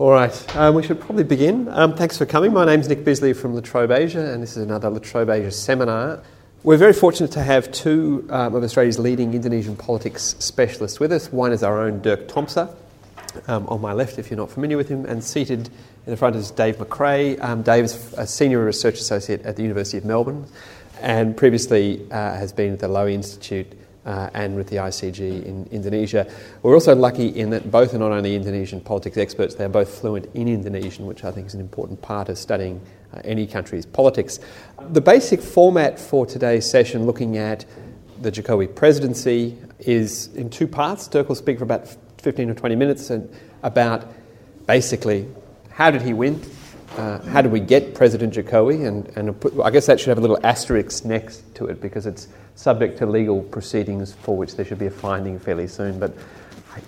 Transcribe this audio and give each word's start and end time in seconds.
All 0.00 0.12
right, 0.12 0.56
um, 0.56 0.76
we 0.76 0.82
should 0.82 0.98
probably 0.98 1.24
begin. 1.24 1.68
Um, 1.68 1.94
thanks 1.94 2.16
for 2.16 2.24
coming. 2.24 2.54
My 2.54 2.64
name's 2.64 2.88
Nick 2.88 3.04
Bisley 3.04 3.34
from 3.34 3.52
La 3.52 3.60
Trobe 3.60 3.90
Asia, 3.90 4.32
and 4.32 4.42
this 4.42 4.52
is 4.56 4.62
another 4.62 4.88
La 4.88 4.98
Trobe 4.98 5.28
Asia 5.28 5.50
seminar. 5.50 6.22
We're 6.62 6.78
very 6.78 6.94
fortunate 6.94 7.32
to 7.32 7.42
have 7.42 7.70
two 7.70 8.26
um, 8.30 8.54
of 8.54 8.64
Australia's 8.64 8.98
leading 8.98 9.34
Indonesian 9.34 9.76
politics 9.76 10.36
specialists 10.38 11.00
with 11.00 11.12
us. 11.12 11.30
One 11.30 11.52
is 11.52 11.62
our 11.62 11.82
own 11.82 12.00
Dirk 12.00 12.28
Tomsa, 12.28 12.74
um, 13.46 13.66
on 13.66 13.82
my 13.82 13.92
left, 13.92 14.18
if 14.18 14.30
you're 14.30 14.38
not 14.38 14.50
familiar 14.50 14.78
with 14.78 14.88
him, 14.88 15.04
and 15.04 15.22
seated 15.22 15.68
in 16.06 16.10
the 16.10 16.16
front 16.16 16.34
is 16.34 16.50
Dave 16.50 16.78
McRae. 16.78 17.38
Um, 17.44 17.60
Dave 17.60 17.84
is 17.84 18.14
a 18.16 18.26
senior 18.26 18.64
research 18.64 18.94
associate 18.94 19.42
at 19.42 19.56
the 19.56 19.62
University 19.62 19.98
of 19.98 20.06
Melbourne, 20.06 20.46
and 21.02 21.36
previously 21.36 22.10
uh, 22.10 22.38
has 22.38 22.54
been 22.54 22.72
at 22.72 22.78
the 22.78 22.88
Lowy 22.88 23.12
Institute 23.12 23.70
uh, 24.04 24.30
and 24.34 24.56
with 24.56 24.68
the 24.68 24.76
ICG 24.76 25.44
in 25.44 25.68
Indonesia. 25.70 26.30
We're 26.62 26.74
also 26.74 26.94
lucky 26.94 27.28
in 27.28 27.50
that 27.50 27.70
both 27.70 27.94
are 27.94 27.98
not 27.98 28.12
only 28.12 28.34
Indonesian 28.34 28.80
politics 28.80 29.16
experts, 29.16 29.54
they're 29.54 29.68
both 29.68 30.00
fluent 30.00 30.26
in 30.34 30.48
Indonesian, 30.48 31.06
which 31.06 31.24
I 31.24 31.30
think 31.30 31.46
is 31.46 31.54
an 31.54 31.60
important 31.60 32.00
part 32.00 32.28
of 32.28 32.38
studying 32.38 32.80
uh, 33.12 33.20
any 33.24 33.46
country's 33.46 33.86
politics. 33.86 34.40
The 34.90 35.00
basic 35.00 35.40
format 35.40 35.98
for 35.98 36.26
today's 36.26 36.68
session, 36.68 37.06
looking 37.06 37.36
at 37.36 37.64
the 38.20 38.30
Jokowi 38.30 38.74
presidency, 38.74 39.56
is 39.80 40.28
in 40.34 40.50
two 40.50 40.66
parts. 40.66 41.08
Dirk 41.08 41.28
will 41.28 41.34
speak 41.34 41.58
for 41.58 41.64
about 41.64 41.88
15 42.18 42.50
or 42.50 42.54
20 42.54 42.76
minutes 42.76 43.10
and 43.10 43.32
about 43.62 44.06
basically 44.66 45.26
how 45.70 45.90
did 45.90 46.02
he 46.02 46.12
win, 46.12 46.40
uh, 47.00 47.22
how 47.30 47.40
do 47.40 47.48
we 47.48 47.60
get 47.60 47.94
President 47.94 48.34
Jokowi, 48.34 48.86
and, 48.86 49.08
and 49.16 49.62
I 49.64 49.70
guess 49.70 49.86
that 49.86 49.98
should 49.98 50.10
have 50.10 50.18
a 50.18 50.20
little 50.20 50.38
asterisk 50.44 51.04
next 51.04 51.54
to 51.54 51.66
it 51.66 51.80
because 51.80 52.04
it's 52.04 52.28
subject 52.56 52.98
to 52.98 53.06
legal 53.06 53.42
proceedings 53.42 54.12
for 54.12 54.36
which 54.36 54.56
there 54.56 54.66
should 54.66 54.78
be 54.78 54.86
a 54.86 54.90
finding 54.90 55.38
fairly 55.38 55.66
soon. 55.66 55.98
But 55.98 56.14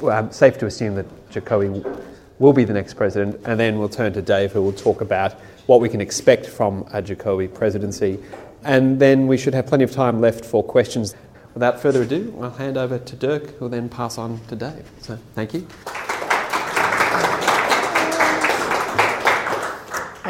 well, 0.01 0.31
safe 0.31 0.59
to 0.59 0.67
assume 0.67 0.97
that 0.97 1.31
Jokowi 1.31 2.05
will 2.39 2.53
be 2.53 2.65
the 2.65 2.75
next 2.75 2.95
president, 2.95 3.41
and 3.47 3.59
then 3.59 3.79
we'll 3.79 3.89
turn 3.89 4.13
to 4.13 4.21
Dave, 4.21 4.53
who 4.53 4.61
will 4.61 4.73
talk 4.73 5.01
about 5.01 5.33
what 5.67 5.81
we 5.81 5.89
can 5.89 6.01
expect 6.01 6.45
from 6.47 6.83
a 6.93 7.01
Jokowi 7.01 7.53
presidency. 7.53 8.19
And 8.65 9.01
then 9.01 9.27
we 9.27 9.39
should 9.39 9.55
have 9.55 9.67
plenty 9.67 9.85
of 9.85 9.93
time 9.93 10.21
left 10.21 10.45
for 10.45 10.63
questions. 10.63 11.15
Without 11.55 11.81
further 11.81 12.03
ado, 12.03 12.37
I'll 12.41 12.51
hand 12.51 12.77
over 12.77 12.99
to 12.99 13.17
Dirk, 13.17 13.57
who 13.57 13.65
will 13.65 13.69
then 13.71 13.89
pass 13.89 14.19
on 14.19 14.41
to 14.49 14.57
Dave. 14.57 14.89
So, 15.01 15.19
thank 15.35 15.55
you. 15.55 15.67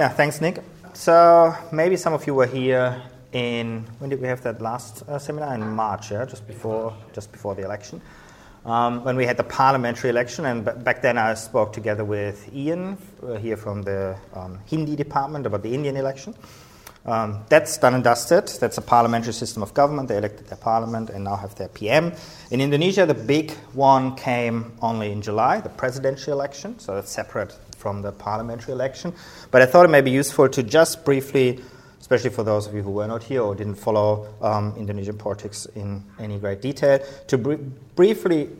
Yeah, 0.02 0.08
thanks, 0.08 0.40
Nick. 0.40 0.60
So, 0.94 1.54
maybe 1.70 1.96
some 1.96 2.12
of 2.12 2.26
you 2.26 2.34
were 2.34 2.48
here 2.48 3.00
in 3.32 3.86
when 4.00 4.10
did 4.10 4.20
we 4.20 4.26
have 4.26 4.42
that 4.42 4.60
last 4.60 5.04
uh, 5.08 5.16
seminar 5.16 5.54
in 5.54 5.60
March, 5.76 6.10
yeah, 6.10 6.24
just 6.24 6.44
before 6.48 6.92
just 7.12 7.30
before 7.30 7.54
the 7.54 7.62
election, 7.62 8.00
um, 8.66 9.04
when 9.04 9.14
we 9.14 9.24
had 9.26 9.36
the 9.36 9.44
parliamentary 9.44 10.10
election, 10.10 10.44
and 10.46 10.64
b- 10.64 10.72
back 10.78 11.02
then 11.02 11.18
I 11.18 11.34
spoke 11.34 11.72
together 11.72 12.04
with 12.04 12.52
Ian 12.52 12.98
uh, 13.22 13.34
here 13.34 13.56
from 13.56 13.82
the 13.82 14.16
um, 14.34 14.58
Hindi 14.66 14.96
department 14.96 15.46
about 15.46 15.62
the 15.62 15.72
Indian 15.72 15.96
election. 15.96 16.34
Um, 17.06 17.44
that's 17.48 17.78
done 17.78 17.94
and 17.94 18.02
dusted. 18.02 18.48
That's 18.58 18.78
a 18.78 18.82
parliamentary 18.82 19.34
system 19.34 19.62
of 19.62 19.72
government. 19.72 20.08
They 20.08 20.16
elected 20.16 20.48
their 20.48 20.58
parliament 20.58 21.10
and 21.10 21.22
now 21.22 21.36
have 21.36 21.54
their 21.54 21.68
PM. 21.68 22.12
In 22.50 22.60
Indonesia, 22.60 23.06
the 23.06 23.14
big 23.14 23.52
one 23.72 24.16
came 24.16 24.72
only 24.82 25.12
in 25.12 25.22
July, 25.22 25.60
the 25.60 25.68
presidential 25.68 26.32
election, 26.32 26.80
so 26.80 26.96
it's 26.96 27.12
separate 27.12 27.56
from 27.82 28.02
the 28.02 28.12
parliamentary 28.12 28.72
election. 28.72 29.12
But 29.50 29.62
I 29.62 29.66
thought 29.66 29.84
it 29.84 29.90
may 29.90 30.00
be 30.00 30.12
useful 30.12 30.48
to 30.48 30.62
just 30.62 31.04
briefly 31.04 31.60
especially 32.02 32.30
for 32.30 32.42
those 32.42 32.66
of 32.66 32.74
you 32.74 32.82
who 32.82 32.90
were 32.90 33.06
not 33.06 33.22
here 33.22 33.40
or 33.40 33.54
didn't 33.54 33.76
follow 33.76 34.26
um, 34.42 34.74
Indonesian 34.76 35.16
politics 35.16 35.66
in 35.76 36.02
any 36.18 36.36
great 36.36 36.60
detail, 36.60 36.98
to 37.28 37.38
br- 37.38 37.62
briefly 37.94 38.50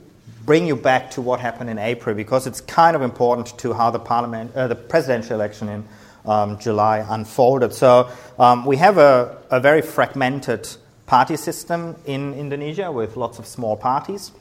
bring 0.47 0.67
you 0.67 0.77
back 0.77 1.11
to 1.11 1.21
what 1.21 1.41
happened 1.41 1.69
in 1.69 1.77
April 1.77 2.15
because 2.15 2.47
it's 2.47 2.61
kind 2.63 2.97
of 2.97 3.03
important 3.03 3.59
to 3.59 3.75
how 3.75 3.91
the 3.91 3.99
parliament, 3.99 4.55
uh, 4.55 4.69
the 4.69 4.75
presidential 4.75 5.35
election 5.35 5.69
in 5.69 5.85
um, 6.25 6.59
July 6.61 7.05
unfolded. 7.11 7.75
So 7.75 8.11
um, 8.39 8.65
we 8.65 8.77
have 8.77 8.97
a, 8.97 9.37
a 9.51 9.61
very 9.61 9.83
fragmented 9.83 10.69
party 11.07 11.37
system 11.37 11.97
in 12.07 12.35
Indonesia 12.35 12.91
with 12.91 13.17
lots 13.17 13.39
of 13.39 13.47
small 13.47 13.77
parties. 13.77 14.33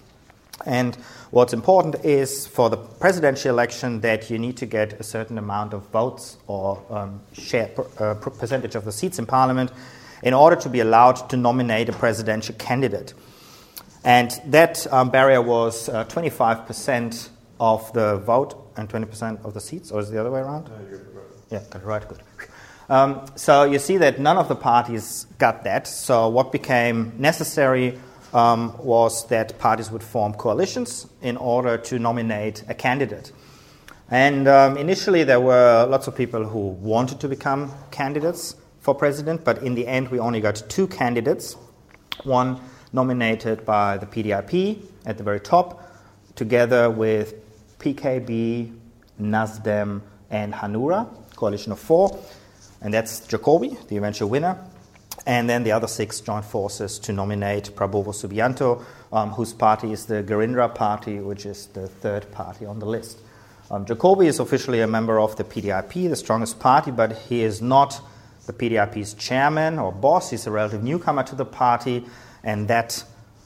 And 0.66 0.98
what's 1.32 1.54
important 1.54 1.96
is 2.06 2.46
for 2.46 2.70
the 2.70 2.78
presidential 2.78 3.50
election 3.50 4.02
that 4.02 4.30
you 4.30 4.38
need 4.38 4.58
to 4.58 4.66
get 4.66 4.94
a 5.00 5.04
certain 5.04 5.38
amount 5.38 5.74
of 5.74 5.84
votes 5.88 6.38
or 6.48 6.84
um, 6.90 7.22
share 7.34 7.72
uh, 8.00 8.14
percentage 8.14 8.76
of 8.76 8.86
the 8.86 8.92
seats 8.92 9.18
in 9.18 9.26
parliament 9.26 9.72
in 10.24 10.34
order 10.34 10.56
to 10.56 10.70
be 10.70 10.82
allowed 10.82 11.30
to 11.30 11.38
nominate 11.38 11.90
a 11.90 11.94
presidential 11.94 12.54
candidate. 12.56 13.14
And 14.04 14.32
that 14.48 14.92
um, 14.92 15.10
barrier 15.10 15.42
was 15.42 15.90
uh, 15.90 16.06
25% 16.06 17.30
of 17.60 17.92
the 17.94 18.18
vote 18.18 18.56
and 18.76 18.90
20% 18.90 19.46
of 19.46 19.54
the 19.54 19.62
seats, 19.62 19.92
or 19.92 20.02
is 20.02 20.10
it 20.10 20.14
the 20.14 20.20
other 20.20 20.32
way 20.32 20.42
around? 20.42 20.70
No, 20.70 21.00
yeah, 21.52 21.64
right, 21.84 22.08
good. 22.08 22.20
Um, 22.90 23.26
so 23.36 23.64
you 23.64 23.80
see 23.80 23.98
that 23.98 24.20
none 24.20 24.38
of 24.38 24.48
the 24.48 24.56
parties 24.56 25.26
got 25.38 25.64
that. 25.64 25.88
So 25.88 26.28
what 26.28 26.52
became 26.52 27.14
necessary 27.18 27.98
um, 28.34 28.76
was 28.84 29.28
that 29.28 29.58
parties 29.60 29.92
would 29.92 30.04
form 30.04 30.34
coalitions 30.34 31.08
in 31.22 31.38
order 31.38 31.78
to 31.78 32.00
nominate 32.00 32.64
a 32.68 32.74
candidate. 32.74 33.32
And 34.10 34.48
um, 34.48 34.78
initially, 34.78 35.24
there 35.24 35.40
were 35.40 35.86
lots 35.90 36.08
of 36.08 36.16
people 36.16 36.46
who 36.46 36.60
wanted 36.60 37.20
to 37.22 37.28
become 37.28 37.74
candidates 37.92 38.56
for 38.80 38.94
president, 38.94 39.44
but 39.44 39.64
in 39.64 39.76
the 39.76 39.88
end, 39.88 40.10
we 40.10 40.20
only 40.20 40.42
got 40.42 40.62
two 40.68 40.88
candidates 40.88 41.56
one 42.24 42.60
nominated 42.94 43.66
by 43.66 43.98
the 43.98 44.06
PDIP 44.06 44.84
at 45.06 45.18
the 45.18 45.24
very 45.24 45.40
top, 45.40 45.84
together 46.36 46.90
with 46.90 47.36
PKB, 47.80 48.76
NASDEM, 49.20 50.02
and 50.30 50.54
Hanura, 50.54 51.08
coalition 51.36 51.72
of 51.72 51.80
four. 51.80 52.20
And 52.82 52.94
that's 52.94 53.22
Jokowi, 53.22 53.88
the 53.88 53.98
eventual 53.98 54.30
winner. 54.30 54.58
And 55.26 55.50
then 55.50 55.64
the 55.64 55.72
other 55.72 55.88
six 55.88 56.20
joined 56.20 56.46
forces 56.46 56.98
to 57.00 57.14
nominate 57.14 57.76
Prabowo 57.76 58.08
Subianto, 58.08 58.84
um, 59.14 59.30
whose 59.32 59.54
party 59.54 59.92
is 59.92 60.06
the 60.06 60.24
Gerindra 60.24 60.74
Party, 60.74 61.20
which 61.20 61.46
is 61.46 61.68
the 61.68 61.88
third 61.88 62.32
party 62.32 62.66
on 62.66 62.80
the 62.80 62.86
list. 62.86 63.20
Um, 63.70 63.86
Jokowi 63.86 64.26
is 64.26 64.40
officially 64.40 64.82
a 64.82 64.88
member 64.88 65.20
of 65.20 65.36
the 65.38 65.44
PDIP, 65.44 66.10
the 66.10 66.16
strongest 66.16 66.60
party, 66.60 66.92
but 66.92 67.14
he 67.14 67.44
is 67.44 67.62
not 67.62 68.02
the 68.46 68.54
PDIP's 68.54 69.14
chairman 69.14 69.80
or 69.80 69.92
boss. 69.92 70.32
He's 70.32 70.48
a 70.48 70.52
relative 70.52 70.84
newcomer 70.84 71.24
to 71.24 71.36
the 71.36 71.46
party, 71.46 72.04
and 72.44 72.68
that 72.68 73.04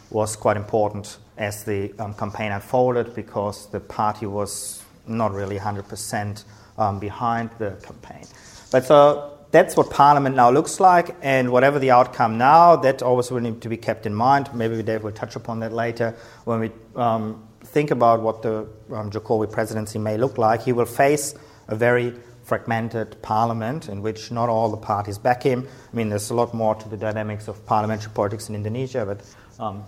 was 0.10 0.36
quite 0.36 0.58
important 0.58 1.18
as 1.38 1.66
the 1.66 1.94
um, 2.00 2.14
campaign 2.14 2.52
unfolded 2.52 3.14
because 3.14 3.68
the 3.68 3.80
party 3.80 4.26
was 4.26 4.82
not 5.08 5.34
really 5.34 5.60
100% 5.60 6.44
um, 6.78 7.00
behind 7.00 7.50
the 7.60 7.72
campaign. 7.84 8.26
But 8.72 8.86
so 8.86 9.35
that's 9.56 9.78
what 9.78 9.90
Parliament 9.90 10.36
now 10.36 10.52
looks 10.52 10.82
like, 10.82 11.16
and 11.22 11.50
whatever 11.50 11.80
the 11.80 11.90
outcome 11.92 12.38
now, 12.38 12.76
that 12.76 13.02
always 13.02 13.32
will 13.32 13.40
need 13.40 13.62
to 13.62 13.70
be 13.70 13.78
kept 13.78 14.06
in 14.06 14.14
mind. 14.14 14.50
Maybe 14.54 14.84
Dave 14.84 15.04
will 15.04 15.14
touch 15.14 15.38
upon 15.38 15.62
that 15.62 15.72
later 15.72 16.14
when 16.44 16.60
we 16.60 16.72
um, 16.98 17.48
think 17.64 17.90
about 17.90 18.22
what 18.22 18.42
the 18.42 18.68
um, 18.92 19.10
Jokowi 19.10 19.50
presidency 19.50 19.98
may 19.98 20.18
look 20.18 20.38
like. 20.38 20.62
He 20.64 20.74
will 20.74 20.86
face 20.86 21.36
a 21.70 21.76
very 21.76 22.14
fragmented 22.44 23.22
parliament 23.22 23.88
in 23.88 24.02
which 24.02 24.30
not 24.30 24.50
all 24.50 24.70
the 24.70 24.78
parties 24.78 25.18
back 25.18 25.44
him. 25.44 25.66
I 25.92 25.96
mean, 25.96 26.10
there's 26.10 26.30
a 26.32 26.36
lot 26.36 26.54
more 26.54 26.76
to 26.76 26.90
the 26.90 26.98
dynamics 26.98 27.48
of 27.48 27.66
parliamentary 27.66 28.12
politics 28.14 28.50
in 28.50 28.56
Indonesia, 28.56 29.06
but 29.06 29.64
um, 29.64 29.84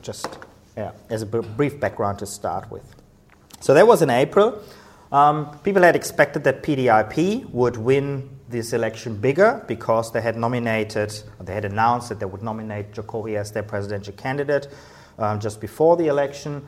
just 0.00 0.38
yeah, 0.76 0.92
as 1.10 1.22
a 1.22 1.26
brief 1.26 1.80
background 1.80 2.20
to 2.20 2.26
start 2.26 2.70
with. 2.70 2.94
So 3.58 3.74
that 3.74 3.86
was 3.86 4.00
in 4.00 4.10
April. 4.10 4.62
Um, 5.10 5.58
people 5.64 5.82
had 5.82 5.96
expected 5.96 6.44
that 6.44 6.62
PDIP 6.62 7.50
would 7.50 7.76
win 7.76 8.37
this 8.48 8.72
election 8.72 9.16
bigger 9.16 9.64
because 9.68 10.12
they 10.12 10.20
had 10.20 10.36
nominated, 10.36 11.12
they 11.40 11.54
had 11.54 11.64
announced 11.64 12.08
that 12.08 12.20
they 12.20 12.26
would 12.26 12.42
nominate 12.42 12.92
Jokowi 12.92 13.36
as 13.36 13.52
their 13.52 13.62
presidential 13.62 14.14
candidate 14.14 14.68
um, 15.18 15.40
just 15.40 15.60
before 15.60 15.96
the 15.96 16.06
election. 16.06 16.66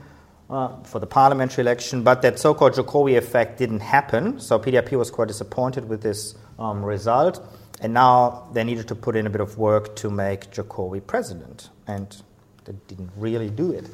Uh, 0.48 0.82
for 0.82 0.98
the 0.98 1.06
parliamentary 1.06 1.62
election, 1.62 2.02
but 2.02 2.22
that 2.22 2.36
so 2.36 2.52
called 2.52 2.72
Jokowi 2.72 3.16
effect 3.16 3.56
didn't 3.56 3.78
happen. 3.78 4.40
So 4.40 4.58
PDIP 4.58 4.99
was 4.99 5.08
quite 5.08 5.28
disappointed 5.28 5.88
with 5.88 6.02
this 6.02 6.34
um, 6.58 6.84
result, 6.84 7.40
and 7.81 7.94
now 7.94 8.49
they 8.52 8.64
needed 8.64 8.88
to 8.88 8.96
put 8.96 9.14
in 9.14 9.28
a 9.28 9.31
bit 9.31 9.40
of 9.40 9.58
work 9.58 9.94
to 9.94 10.10
make 10.10 10.50
Jokowi 10.50 11.06
president, 11.06 11.70
and 11.87 12.20
they 12.64 12.72
didn't 12.88 13.12
really 13.16 13.49
do 13.49 13.70
it. 13.70 13.88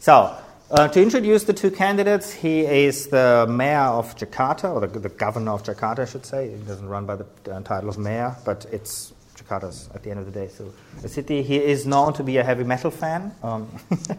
So 0.00 0.36
uh, 0.72 0.88
to 0.88 1.02
introduce 1.02 1.44
the 1.44 1.52
two 1.52 1.70
candidates, 1.70 2.32
he 2.32 2.60
is 2.60 3.08
the 3.08 3.46
mayor 3.48 3.78
of 3.78 4.16
Jakarta, 4.16 4.72
or 4.72 4.86
the, 4.86 4.98
the, 4.98 5.10
governor 5.10 5.52
of 5.52 5.62
Jakarta, 5.62 6.00
I 6.00 6.04
should 6.06 6.24
say. 6.24 6.50
He 6.50 6.56
doesn't 6.64 6.88
run 6.88 7.04
by 7.04 7.16
the 7.16 7.26
uh, 7.50 7.60
title 7.60 7.90
of 7.90 7.98
mayor, 7.98 8.34
but 8.46 8.64
it's 8.72 9.12
Jakarta's 9.36 9.90
at 9.94 10.02
the 10.02 10.10
end 10.10 10.20
of 10.20 10.24
the 10.24 10.32
day. 10.32 10.48
So, 10.48 10.72
a 11.04 11.08
city. 11.08 11.42
He 11.42 11.56
is 11.56 11.84
known 11.84 12.14
to 12.14 12.22
be 12.22 12.38
a 12.38 12.42
heavy 12.42 12.64
metal 12.64 12.90
fan. 12.90 13.34
Um, 13.42 13.68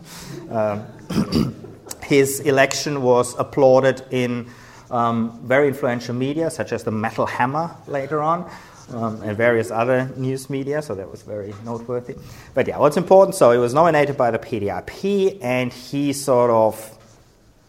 um, 0.51 1.55
his 2.03 2.39
election 2.41 3.01
was 3.01 3.35
applauded 3.39 4.03
in 4.11 4.47
um, 4.91 5.39
very 5.43 5.67
influential 5.67 6.13
media, 6.13 6.51
such 6.51 6.71
as 6.71 6.83
the 6.83 6.91
Metal 6.91 7.25
Hammer 7.25 7.75
later 7.87 8.21
on 8.21 8.47
um, 8.91 9.21
and 9.21 9.37
various 9.37 9.71
other 9.71 10.09
news 10.15 10.49
media, 10.49 10.81
so 10.81 10.95
that 10.95 11.09
was 11.09 11.21
very 11.21 11.53
noteworthy. 11.63 12.15
But 12.53 12.67
yeah, 12.67 12.77
what's 12.77 12.97
important? 12.97 13.35
So 13.35 13.51
he 13.51 13.57
was 13.57 13.73
nominated 13.73 14.17
by 14.17 14.31
the 14.31 14.39
PDIP, 14.39 15.39
and 15.41 15.71
he 15.71 16.13
sort 16.13 16.51
of, 16.51 16.97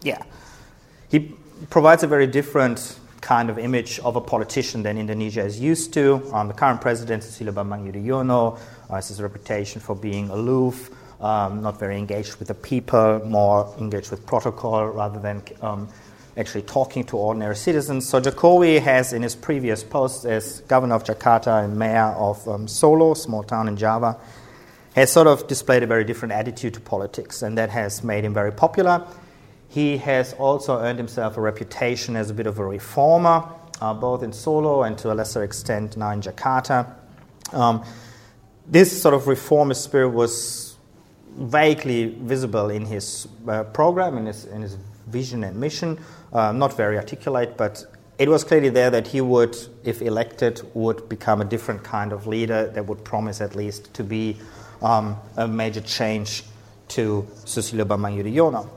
yeah, 0.02 0.22
he 1.08 1.34
provides 1.70 2.02
a 2.02 2.06
very 2.06 2.26
different 2.26 2.98
kind 3.20 3.48
of 3.48 3.58
image 3.58 3.98
of 4.00 4.16
a 4.16 4.20
politician 4.20 4.82
than 4.82 4.98
Indonesia 4.98 5.42
is 5.42 5.58
used 5.58 5.94
to. 5.94 6.22
Um, 6.32 6.48
the 6.48 6.54
current 6.54 6.80
president, 6.80 7.22
Susilo 7.22 7.54
Bambang 7.54 7.90
Yudhoyono, 7.90 8.58
uh, 8.90 8.94
has 8.94 9.08
his 9.08 9.22
reputation 9.22 9.80
for 9.80 9.96
being 9.96 10.28
aloof, 10.28 10.90
um, 11.22 11.62
not 11.62 11.78
very 11.78 11.96
engaged 11.96 12.36
with 12.36 12.48
the 12.48 12.54
people, 12.54 13.22
more 13.24 13.74
engaged 13.78 14.10
with 14.10 14.26
protocol 14.26 14.88
rather 14.88 15.18
than 15.18 15.42
um, 15.62 15.88
actually 16.36 16.62
talking 16.62 17.04
to 17.04 17.16
ordinary 17.16 17.56
citizens. 17.56 18.08
So 18.08 18.20
Jokowi 18.20 18.80
has, 18.80 19.12
in 19.12 19.22
his 19.22 19.36
previous 19.36 19.84
posts 19.84 20.24
as 20.24 20.60
governor 20.62 20.96
of 20.96 21.04
Jakarta 21.04 21.64
and 21.64 21.78
mayor 21.78 22.14
of 22.16 22.46
um, 22.48 22.66
Solo, 22.66 23.14
small 23.14 23.42
town 23.42 23.68
in 23.68 23.76
Java, 23.76 24.18
has 24.94 25.10
sort 25.10 25.26
of 25.26 25.46
displayed 25.46 25.82
a 25.82 25.86
very 25.86 26.04
different 26.04 26.32
attitude 26.32 26.74
to 26.74 26.80
politics, 26.80 27.42
and 27.42 27.58
that 27.58 27.70
has 27.70 28.02
made 28.04 28.24
him 28.24 28.34
very 28.34 28.52
popular. 28.52 29.06
He 29.68 29.98
has 29.98 30.32
also 30.34 30.78
earned 30.78 30.98
himself 30.98 31.36
a 31.36 31.40
reputation 31.40 32.14
as 32.16 32.30
a 32.30 32.34
bit 32.34 32.46
of 32.46 32.58
a 32.58 32.64
reformer, 32.64 33.44
uh, 33.80 33.92
both 33.92 34.22
in 34.22 34.32
Solo 34.32 34.84
and 34.84 34.96
to 34.98 35.12
a 35.12 35.14
lesser 35.14 35.42
extent 35.42 35.96
now 35.96 36.10
in 36.10 36.20
Jakarta. 36.20 36.94
Um, 37.52 37.84
this 38.66 39.02
sort 39.02 39.14
of 39.14 39.26
reformist 39.26 39.82
spirit 39.82 40.10
was 40.10 40.76
vaguely 41.36 42.06
visible 42.06 42.70
in 42.70 42.84
his 42.84 43.26
uh, 43.48 43.64
program, 43.64 44.16
in 44.16 44.26
his, 44.26 44.44
in 44.44 44.62
his 44.62 44.78
vision 45.08 45.44
and 45.44 45.56
mission. 45.56 45.98
Uh, 46.34 46.50
not 46.50 46.76
very 46.76 46.96
articulate, 46.96 47.56
but 47.56 47.86
it 48.18 48.28
was 48.28 48.42
clearly 48.42 48.68
there 48.68 48.90
that 48.90 49.06
he 49.06 49.20
would, 49.20 49.56
if 49.84 50.02
elected, 50.02 50.60
would 50.74 51.08
become 51.08 51.40
a 51.40 51.44
different 51.44 51.84
kind 51.84 52.12
of 52.12 52.26
leader 52.26 52.66
that 52.70 52.86
would 52.86 53.04
promise 53.04 53.40
at 53.40 53.54
least 53.54 53.94
to 53.94 54.02
be 54.02 54.36
um, 54.82 55.16
a 55.36 55.46
major 55.46 55.80
change 55.80 56.42
to 56.88 57.26
Susilo 57.44 57.84
Bambang 57.84 58.20
Yudhoyono. 58.20 58.68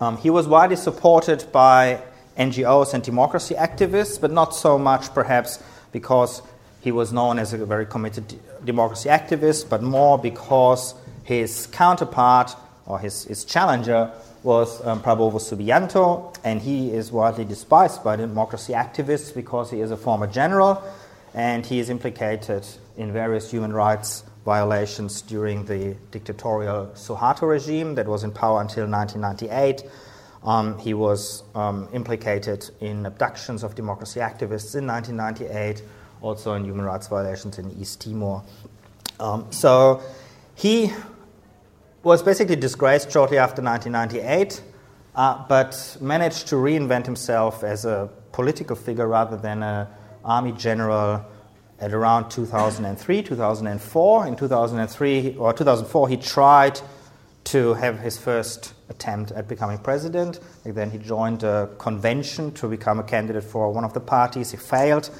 Um, 0.00 0.16
he 0.16 0.30
was 0.30 0.48
widely 0.48 0.76
supported 0.76 1.44
by 1.52 2.00
NGOs 2.38 2.94
and 2.94 3.02
democracy 3.02 3.54
activists, 3.54 4.20
but 4.20 4.30
not 4.30 4.54
so 4.54 4.78
much 4.78 5.12
perhaps 5.12 5.62
because 5.92 6.40
he 6.80 6.92
was 6.92 7.12
known 7.12 7.38
as 7.38 7.52
a 7.52 7.66
very 7.66 7.84
committed 7.84 8.38
democracy 8.64 9.08
activist, 9.08 9.68
but 9.68 9.82
more 9.82 10.18
because 10.18 10.94
his 11.24 11.66
counterpart 11.66 12.54
or 12.86 12.98
his, 12.98 13.24
his 13.24 13.44
challenger 13.44 14.10
was 14.48 14.82
um, 14.86 15.02
Prabowo 15.02 15.34
Subianto, 15.34 16.34
and 16.42 16.62
he 16.62 16.90
is 16.90 17.12
widely 17.12 17.44
despised 17.44 18.02
by 18.02 18.16
democracy 18.16 18.72
activists 18.72 19.34
because 19.34 19.70
he 19.70 19.82
is 19.82 19.90
a 19.90 19.96
former 19.96 20.26
general 20.26 20.82
and 21.34 21.66
he 21.66 21.78
is 21.78 21.90
implicated 21.90 22.66
in 22.96 23.12
various 23.12 23.50
human 23.50 23.74
rights 23.74 24.24
violations 24.46 25.20
during 25.20 25.66
the 25.66 25.94
dictatorial 26.12 26.86
Suharto 26.94 27.46
regime 27.46 27.94
that 27.96 28.06
was 28.06 28.24
in 28.24 28.32
power 28.32 28.62
until 28.62 28.88
1998. 28.88 29.82
Um, 30.42 30.78
he 30.78 30.94
was 30.94 31.42
um, 31.54 31.86
implicated 31.92 32.70
in 32.80 33.04
abductions 33.04 33.62
of 33.62 33.74
democracy 33.74 34.20
activists 34.20 34.74
in 34.74 34.86
1998, 34.86 35.82
also 36.22 36.54
in 36.54 36.64
human 36.64 36.86
rights 36.86 37.06
violations 37.06 37.58
in 37.58 37.70
East 37.78 38.00
Timor. 38.00 38.42
Um, 39.20 39.52
so 39.52 40.00
he 40.54 40.90
was 42.02 42.22
basically 42.22 42.56
disgraced 42.56 43.10
shortly 43.10 43.38
after 43.38 43.62
1998, 43.62 44.62
uh, 45.14 45.44
but 45.48 45.96
managed 46.00 46.48
to 46.48 46.54
reinvent 46.54 47.04
himself 47.04 47.64
as 47.64 47.84
a 47.84 48.08
political 48.32 48.76
figure 48.76 49.08
rather 49.08 49.36
than 49.36 49.62
an 49.62 49.86
army 50.24 50.52
general 50.52 51.24
at 51.80 51.92
around 51.92 52.30
2003, 52.30 53.22
2004. 53.22 54.26
In 54.26 54.36
2003 54.36 55.36
or 55.36 55.52
2004, 55.52 56.08
he 56.08 56.16
tried 56.16 56.80
to 57.44 57.74
have 57.74 57.98
his 58.00 58.18
first 58.18 58.74
attempt 58.88 59.32
at 59.32 59.48
becoming 59.48 59.78
president. 59.78 60.40
And 60.64 60.74
then 60.74 60.90
he 60.90 60.98
joined 60.98 61.42
a 61.42 61.70
convention 61.78 62.52
to 62.54 62.68
become 62.68 62.98
a 62.98 63.02
candidate 63.02 63.44
for 63.44 63.72
one 63.72 63.84
of 63.84 63.94
the 63.94 64.00
parties. 64.00 64.50
He 64.50 64.56
failed. 64.56 65.10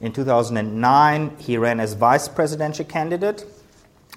In 0.00 0.12
2009, 0.12 1.36
he 1.38 1.56
ran 1.56 1.80
as 1.80 1.94
vice 1.94 2.28
presidential 2.28 2.84
candidate. 2.84 3.44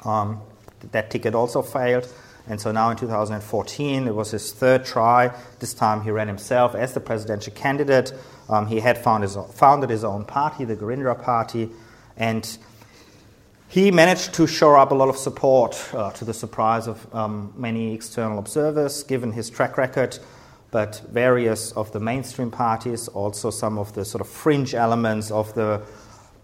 Um, 0.04 0.42
that 0.92 1.12
ticket 1.12 1.36
also 1.36 1.62
failed. 1.62 2.12
And 2.48 2.60
so 2.60 2.72
now 2.72 2.90
in 2.90 2.98
2014, 2.98 4.08
it 4.08 4.16
was 4.16 4.32
his 4.32 4.52
third 4.52 4.84
try. 4.84 5.32
This 5.60 5.74
time 5.74 6.02
he 6.02 6.10
ran 6.10 6.28
himself 6.28 6.74
as 6.74 6.94
the 6.94 7.00
presidential 7.00 7.54
candidate. 7.54 8.12
Um, 8.50 8.66
he 8.66 8.80
had 8.80 8.98
his, 8.98 9.38
founded 9.54 9.90
his 9.92 10.04
own 10.04 10.26
party, 10.26 10.66
the 10.66 10.76
Gerindra 10.76 11.22
Party, 11.22 11.70
and 12.18 12.58
he 13.68 13.92
managed 13.92 14.34
to 14.34 14.48
shore 14.48 14.78
up 14.78 14.90
a 14.90 14.96
lot 14.96 15.10
of 15.10 15.18
support 15.18 15.94
uh, 15.94 16.10
to 16.14 16.26
the 16.26 16.34
surprise 16.34 16.88
of 16.88 17.14
um, 17.14 17.54
many 17.56 17.94
external 17.94 18.40
observers, 18.40 19.04
given 19.04 19.32
his 19.32 19.52
track 19.52 19.78
record. 19.78 20.18
But 20.72 21.02
various 21.12 21.72
of 21.74 21.92
the 21.92 22.00
mainstream 22.00 22.50
parties, 22.50 23.08
also 23.10 23.52
some 23.52 23.78
of 23.78 23.94
the 23.94 24.06
sort 24.06 24.22
of 24.22 24.28
fringe 24.28 24.74
elements 24.74 25.30
of 25.30 25.54
the 25.54 25.84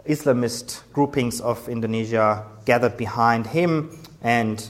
Islamist 0.08 0.82
groupings 0.94 1.42
of 1.42 1.68
Indonesia, 1.68 2.46
gathered 2.66 2.96
behind 2.96 3.48
him. 3.48 4.05
And 4.26 4.68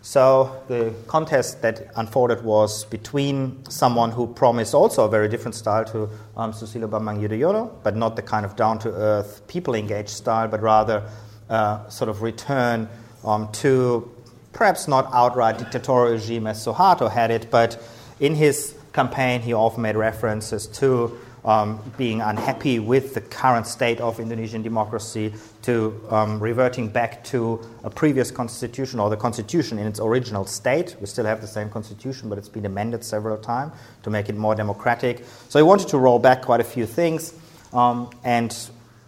so 0.00 0.62
the 0.68 0.94
contest 1.06 1.60
that 1.60 1.90
unfolded 1.96 2.42
was 2.42 2.86
between 2.86 3.62
someone 3.68 4.10
who 4.10 4.26
promised 4.26 4.72
also 4.72 5.04
a 5.04 5.08
very 5.08 5.28
different 5.28 5.54
style 5.54 5.84
to 5.84 6.08
um, 6.34 6.52
Susilo 6.52 6.88
Bambang 6.88 7.20
Yudhoyono, 7.20 7.70
but 7.82 7.94
not 7.94 8.16
the 8.16 8.22
kind 8.22 8.46
of 8.46 8.56
down 8.56 8.78
to 8.78 8.88
earth, 8.90 9.46
people 9.48 9.74
engaged 9.74 10.08
style, 10.08 10.48
but 10.48 10.62
rather 10.62 11.02
uh, 11.50 11.86
sort 11.88 12.08
of 12.08 12.22
return 12.22 12.88
um, 13.22 13.52
to 13.52 14.10
perhaps 14.54 14.88
not 14.88 15.10
outright 15.12 15.58
dictatorial 15.58 16.14
regime 16.14 16.46
as 16.46 16.64
Suharto 16.64 17.10
had 17.10 17.30
it, 17.30 17.50
but 17.50 17.78
in 18.18 18.34
his 18.34 18.74
campaign 18.94 19.42
he 19.42 19.52
often 19.52 19.82
made 19.82 19.96
references 19.96 20.66
to 20.68 21.18
um, 21.46 21.80
being 21.96 22.20
unhappy 22.20 22.78
with 22.80 23.14
the 23.14 23.20
current 23.20 23.66
state 23.66 24.00
of 24.00 24.20
Indonesian 24.20 24.62
democracy, 24.62 25.32
to 25.62 26.00
um, 26.10 26.38
reverting 26.40 26.88
back 26.88 27.24
to 27.24 27.60
a 27.84 27.90
previous 27.90 28.30
constitution 28.30 29.00
or 29.00 29.08
the 29.08 29.16
constitution 29.16 29.78
in 29.78 29.86
its 29.86 30.00
original 30.00 30.44
state. 30.44 30.96
We 31.00 31.06
still 31.06 31.24
have 31.24 31.40
the 31.40 31.46
same 31.46 31.70
constitution, 31.70 32.28
but 32.28 32.36
it's 32.36 32.48
been 32.48 32.66
amended 32.66 33.04
several 33.04 33.38
times 33.38 33.72
to 34.02 34.10
make 34.10 34.28
it 34.28 34.36
more 34.36 34.54
democratic. 34.54 35.24
So 35.48 35.58
he 35.58 35.62
wanted 35.62 35.88
to 35.88 35.98
roll 35.98 36.18
back 36.18 36.42
quite 36.42 36.60
a 36.60 36.64
few 36.64 36.84
things, 36.84 37.32
um, 37.72 38.10
and 38.24 38.54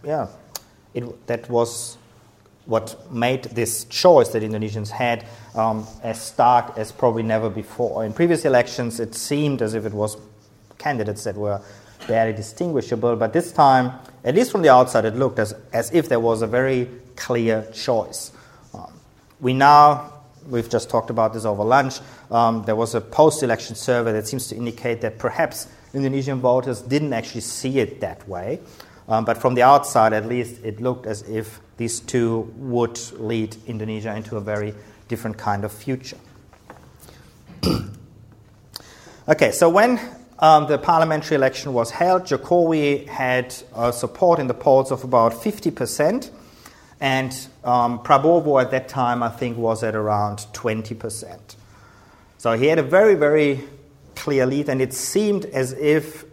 yeah, 0.04 0.28
it, 0.94 1.26
that 1.26 1.50
was 1.50 1.98
what 2.66 3.10
made 3.10 3.44
this 3.44 3.84
choice 3.84 4.28
that 4.28 4.42
Indonesians 4.42 4.90
had 4.90 5.26
um, 5.54 5.86
as 6.02 6.20
stark 6.20 6.76
as 6.76 6.92
probably 6.92 7.22
never 7.22 7.48
before. 7.48 8.04
In 8.04 8.12
previous 8.12 8.44
elections, 8.44 9.00
it 9.00 9.14
seemed 9.14 9.62
as 9.62 9.74
if 9.74 9.86
it 9.86 9.92
was 9.92 10.18
candidates 10.76 11.24
that 11.24 11.34
were 11.34 11.60
barely 12.08 12.32
distinguishable, 12.32 13.14
but 13.14 13.32
this 13.32 13.52
time, 13.52 13.92
at 14.24 14.34
least 14.34 14.50
from 14.50 14.62
the 14.62 14.70
outside, 14.70 15.04
it 15.04 15.14
looked 15.14 15.38
as, 15.38 15.54
as 15.72 15.92
if 15.92 16.08
there 16.08 16.18
was 16.18 16.42
a 16.42 16.46
very 16.46 16.88
clear 17.14 17.68
choice. 17.72 18.32
Um, 18.74 18.92
we 19.38 19.52
now, 19.52 20.12
we've 20.48 20.68
just 20.68 20.90
talked 20.90 21.10
about 21.10 21.34
this 21.34 21.44
over 21.44 21.62
lunch, 21.62 22.00
um, 22.30 22.64
there 22.64 22.76
was 22.76 22.94
a 22.94 23.00
post 23.00 23.42
election 23.42 23.76
survey 23.76 24.12
that 24.12 24.26
seems 24.26 24.48
to 24.48 24.56
indicate 24.56 25.00
that 25.02 25.18
perhaps 25.18 25.68
Indonesian 25.94 26.40
voters 26.40 26.82
didn't 26.82 27.12
actually 27.12 27.40
see 27.42 27.78
it 27.78 28.00
that 28.00 28.26
way. 28.28 28.60
Um, 29.08 29.24
but 29.24 29.38
from 29.38 29.54
the 29.54 29.62
outside, 29.62 30.12
at 30.12 30.26
least, 30.26 30.62
it 30.62 30.80
looked 30.80 31.06
as 31.06 31.22
if 31.22 31.60
these 31.78 32.00
two 32.00 32.52
would 32.56 33.00
lead 33.12 33.56
Indonesia 33.66 34.14
into 34.14 34.36
a 34.36 34.40
very 34.40 34.74
different 35.08 35.38
kind 35.38 35.64
of 35.64 35.72
future. 35.72 36.18
okay, 39.28 39.50
so 39.50 39.70
when 39.70 39.98
um, 40.38 40.66
the 40.68 40.78
parliamentary 40.78 41.34
election 41.34 41.72
was 41.72 41.90
held. 41.90 42.22
Jokowi 42.22 43.06
had 43.08 43.54
uh, 43.74 43.90
support 43.90 44.38
in 44.38 44.46
the 44.46 44.54
polls 44.54 44.92
of 44.92 45.04
about 45.04 45.32
50%, 45.32 46.30
and 47.00 47.48
um, 47.64 47.98
Prabowo 48.00 48.60
at 48.62 48.70
that 48.70 48.88
time, 48.88 49.22
I 49.22 49.28
think, 49.28 49.56
was 49.56 49.82
at 49.82 49.94
around 49.94 50.46
20%. 50.52 51.56
So 52.38 52.52
he 52.52 52.66
had 52.66 52.78
a 52.78 52.84
very, 52.84 53.14
very 53.14 53.64
clear 54.14 54.46
lead, 54.46 54.68
and 54.68 54.80
it 54.80 54.94
seemed 54.94 55.44
as 55.46 55.72
if 55.72 56.24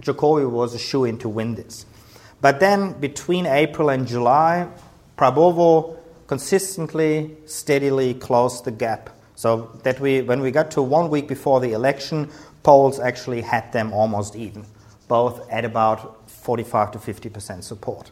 Jokowi 0.00 0.50
was 0.50 0.74
a 0.74 0.78
shoe 0.78 1.04
in 1.04 1.18
to 1.18 1.28
win 1.28 1.54
this. 1.54 1.84
But 2.40 2.60
then 2.60 2.94
between 2.94 3.46
April 3.46 3.90
and 3.90 4.06
July, 4.06 4.68
Prabowo 5.18 5.98
consistently, 6.26 7.36
steadily 7.44 8.14
closed 8.14 8.64
the 8.64 8.70
gap. 8.70 9.10
So 9.34 9.70
that 9.82 10.00
we, 10.00 10.22
when 10.22 10.40
we 10.40 10.50
got 10.50 10.70
to 10.72 10.82
one 10.82 11.10
week 11.10 11.28
before 11.28 11.60
the 11.60 11.72
election, 11.72 12.30
polls 12.62 13.00
actually 13.00 13.42
had 13.42 13.72
them 13.72 13.92
almost 13.92 14.36
even, 14.36 14.64
both 15.08 15.48
at 15.50 15.64
about 15.64 16.30
45 16.30 16.92
to 16.92 16.98
50% 16.98 17.62
support. 17.62 18.10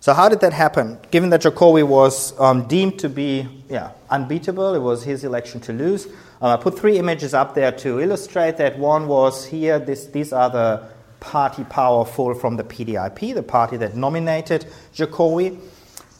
So, 0.00 0.14
how 0.14 0.28
did 0.28 0.40
that 0.40 0.52
happen? 0.52 0.98
Given 1.10 1.30
that 1.30 1.42
Jokowi 1.42 1.84
was 1.84 2.38
um, 2.38 2.68
deemed 2.68 2.98
to 3.00 3.08
be 3.08 3.48
yeah, 3.68 3.90
unbeatable, 4.08 4.74
it 4.74 4.78
was 4.78 5.02
his 5.02 5.24
election 5.24 5.60
to 5.62 5.72
lose. 5.72 6.06
Uh, 6.40 6.54
I 6.54 6.56
put 6.58 6.78
three 6.78 6.98
images 6.98 7.34
up 7.34 7.54
there 7.54 7.72
to 7.72 8.00
illustrate 8.00 8.56
that. 8.58 8.78
One 8.78 9.08
was 9.08 9.46
here, 9.46 9.80
this, 9.80 10.06
these 10.06 10.32
are 10.32 10.48
the 10.48 10.86
party 11.18 11.64
powerful 11.64 12.34
from 12.34 12.56
the 12.56 12.62
PDIP, 12.62 13.34
the 13.34 13.42
party 13.42 13.76
that 13.78 13.96
nominated 13.96 14.66
Jokowi. 14.94 15.58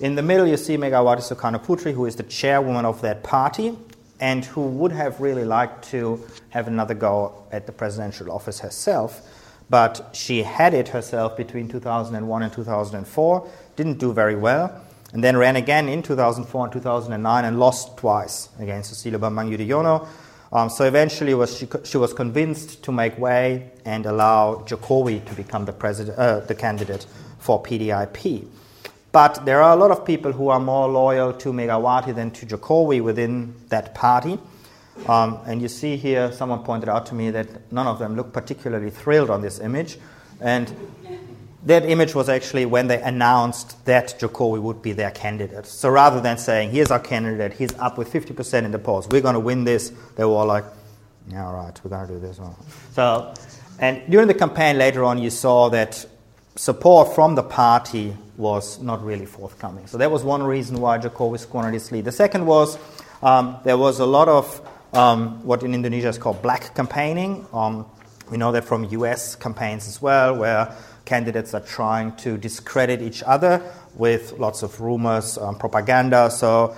In 0.01 0.17
the 0.17 0.23
middle, 0.23 0.47
you 0.47 0.57
see 0.57 0.77
Megawati 0.77 1.23
Sukarnoputri, 1.23 1.93
who 1.93 2.07
is 2.07 2.17
the 2.17 2.25
chairwoman 2.25 2.85
of 2.85 3.03
that 3.03 3.23
party 3.23 3.79
and 4.21 4.45
who 4.45 4.63
would 4.63 4.93
have 4.93 5.21
really 5.21 5.45
liked 5.45 5.85
to 5.91 6.25
have 6.51 6.69
another 6.69 6.95
go 6.95 7.45
at 7.53 7.67
the 7.67 7.73
presidential 7.73 8.31
office 8.33 8.61
herself. 8.61 9.23
but 9.69 10.11
she 10.13 10.43
had 10.43 10.75
it 10.75 10.89
herself 10.89 11.37
between 11.37 11.69
2001 11.69 12.43
and 12.43 12.53
2004, 12.53 13.49
didn't 13.75 13.99
do 13.99 14.13
very 14.13 14.37
well, 14.37 14.81
and 15.13 15.23
then 15.25 15.37
ran 15.37 15.57
again 15.57 15.89
in 15.89 16.03
2004 16.03 16.65
and 16.65 16.73
2009 16.73 17.45
and 17.45 17.59
lost 17.59 17.97
twice 17.97 18.49
against 18.59 18.93
Susilo 18.93 19.19
Bambang 19.19 19.51
Yudhoyono. 19.51 20.07
Um, 20.53 20.71
so 20.71 20.85
eventually 20.85 21.35
was 21.35 21.57
she, 21.57 21.69
she 21.85 21.99
was 21.99 22.13
convinced 22.13 22.85
to 22.85 22.93
make 22.93 23.19
way 23.19 23.71
and 23.85 24.07
allow 24.07 24.65
Jokowi 24.67 25.25
to 25.27 25.35
become 25.35 25.65
the, 25.65 25.73
president, 25.73 26.19
uh, 26.19 26.41
the 26.41 26.55
candidate 26.55 27.07
for 27.39 27.63
PDIP. 27.63 28.47
But 29.17 29.47
there 29.47 29.63
are 29.63 29.73
a 29.73 29.77
lot 29.77 29.91
of 29.93 30.05
people 30.05 30.31
who 30.31 30.51
are 30.51 30.61
more 30.61 30.89
loyal 30.89 31.33
to 31.33 31.51
Megawati 31.51 32.15
than 32.15 32.31
to 32.33 32.45
Jokowi 32.45 33.03
within 33.03 33.55
that 33.71 33.95
party. 33.95 34.39
Um, 35.07 35.39
and 35.47 35.63
you 35.63 35.69
see 35.69 35.97
here, 35.97 36.31
someone 36.33 36.63
pointed 36.65 36.91
out 36.91 37.07
to 37.07 37.15
me 37.15 37.31
that 37.31 37.73
none 37.73 37.87
of 37.87 37.99
them 37.99 38.15
look 38.15 38.35
particularly 38.35 38.91
thrilled 38.91 39.31
on 39.31 39.41
this 39.41 39.59
image. 39.59 39.97
And 40.39 40.71
that 41.65 41.87
image 41.87 42.15
was 42.15 42.29
actually 42.29 42.67
when 42.67 42.89
they 42.89 43.01
announced 43.01 43.83
that 43.87 44.21
Jokowi 44.21 44.61
would 44.61 44.83
be 44.83 44.93
their 44.93 45.13
candidate. 45.13 45.65
So 45.65 45.89
rather 45.89 46.21
than 46.21 46.37
saying, 46.37 46.73
here's 46.73 46.91
our 46.91 47.01
candidate, 47.01 47.55
he's 47.55 47.73
up 47.79 47.97
with 47.97 48.13
50% 48.13 48.65
in 48.65 48.71
the 48.71 48.79
polls, 48.79 49.09
we're 49.09 49.23
going 49.23 49.33
to 49.33 49.41
win 49.41 49.65
this, 49.65 49.95
they 50.17 50.27
were 50.27 50.33
all 50.33 50.47
like, 50.47 50.67
yeah, 51.31 51.47
all 51.47 51.55
right, 51.55 51.81
we're 51.83 51.89
going 51.89 52.07
to 52.07 52.13
do 52.13 52.21
this. 52.21 52.39
one. 52.39 52.55
So, 52.93 53.33
and 53.79 54.03
during 54.11 54.29
the 54.29 54.35
campaign 54.35 54.77
later 54.77 55.05
on, 55.05 55.17
you 55.17 55.31
saw 55.31 55.71
that 55.71 56.05
support 56.57 57.15
from 57.15 57.35
the 57.35 57.43
party 57.43 58.15
was 58.37 58.81
not 58.81 59.05
really 59.05 59.27
forthcoming. 59.27 59.87
So 59.87 59.99
that 59.99 60.11
was 60.11 60.23
one 60.23 60.43
reason 60.43 60.81
why 60.81 60.99
Jokowi 60.99 61.39
squandered 61.39 61.75
his 61.75 61.91
lead. 61.91 62.05
The 62.05 62.13
second 62.13 62.47
was 62.47 62.79
um, 63.23 63.57
there 63.65 63.79
was 63.79 63.99
a 64.01 64.07
lot 64.07 64.29
of 64.29 64.61
um, 64.93 65.45
what 65.45 65.63
in 65.63 65.75
Indonesia 65.75 66.09
is 66.09 66.19
called 66.19 66.43
black 66.43 66.75
campaigning. 66.75 67.47
Um, 67.53 67.87
we 68.31 68.37
know 68.37 68.53
that 68.53 68.65
from 68.65 68.85
US 68.85 69.37
campaigns 69.37 69.87
as 69.89 70.03
well, 70.03 70.37
where 70.37 70.75
candidates 71.05 71.55
are 71.55 71.61
trying 71.61 72.15
to 72.17 72.37
discredit 72.37 73.01
each 73.01 73.23
other 73.23 73.63
with 73.95 74.39
lots 74.39 74.63
of 74.63 74.81
rumors, 74.81 75.39
um, 75.39 75.57
propaganda. 75.57 76.31
So 76.31 76.77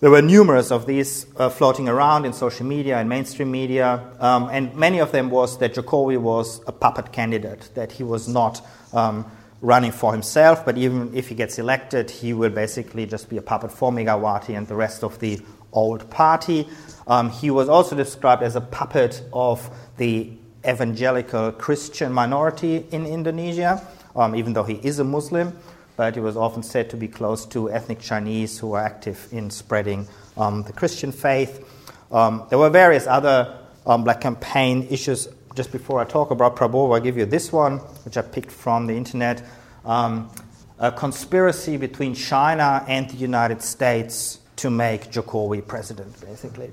there 0.00 0.10
were 0.10 0.22
numerous 0.22 0.70
of 0.70 0.86
these 0.86 1.26
uh, 1.36 1.48
floating 1.48 1.88
around 1.88 2.24
in 2.24 2.32
social 2.32 2.66
media 2.66 2.98
and 2.98 3.08
mainstream 3.08 3.50
media, 3.50 4.02
um, 4.20 4.48
and 4.50 4.74
many 4.74 4.98
of 4.98 5.12
them 5.12 5.30
was 5.30 5.58
that 5.58 5.74
Jokowi 5.74 6.18
was 6.18 6.60
a 6.66 6.72
puppet 6.72 7.12
candidate, 7.12 7.70
that 7.74 7.92
he 7.92 8.02
was 8.02 8.28
not 8.28 8.66
um, 8.92 9.30
running 9.60 9.92
for 9.92 10.12
himself, 10.12 10.64
but 10.64 10.78
even 10.78 11.14
if 11.14 11.28
he 11.28 11.34
gets 11.34 11.58
elected, 11.58 12.10
he 12.10 12.32
will 12.32 12.50
basically 12.50 13.06
just 13.06 13.28
be 13.28 13.36
a 13.36 13.42
puppet 13.42 13.70
for 13.70 13.92
Megawati 13.92 14.56
and 14.56 14.66
the 14.66 14.74
rest 14.74 15.04
of 15.04 15.18
the 15.18 15.40
old 15.72 16.08
party. 16.10 16.66
Um, 17.06 17.30
he 17.30 17.50
was 17.50 17.68
also 17.68 17.94
described 17.94 18.42
as 18.42 18.56
a 18.56 18.60
puppet 18.60 19.22
of 19.32 19.70
the 19.98 20.32
evangelical 20.66 21.52
Christian 21.52 22.12
minority 22.12 22.86
in 22.90 23.06
Indonesia, 23.06 23.86
um, 24.16 24.34
even 24.34 24.52
though 24.52 24.64
he 24.64 24.74
is 24.74 24.98
a 24.98 25.04
Muslim, 25.04 25.56
but 25.96 26.14
he 26.14 26.20
was 26.20 26.36
often 26.36 26.62
said 26.62 26.88
to 26.90 26.96
be 26.96 27.08
close 27.08 27.44
to 27.46 27.70
ethnic 27.70 28.00
Chinese 28.00 28.58
who 28.58 28.72
are 28.72 28.84
active 28.84 29.28
in 29.32 29.50
spreading 29.50 30.06
um, 30.36 30.62
the 30.62 30.72
Christian 30.72 31.12
faith. 31.12 31.66
Um, 32.10 32.46
there 32.48 32.58
were 32.58 32.70
various 32.70 33.06
other 33.06 33.58
um, 33.86 34.04
black 34.04 34.20
campaign 34.20 34.86
issues. 34.90 35.28
Just 35.54 35.72
before 35.72 35.98
I 36.00 36.04
talk 36.04 36.30
about 36.30 36.54
Prabowo, 36.54 36.94
I'll 36.94 37.00
give 37.00 37.16
you 37.16 37.26
this 37.26 37.50
one, 37.52 37.78
which 38.04 38.16
I 38.16 38.22
picked 38.22 38.52
from 38.52 38.86
the 38.86 38.94
internet. 38.94 39.42
Um, 39.84 40.30
a 40.78 40.92
conspiracy 40.92 41.76
between 41.76 42.14
China 42.14 42.84
and 42.86 43.10
the 43.10 43.16
United 43.16 43.60
States 43.60 44.38
to 44.56 44.70
make 44.70 45.10
Jokowi 45.10 45.66
president, 45.66 46.20
basically. 46.20 46.70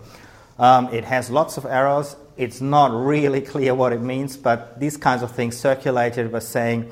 Um, 0.59 0.93
it 0.93 1.05
has 1.05 1.31
lots 1.31 1.57
of 1.57 1.65
errors. 1.65 2.15
It's 2.37 2.61
not 2.61 2.91
really 2.91 3.41
clear 3.53 3.73
what 3.73 3.93
it 3.93 4.01
means, 4.01 4.37
but 4.37 4.79
these 4.79 4.95
kinds 4.95 5.23
of 5.23 5.31
things 5.31 5.57
circulated 5.57 6.31
by 6.31 6.39
saying 6.39 6.91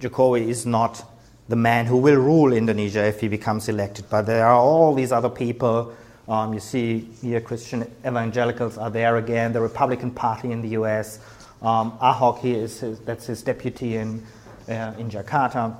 Jokowi 0.00 0.48
is 0.48 0.64
not 0.64 1.04
the 1.48 1.56
man 1.56 1.84
who 1.84 1.98
will 1.98 2.16
rule 2.16 2.52
Indonesia 2.52 3.04
if 3.04 3.20
he 3.20 3.28
becomes 3.28 3.68
elected. 3.68 4.06
But 4.08 4.22
there 4.22 4.46
are 4.46 4.58
all 4.58 4.94
these 4.94 5.12
other 5.12 5.28
people. 5.28 5.92
Um, 6.30 6.54
you 6.54 6.60
see 6.60 7.08
here 7.20 7.40
Christian 7.40 7.90
evangelicals 8.06 8.78
are 8.78 8.88
there 8.88 9.16
again, 9.16 9.52
the 9.52 9.60
Republican 9.60 10.12
Party 10.12 10.52
in 10.52 10.62
the 10.62 10.68
US. 10.80 11.18
Um, 11.60 11.98
Ahok, 11.98 12.38
he 12.38 12.52
is 12.52 12.78
his, 12.78 13.00
that's 13.00 13.26
his 13.26 13.42
deputy 13.42 13.96
in, 13.96 14.24
uh, 14.68 14.94
in 14.96 15.10
Jakarta. 15.10 15.74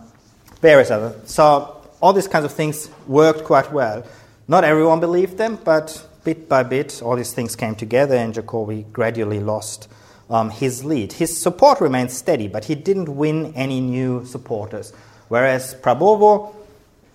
Various 0.61 0.90
other. 0.90 1.14
So 1.25 1.80
all 2.02 2.12
these 2.12 2.26
kinds 2.26 2.45
of 2.45 2.52
things 2.52 2.90
worked 3.07 3.45
quite 3.45 3.73
well. 3.73 4.04
Not 4.49 4.64
everyone 4.64 4.99
believed 4.99 5.38
them, 5.38 5.57
but 5.62 6.04
bit 6.25 6.49
by 6.49 6.64
bit, 6.64 7.00
all 7.00 7.14
these 7.14 7.33
things 7.33 7.54
came 7.54 7.76
together, 7.76 8.16
and 8.16 8.35
Jokowi 8.35 8.90
gradually 8.92 9.38
lost 9.38 9.87
um, 10.28 10.50
his 10.50 10.85
lead. 10.85 11.12
His 11.12 11.40
support 11.40 11.80
remained 11.80 12.11
steady, 12.11 12.49
but 12.49 12.64
he 12.64 12.75
didn't 12.75 13.14
win 13.14 13.54
any 13.54 13.80
new 13.80 14.25
supporters. 14.25 14.92
Whereas 15.28 15.76
Prabowo, 15.76 16.54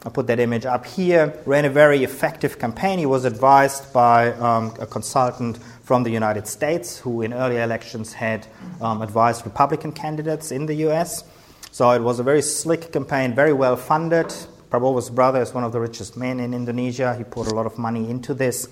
I 0.06 0.10
put 0.10 0.28
that 0.28 0.40
image 0.40 0.68
up 0.68 0.86
here, 0.86 1.34
ran 1.48 1.66
a 1.66 1.70
very 1.70 2.04
effective 2.04 2.60
campaign. 2.60 3.00
He 3.00 3.08
was 3.08 3.26
advised 3.26 3.92
by 3.92 4.34
um, 4.34 4.72
a 4.80 4.86
consultant 4.86 5.58
from 5.82 6.04
the 6.04 6.12
United 6.12 6.48
States 6.48 7.00
who, 7.00 7.24
in 7.24 7.34
earlier 7.34 7.64
elections, 7.64 8.14
had 8.14 8.46
um, 8.82 9.02
advised 9.02 9.46
Republican 9.46 9.92
candidates 9.92 10.52
in 10.52 10.68
the 10.68 10.76
US. 10.88 11.24
So 11.72 11.90
it 11.90 12.04
was 12.04 12.20
a 12.20 12.24
very 12.24 12.44
slick 12.44 12.92
campaign, 12.92 13.34
very 13.34 13.52
well 13.52 13.76
funded. 13.76 14.28
Prabowo's 14.70 15.10
brother 15.10 15.42
is 15.42 15.56
one 15.56 15.64
of 15.64 15.72
the 15.72 15.80
richest 15.80 16.16
men 16.16 16.40
in 16.40 16.54
Indonesia. 16.54 17.16
He 17.16 17.24
put 17.24 17.48
a 17.48 17.56
lot 17.56 17.66
of 17.66 17.80
money 17.80 18.08
into 18.08 18.36
this. 18.36 18.70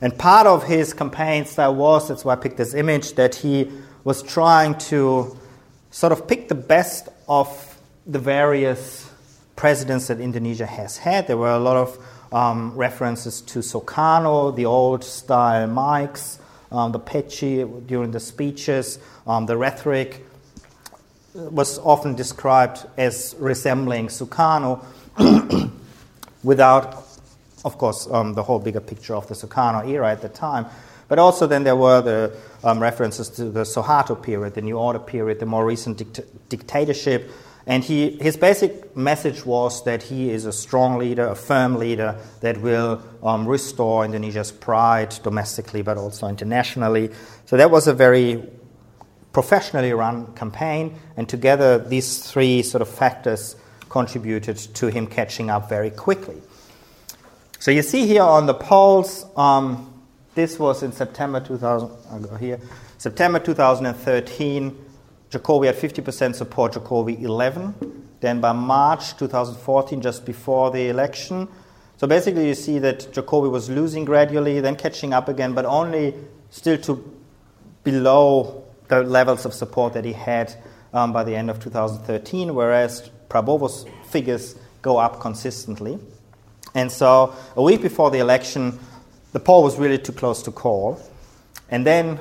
And 0.00 0.16
part 0.16 0.46
of 0.46 0.62
his 0.64 0.94
campaign 0.94 1.44
style 1.44 1.74
was, 1.74 2.08
that's 2.08 2.24
why 2.24 2.34
I 2.34 2.36
picked 2.36 2.56
this 2.56 2.74
image, 2.74 3.14
that 3.14 3.34
he 3.34 3.68
was 4.04 4.22
trying 4.22 4.78
to 4.90 5.36
sort 5.90 6.12
of 6.12 6.28
pick 6.28 6.48
the 6.48 6.54
best 6.54 7.08
of 7.28 7.78
the 8.06 8.18
various 8.18 9.11
presidents 9.62 10.08
that 10.08 10.18
Indonesia 10.18 10.66
has 10.66 10.96
had. 10.96 11.28
There 11.28 11.36
were 11.36 11.52
a 11.52 11.58
lot 11.60 11.76
of 11.76 11.96
um, 12.32 12.74
references 12.74 13.40
to 13.42 13.60
Sukarno, 13.60 14.56
the 14.56 14.66
old 14.66 15.04
style 15.04 15.68
mics, 15.68 16.40
um, 16.72 16.90
the 16.90 16.98
peci 16.98 17.62
during 17.86 18.10
the 18.10 18.18
speeches, 18.18 18.98
um, 19.24 19.46
the 19.46 19.56
rhetoric 19.56 20.26
was 21.32 21.78
often 21.78 22.16
described 22.16 22.84
as 22.96 23.36
resembling 23.38 24.08
Sukarno 24.08 24.84
without 26.42 27.06
of 27.64 27.78
course, 27.78 28.08
um, 28.10 28.34
the 28.34 28.42
whole 28.42 28.58
bigger 28.58 28.80
picture 28.80 29.14
of 29.14 29.28
the 29.28 29.34
Sukarno 29.34 29.88
era 29.88 30.10
at 30.10 30.22
the 30.22 30.28
time. 30.28 30.66
But 31.06 31.20
also, 31.20 31.46
then 31.46 31.62
there 31.62 31.76
were 31.76 32.00
the 32.00 32.36
um, 32.64 32.80
references 32.80 33.28
to 33.28 33.44
the 33.44 33.62
Suharto 33.62 34.20
period, 34.20 34.54
the 34.54 34.62
New 34.62 34.76
Order 34.76 34.98
period, 34.98 35.38
the 35.38 35.46
more 35.46 35.64
recent 35.64 35.98
dict- 35.98 36.48
dictatorship. 36.48 37.30
And 37.66 37.84
he, 37.84 38.10
his 38.20 38.36
basic 38.36 38.96
message 38.96 39.46
was 39.46 39.84
that 39.84 40.02
he 40.02 40.30
is 40.30 40.46
a 40.46 40.52
strong 40.52 40.98
leader, 40.98 41.26
a 41.28 41.36
firm 41.36 41.76
leader 41.76 42.18
that 42.40 42.60
will 42.60 43.02
um, 43.22 43.46
restore 43.46 44.04
Indonesia's 44.04 44.50
pride 44.50 45.14
domestically 45.22 45.82
but 45.82 45.96
also 45.96 46.26
internationally. 46.26 47.10
So 47.46 47.56
that 47.56 47.70
was 47.70 47.86
a 47.86 47.94
very 47.94 48.42
professionally 49.32 49.92
run 49.92 50.32
campaign, 50.34 50.98
and 51.16 51.28
together 51.28 51.78
these 51.78 52.30
three 52.30 52.62
sort 52.62 52.82
of 52.82 52.88
factors 52.88 53.56
contributed 53.88 54.56
to 54.56 54.88
him 54.88 55.06
catching 55.06 55.50
up 55.50 55.68
very 55.68 55.90
quickly. 55.90 56.40
So 57.58 57.70
you 57.70 57.82
see 57.82 58.06
here 58.06 58.22
on 58.22 58.46
the 58.46 58.54
polls, 58.54 59.24
um, 59.36 60.02
this 60.34 60.58
was 60.58 60.82
in 60.82 60.92
September 60.92 61.40
2000. 61.40 61.90
I'll 62.10 62.20
go 62.20 62.34
here. 62.36 62.58
September 62.98 63.38
2013, 63.38 64.76
Jokowi 65.32 65.66
had 65.66 65.76
50% 65.76 66.34
support, 66.34 66.74
Jokowi 66.74 67.22
11. 67.22 67.74
Then 68.20 68.40
by 68.40 68.52
March 68.52 69.16
2014, 69.16 70.00
just 70.00 70.24
before 70.26 70.70
the 70.70 70.88
election, 70.88 71.48
so 71.96 72.06
basically 72.06 72.48
you 72.48 72.54
see 72.54 72.78
that 72.80 73.12
Jokowi 73.12 73.50
was 73.50 73.70
losing 73.70 74.04
gradually, 74.04 74.60
then 74.60 74.76
catching 74.76 75.14
up 75.14 75.28
again, 75.28 75.54
but 75.54 75.64
only 75.64 76.14
still 76.50 76.76
to 76.78 77.18
below 77.82 78.64
the 78.88 79.02
levels 79.02 79.46
of 79.46 79.54
support 79.54 79.94
that 79.94 80.04
he 80.04 80.12
had 80.12 80.54
um, 80.92 81.12
by 81.12 81.24
the 81.24 81.34
end 81.34 81.48
of 81.48 81.60
2013, 81.60 82.54
whereas 82.54 83.10
Prabowo's 83.28 83.86
figures 84.10 84.56
go 84.82 84.98
up 84.98 85.20
consistently. 85.20 85.98
And 86.74 86.92
so 86.92 87.34
a 87.56 87.62
week 87.62 87.80
before 87.80 88.10
the 88.10 88.18
election, 88.18 88.78
the 89.32 89.40
poll 89.40 89.62
was 89.62 89.78
really 89.78 89.98
too 89.98 90.12
close 90.12 90.42
to 90.42 90.50
call. 90.50 91.00
And 91.70 91.86
then 91.86 92.20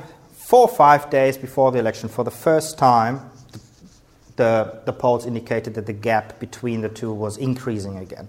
four 0.51 0.67
or 0.67 0.75
five 0.75 1.09
days 1.09 1.37
before 1.37 1.71
the 1.71 1.79
election, 1.79 2.09
for 2.09 2.25
the 2.25 2.29
first 2.29 2.77
time, 2.77 3.21
the, 4.35 4.81
the 4.83 4.91
polls 4.91 5.25
indicated 5.25 5.75
that 5.75 5.85
the 5.85 5.93
gap 5.93 6.41
between 6.41 6.81
the 6.81 6.89
two 6.89 7.13
was 7.13 7.37
increasing 7.37 7.97
again, 7.97 8.27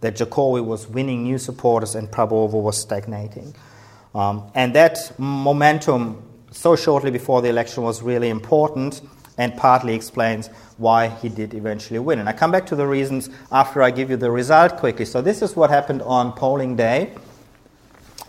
that 0.00 0.16
Jokowi 0.16 0.64
was 0.64 0.88
winning 0.88 1.24
new 1.24 1.36
supporters 1.36 1.94
and 1.94 2.10
Prabowo 2.10 2.62
was 2.62 2.78
stagnating. 2.78 3.54
Um, 4.14 4.50
and 4.54 4.74
that 4.76 5.12
momentum, 5.18 6.22
so 6.52 6.74
shortly 6.74 7.10
before 7.10 7.42
the 7.42 7.50
election, 7.50 7.82
was 7.82 8.00
really 8.00 8.30
important 8.30 9.02
and 9.36 9.54
partly 9.54 9.94
explains 9.94 10.46
why 10.78 11.08
he 11.08 11.28
did 11.28 11.52
eventually 11.52 11.98
win. 11.98 12.18
And 12.18 12.30
I 12.30 12.32
come 12.32 12.50
back 12.50 12.64
to 12.68 12.76
the 12.76 12.86
reasons 12.86 13.28
after 13.52 13.82
I 13.82 13.90
give 13.90 14.08
you 14.08 14.16
the 14.16 14.30
result 14.30 14.78
quickly. 14.78 15.04
So, 15.04 15.20
this 15.20 15.42
is 15.42 15.54
what 15.54 15.68
happened 15.68 16.00
on 16.00 16.32
polling 16.32 16.76
day. 16.76 17.12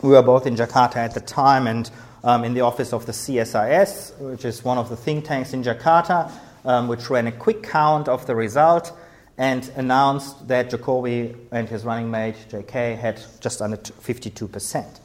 We 0.01 0.09
were 0.09 0.23
both 0.23 0.45
in 0.45 0.57
Jakarta 0.57 0.97
at 0.97 1.13
the 1.13 1.21
time, 1.21 1.67
and 1.67 1.89
um, 2.23 2.43
in 2.43 2.53
the 2.53 2.61
office 2.61 2.93
of 2.93 3.05
the 3.05 3.11
CSIS, 3.11 4.17
which 4.19 4.45
is 4.45 4.63
one 4.63 4.77
of 4.77 4.89
the 4.89 4.95
think 4.95 5.25
tanks 5.25 5.53
in 5.53 5.63
Jakarta, 5.63 6.31
um, 6.65 6.87
which 6.87 7.09
ran 7.09 7.27
a 7.27 7.31
quick 7.31 7.63
count 7.63 8.07
of 8.07 8.25
the 8.25 8.35
result 8.35 8.91
and 9.37 9.71
announced 9.77 10.47
that 10.49 10.69
Jokowi 10.69 11.33
and 11.51 11.69
his 11.69 11.85
running 11.85 12.11
mate 12.11 12.35
JK 12.49 12.97
had 12.97 13.21
just 13.39 13.61
under 13.61 13.77
52%. 13.77 14.99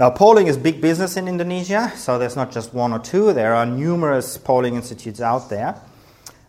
Now, 0.00 0.10
polling 0.10 0.48
is 0.48 0.56
big 0.56 0.80
business 0.80 1.16
in 1.16 1.28
Indonesia, 1.28 1.92
so 1.94 2.18
there's 2.18 2.34
not 2.34 2.50
just 2.50 2.74
one 2.74 2.92
or 2.92 2.98
two, 2.98 3.32
there 3.32 3.54
are 3.54 3.66
numerous 3.66 4.38
polling 4.38 4.74
institutes 4.74 5.20
out 5.20 5.50
there. 5.50 5.78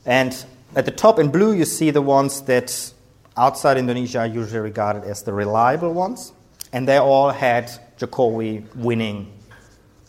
And 0.06 0.34
at 0.76 0.86
the 0.86 0.92
top 0.92 1.20
in 1.20 1.30
blue, 1.30 1.54
you 1.54 1.66
see 1.66 1.92
the 1.92 2.02
ones 2.02 2.42
that 2.44 2.94
outside 3.38 3.78
Indonesia 3.78 4.20
are 4.20 4.28
usually 4.28 4.62
regarded 4.62 5.04
as 5.04 5.24
the 5.24 5.34
reliable 5.34 5.94
ones, 5.94 6.32
and 6.72 6.88
they 6.88 6.98
all 6.98 7.30
had 7.30 7.70
Jokowi 8.00 8.74
winning 8.76 9.32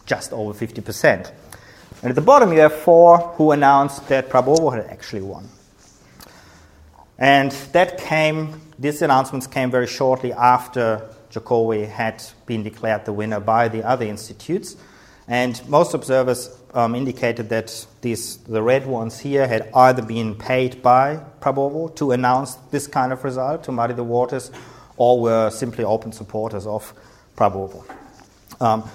just 0.06 0.32
over 0.32 0.52
50%. 0.52 1.32
And 2.02 2.10
at 2.10 2.14
the 2.14 2.22
bottom, 2.22 2.52
you 2.52 2.60
have 2.60 2.74
four 2.74 3.18
who 3.36 3.50
announced 3.50 4.08
that 4.08 4.28
Prabowo 4.28 4.74
had 4.74 4.86
actually 4.86 5.22
won. 5.22 5.48
And 7.18 7.50
that 7.72 7.98
came, 7.98 8.60
these 8.78 9.02
announcements 9.02 9.46
came 9.46 9.70
very 9.70 9.86
shortly 9.86 10.32
after 10.32 11.08
Jokowi 11.30 11.88
had 11.88 12.22
been 12.46 12.62
declared 12.62 13.04
the 13.04 13.12
winner 13.12 13.40
by 13.40 13.68
the 13.68 13.82
other 13.84 14.04
institutes. 14.04 14.76
And 15.28 15.60
most 15.68 15.94
observers 15.94 16.56
um, 16.74 16.94
indicated 16.94 17.48
that 17.48 17.86
these, 18.02 18.36
the 18.38 18.62
red 18.62 18.86
ones 18.86 19.18
here 19.18 19.48
had 19.48 19.70
either 19.74 20.02
been 20.02 20.34
paid 20.34 20.82
by 20.82 21.20
Prabowo 21.40 21.94
to 21.96 22.12
announce 22.12 22.54
this 22.70 22.86
kind 22.86 23.12
of 23.12 23.24
result, 23.24 23.64
to 23.64 23.72
muddy 23.72 23.94
the 23.94 24.04
waters, 24.04 24.50
or 24.96 25.20
were 25.20 25.50
simply 25.50 25.84
open 25.84 26.12
supporters 26.12 26.66
of 26.66 26.92
Prabowo. 27.36 27.84
Um, 28.60 28.88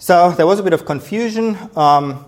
so 0.00 0.32
there 0.32 0.46
was 0.46 0.58
a 0.58 0.62
bit 0.62 0.72
of 0.72 0.86
confusion. 0.86 1.58
Um, 1.76 2.24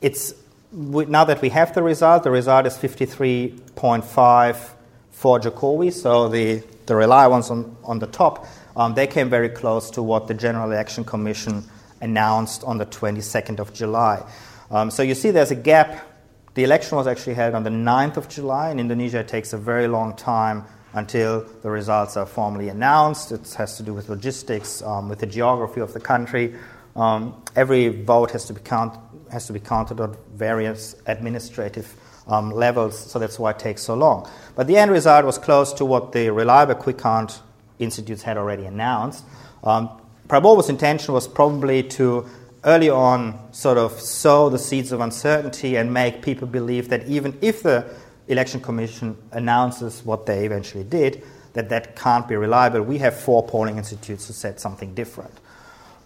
it's 0.00 0.32
now 0.70 1.24
that 1.24 1.42
we 1.42 1.48
have 1.48 1.74
the 1.74 1.82
result, 1.82 2.22
the 2.22 2.30
result 2.30 2.66
is 2.66 2.78
53.5 2.78 4.70
for 5.10 5.40
Jokowi. 5.40 5.92
So 5.92 6.28
the, 6.28 6.62
the 6.86 6.94
Rely 6.94 7.26
ones 7.26 7.50
on, 7.50 7.76
on 7.82 7.98
the 7.98 8.06
top, 8.06 8.46
um, 8.76 8.94
they 8.94 9.08
came 9.08 9.28
very 9.28 9.48
close 9.48 9.90
to 9.90 10.04
what 10.04 10.28
the 10.28 10.34
General 10.34 10.70
Election 10.70 11.02
Commission 11.02 11.64
announced 12.00 12.62
on 12.62 12.78
the 12.78 12.86
22nd 12.86 13.58
of 13.58 13.74
July. 13.74 14.24
Um, 14.70 14.92
so 14.92 15.02
you 15.02 15.16
see 15.16 15.32
there's 15.32 15.50
a 15.50 15.56
gap. 15.56 16.06
The 16.54 16.62
election 16.62 16.96
was 16.96 17.08
actually 17.08 17.34
held 17.34 17.56
on 17.56 17.64
the 17.64 17.70
9th 17.70 18.16
of 18.18 18.28
July. 18.28 18.70
In 18.70 18.78
Indonesia, 18.78 19.18
it 19.18 19.26
takes 19.26 19.52
a 19.52 19.58
very 19.58 19.88
long 19.88 20.14
time 20.14 20.64
until 20.94 21.40
the 21.62 21.70
results 21.70 22.16
are 22.16 22.26
formally 22.26 22.68
announced. 22.68 23.32
It 23.32 23.54
has 23.54 23.76
to 23.76 23.82
do 23.82 23.92
with 23.92 24.08
logistics, 24.08 24.82
um, 24.82 25.08
with 25.08 25.18
the 25.18 25.26
geography 25.26 25.80
of 25.80 25.92
the 25.92 26.00
country. 26.00 26.54
Um, 26.96 27.42
every 27.54 27.88
vote 27.88 28.30
has 28.32 28.46
to 28.46 28.54
be 28.54 28.60
counted 28.60 29.00
has 29.30 29.46
to 29.46 29.52
be 29.52 29.60
counted 29.60 30.00
on 30.00 30.16
various 30.34 30.96
administrative 31.06 31.94
um, 32.28 32.50
levels, 32.50 32.98
so 32.98 33.18
that's 33.18 33.38
why 33.38 33.50
it 33.50 33.58
takes 33.58 33.82
so 33.82 33.94
long. 33.94 34.26
But 34.56 34.66
the 34.66 34.76
end 34.78 34.90
result 34.90 35.26
was 35.26 35.36
close 35.36 35.72
to 35.74 35.84
what 35.84 36.12
the 36.12 36.30
reliable 36.30 36.74
quick 36.74 36.98
count 36.98 37.42
institutes 37.78 38.22
had 38.22 38.38
already 38.38 38.64
announced. 38.64 39.24
Um, 39.62 39.90
intention 40.30 41.14
was 41.14 41.28
probably 41.28 41.82
to 41.82 42.26
early 42.64 42.90
on 42.90 43.38
sort 43.52 43.78
of 43.78 43.92
sow 44.00 44.48
the 44.48 44.58
seeds 44.58 44.92
of 44.92 45.00
uncertainty 45.00 45.76
and 45.76 45.92
make 45.92 46.22
people 46.22 46.46
believe 46.46 46.88
that 46.88 47.06
even 47.06 47.36
if 47.40 47.62
the 47.62 47.84
election 48.28 48.60
commission 48.60 49.16
announces 49.32 50.04
what 50.04 50.26
they 50.26 50.44
eventually 50.44 50.84
did, 50.84 51.22
that 51.54 51.68
that 51.70 51.96
can't 51.96 52.28
be 52.28 52.36
reliable. 52.36 52.82
We 52.82 52.98
have 52.98 53.18
four 53.18 53.46
polling 53.46 53.78
institutes 53.78 54.26
who 54.26 54.32
said 54.32 54.60
something 54.60 54.94
different. 54.94 55.34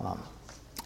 Um, 0.01 0.23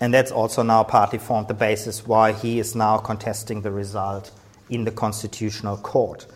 and 0.01 0.13
that's 0.13 0.31
also 0.31 0.63
now 0.63 0.83
partly 0.83 1.19
formed 1.19 1.49
the 1.49 1.55
basis 1.55 2.07
why 2.07 2.33
he 2.33 2.59
is 2.59 2.75
now 2.75 2.99
contesting 2.99 3.63
the 3.63 3.71
result 3.71 4.31
in 4.69 4.85
the 4.85 4.91
Constitutional 4.91 5.77
Court. 5.79 6.27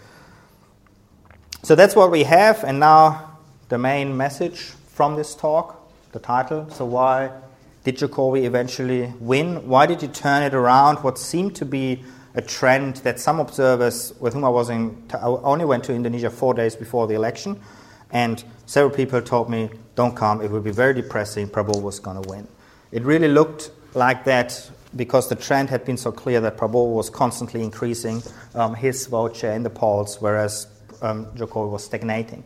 So 1.62 1.74
that's 1.74 1.94
what 1.94 2.10
we 2.10 2.24
have, 2.24 2.64
and 2.64 2.80
now 2.80 3.38
the 3.68 3.78
main 3.78 4.16
message 4.16 4.72
from 4.86 5.16
this 5.16 5.34
talk, 5.34 5.76
the 6.12 6.18
title. 6.18 6.70
So, 6.70 6.86
why 6.86 7.30
did 7.84 7.98
Jokowi 7.98 8.44
eventually 8.44 9.12
win? 9.20 9.68
Why 9.68 9.86
did 9.86 10.00
he 10.00 10.08
turn 10.08 10.42
it 10.42 10.54
around? 10.54 10.98
What 10.98 11.18
seemed 11.18 11.54
to 11.56 11.64
be 11.66 12.02
a 12.34 12.42
trend 12.42 12.96
that 12.96 13.18
some 13.18 13.40
observers, 13.40 14.12
with 14.20 14.34
whom 14.34 14.44
I 14.44 14.48
was 14.48 14.70
in, 14.70 15.02
I 15.12 15.26
only 15.26 15.64
went 15.64 15.84
to 15.84 15.94
Indonesia 15.94 16.30
four 16.30 16.54
days 16.54 16.76
before 16.76 17.06
the 17.06 17.14
election, 17.14 17.60
and 18.12 18.42
several 18.66 18.94
people 18.94 19.20
told 19.20 19.50
me, 19.50 19.70
don't 19.94 20.16
come, 20.16 20.40
it 20.40 20.50
will 20.50 20.60
be 20.60 20.70
very 20.70 20.94
depressing, 20.94 21.48
Prabowo 21.48 21.82
was 21.82 21.98
going 21.98 22.22
to 22.22 22.28
win. 22.28 22.46
It 22.92 23.02
really 23.02 23.28
looked 23.28 23.70
like 23.94 24.24
that 24.24 24.70
because 24.96 25.28
the 25.28 25.36
trend 25.36 25.70
had 25.70 25.84
been 25.84 25.96
so 25.96 26.10
clear 26.10 26.40
that 26.40 26.56
Prabowo 26.56 26.94
was 26.94 27.10
constantly 27.10 27.62
increasing 27.62 28.22
um, 28.54 28.74
his 28.74 29.06
vote 29.06 29.36
share 29.36 29.52
in 29.52 29.62
the 29.62 29.70
polls, 29.70 30.20
whereas 30.20 30.66
um, 31.02 31.26
Jokowi 31.36 31.70
was 31.70 31.84
stagnating. 31.84 32.44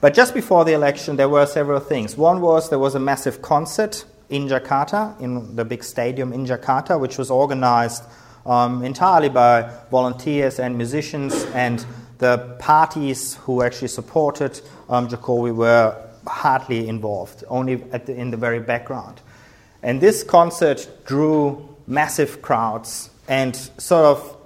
But 0.00 0.14
just 0.14 0.34
before 0.34 0.64
the 0.64 0.72
election, 0.72 1.16
there 1.16 1.28
were 1.28 1.46
several 1.46 1.80
things. 1.80 2.16
One 2.16 2.40
was 2.40 2.68
there 2.68 2.78
was 2.78 2.94
a 2.94 3.00
massive 3.00 3.40
concert 3.40 4.04
in 4.28 4.48
Jakarta, 4.48 5.18
in 5.20 5.56
the 5.56 5.64
big 5.64 5.84
stadium 5.84 6.32
in 6.32 6.46
Jakarta, 6.46 6.98
which 6.98 7.18
was 7.18 7.30
organized 7.30 8.04
um, 8.46 8.84
entirely 8.84 9.28
by 9.28 9.70
volunteers 9.90 10.58
and 10.58 10.76
musicians, 10.76 11.44
and 11.54 11.84
the 12.18 12.56
parties 12.58 13.34
who 13.42 13.62
actually 13.62 13.88
supported 13.88 14.60
um, 14.88 15.08
Jokowi 15.08 15.54
were 15.54 15.96
hardly 16.26 16.88
involved, 16.88 17.44
only 17.48 17.76
the, 17.76 18.14
in 18.14 18.30
the 18.30 18.36
very 18.36 18.60
background. 18.60 19.20
And 19.82 20.00
this 20.00 20.22
concert 20.22 20.88
drew 21.04 21.76
massive 21.86 22.40
crowds 22.40 23.10
and 23.28 23.54
sort 23.78 24.04
of 24.04 24.36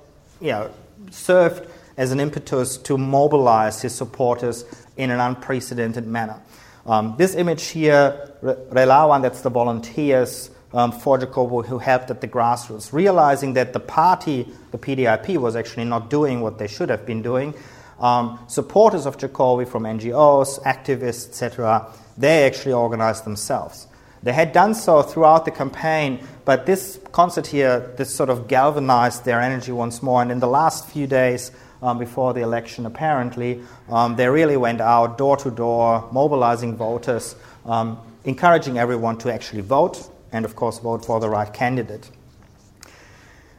you 0.41 0.49
know, 0.49 0.71
served 1.11 1.69
as 1.97 2.13
an 2.13 2.21
impetus 2.21 2.77
to 2.79 2.97
mobilize 2.97 3.83
his 3.83 3.95
supporters 3.95 4.65
in 4.97 5.11
an 5.11 5.21
unprecedented 5.21 6.07
manner. 6.07 6.41
Um, 6.87 7.15
this 7.19 7.35
image 7.35 7.67
here, 7.67 8.33
Relawan, 8.43 9.23
that's 9.23 9.43
the 9.43 9.51
volunteers 9.51 10.51
um, 10.73 10.93
for 10.93 11.19
Jokowi 11.19 11.67
who 11.67 11.79
helped 11.79 12.11
at 12.11 12.21
the 12.21 12.29
grassroots, 12.29 12.93
realizing 12.93 13.55
that 13.55 13.73
the 13.73 13.81
party, 13.81 14.47
the 14.71 14.79
PDIP, 14.79 15.39
was 15.39 15.57
actually 15.57 15.85
not 15.85 16.11
doing 16.11 16.41
what 16.41 16.59
they 16.59 16.67
should 16.67 16.91
have 16.91 17.07
been 17.07 17.23
doing. 17.23 17.55
Um, 18.01 18.39
supporters 18.47 19.07
of 19.07 19.17
Jokowi 19.17 19.67
from 19.67 19.83
NGOs, 19.83 20.63
activists, 20.63 21.29
etc., 21.29 21.91
they 22.17 22.45
actually 22.47 22.73
organized 22.73 23.25
themselves. 23.25 23.87
They 24.23 24.33
had 24.33 24.53
done 24.53 24.75
so 24.75 25.03
throughout 25.03 25.45
the 25.45 25.51
campaign, 25.51 26.27
but 26.45 26.67
this 26.67 26.99
concert 27.13 27.47
here, 27.47 27.93
this 27.97 28.15
sort 28.15 28.31
of 28.31 28.49
galvanized 28.49 29.25
their 29.25 29.41
energy 29.41 29.73
once 29.73 30.03
more. 30.03 30.23
And 30.23 30.33
in 30.33 30.41
the 30.41 30.49
last 30.49 30.89
few 30.89 31.07
days 31.07 31.53
um, 31.83 31.99
before 31.99 32.35
the 32.35 32.41
election, 32.41 32.87
apparently, 32.87 33.63
um, 33.89 34.17
they 34.17 34.29
really 34.29 34.57
went 34.57 34.81
out 34.81 35.19
door 35.19 35.37
to 35.39 35.51
door, 35.51 36.09
mobilizing 36.13 36.77
voters, 36.77 37.37
um, 37.65 37.99
encouraging 38.25 38.79
everyone 38.79 39.19
to 39.19 39.33
actually 39.33 39.63
vote, 39.63 40.11
and 40.33 40.45
of 40.45 40.57
course, 40.57 40.79
vote 40.79 41.05
for 41.05 41.21
the 41.21 41.29
right 41.29 41.53
candidate. 41.53 42.11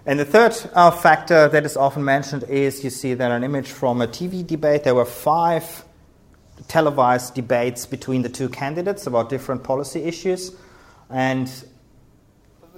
And 0.06 0.20
the 0.20 0.26
third 0.26 0.56
uh, 0.74 0.92
factor 0.92 1.48
that 1.50 1.66
is 1.66 1.78
often 1.78 2.04
mentioned 2.04 2.44
is 2.44 2.84
you 2.84 2.90
see 2.90 3.14
there 3.14 3.36
an 3.36 3.44
image 3.44 3.68
from 3.68 4.02
a 4.02 4.08
TV 4.08 4.46
debate. 4.46 4.84
There 4.84 4.96
were 4.96 5.06
five 5.06 5.86
televised 6.68 7.36
debates 7.36 7.86
between 7.86 8.22
the 8.22 8.30
two 8.30 8.50
candidates 8.50 9.08
about 9.08 9.30
different 9.30 9.64
policy 9.64 10.04
issues. 10.04 10.52
And 11.10 11.52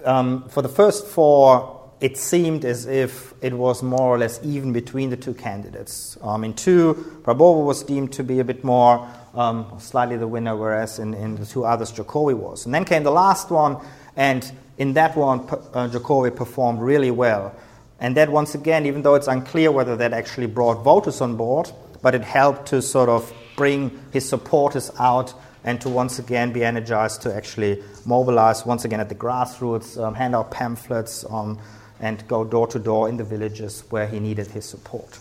um, 0.06 0.48
for 0.50 0.62
the 0.62 0.70
first 0.70 1.06
four, 1.06 1.80
it 2.00 2.18
seemed 2.18 2.66
as 2.66 2.86
if 2.86 3.34
it 3.42 3.54
was 3.54 3.84
more 3.84 4.16
or 4.16 4.18
less 4.18 4.40
even 4.44 4.74
between 4.74 5.10
the 5.12 5.18
two 5.18 5.34
candidates. 5.34 6.18
Um, 6.22 6.44
in 6.44 6.54
two, 6.54 7.22
Prabowo 7.22 7.66
was 7.66 7.84
deemed 7.84 8.12
to 8.14 8.24
be 8.24 8.40
a 8.40 8.44
bit 8.44 8.64
more 8.64 9.08
um, 9.34 9.78
slightly 9.80 10.18
the 10.18 10.28
winner, 10.28 10.56
whereas 10.56 11.00
in, 11.00 11.14
in, 11.14 11.36
the 11.36 11.46
two 11.46 11.64
others, 11.64 11.92
Jokowi 11.92 12.36
was. 12.36 12.66
And 12.66 12.74
then 12.74 12.86
came 12.86 13.04
the 13.04 13.12
last 13.12 13.50
one, 13.50 13.78
and 14.16 14.50
in 14.78 14.94
that 14.94 15.16
one, 15.16 15.42
uh, 15.42 15.90
Jokowi 15.92 16.36
performed 16.36 16.82
really 16.82 17.12
well. 17.12 17.56
And 18.00 18.18
that, 18.18 18.30
once 18.30 18.56
again, 18.56 18.86
even 18.86 19.04
though 19.04 19.16
it's 19.16 19.28
unclear 19.28 19.72
whether 19.72 19.96
that 19.98 20.14
actually 20.14 20.48
brought 20.48 20.84
voters 20.84 21.22
on 21.22 21.38
board, 21.38 21.72
but 22.02 22.16
it 22.16 22.24
helped 22.24 22.68
to 22.68 22.82
sort 22.82 23.10
of 23.10 23.32
bring 23.56 24.02
his 24.12 24.28
supporters 24.28 24.92
out 25.00 25.34
and 25.64 25.80
to 25.82 25.90
once 25.90 26.18
again 26.18 26.52
be 26.52 26.64
energized 26.64 27.22
to 27.22 27.34
actually 27.34 27.84
mobilize 28.06 28.66
once 28.66 28.84
again 28.84 29.00
at 29.00 29.10
the 29.10 29.16
grassroots, 29.16 30.02
um, 30.02 30.16
hand 30.16 30.36
out 30.36 30.50
pamphlets, 30.50 31.24
um, 31.30 31.60
and 32.00 32.28
go 32.28 32.44
door 32.44 32.66
to 32.66 32.80
door 32.80 33.08
in 33.08 33.18
the 33.18 33.24
villages 33.24 33.84
where 33.92 34.08
he 34.08 34.20
needed 34.20 34.48
his 34.48 34.66
support. 34.66 35.20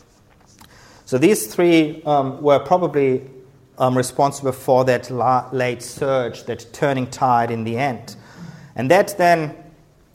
So 1.04 1.18
these 1.18 1.52
three 1.52 2.02
um, 2.04 2.40
were 2.40 2.60
probably 2.60 3.28
um, 3.80 3.96
responsible 3.96 4.52
for 4.52 4.84
that 4.84 5.10
la- 5.10 5.48
late 5.50 5.82
surge, 5.82 6.44
that 6.44 6.72
turning 6.72 7.08
tide 7.08 7.50
in 7.50 7.64
the 7.64 7.76
end. 7.76 8.14
And 8.76 8.90
that 8.90 9.16
then 9.18 9.56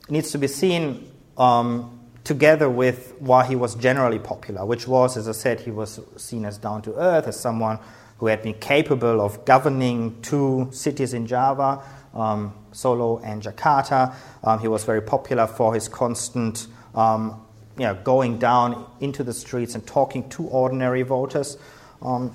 needs 0.08 0.30
to 0.30 0.38
be 0.38 0.46
seen 0.46 1.10
um, 1.36 2.00
together 2.24 2.70
with 2.70 3.14
why 3.18 3.44
he 3.44 3.56
was 3.56 3.74
generally 3.74 4.20
popular, 4.20 4.64
which 4.64 4.86
was, 4.86 5.16
as 5.16 5.28
I 5.28 5.32
said, 5.32 5.60
he 5.60 5.72
was 5.72 6.00
seen 6.16 6.44
as 6.44 6.58
down 6.58 6.80
to 6.82 6.94
earth, 6.94 7.26
as 7.26 7.38
someone 7.38 7.78
who 8.18 8.28
had 8.28 8.42
been 8.42 8.54
capable 8.54 9.20
of 9.20 9.44
governing 9.44 10.22
two 10.22 10.68
cities 10.70 11.12
in 11.12 11.26
Java, 11.26 11.82
um, 12.14 12.54
Solo 12.72 13.18
and 13.18 13.42
Jakarta. 13.42 14.14
Um, 14.42 14.60
he 14.60 14.68
was 14.68 14.84
very 14.84 15.02
popular 15.02 15.46
for 15.46 15.74
his 15.74 15.88
constant 15.88 16.68
um, 16.94 17.42
you 17.76 17.84
know, 17.84 17.94
going 17.94 18.38
down 18.38 18.86
into 19.00 19.22
the 19.22 19.34
streets 19.34 19.74
and 19.74 19.86
talking 19.86 20.28
to 20.30 20.44
ordinary 20.44 21.02
voters. 21.02 21.58
Um, 22.00 22.34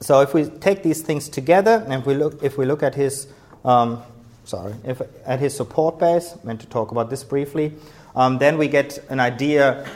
so 0.00 0.20
if 0.20 0.34
we 0.34 0.44
take 0.46 0.82
these 0.82 1.02
things 1.02 1.28
together 1.28 1.82
and 1.84 1.94
if 1.94 2.06
we 2.06 2.14
look, 2.14 2.42
if 2.42 2.58
we 2.58 2.66
look 2.66 2.82
at 2.82 2.94
his 2.94 3.26
um, 3.64 4.02
sorry, 4.46 4.74
if, 4.84 5.02
at 5.26 5.40
his 5.40 5.54
support 5.54 5.98
base, 5.98 6.34
meant 6.44 6.60
to 6.60 6.66
talk 6.66 6.92
about 6.92 7.10
this 7.10 7.24
briefly, 7.24 7.72
um, 8.14 8.38
then 8.38 8.56
we 8.56 8.68
get 8.68 8.98
an 9.10 9.20
idea 9.20 9.86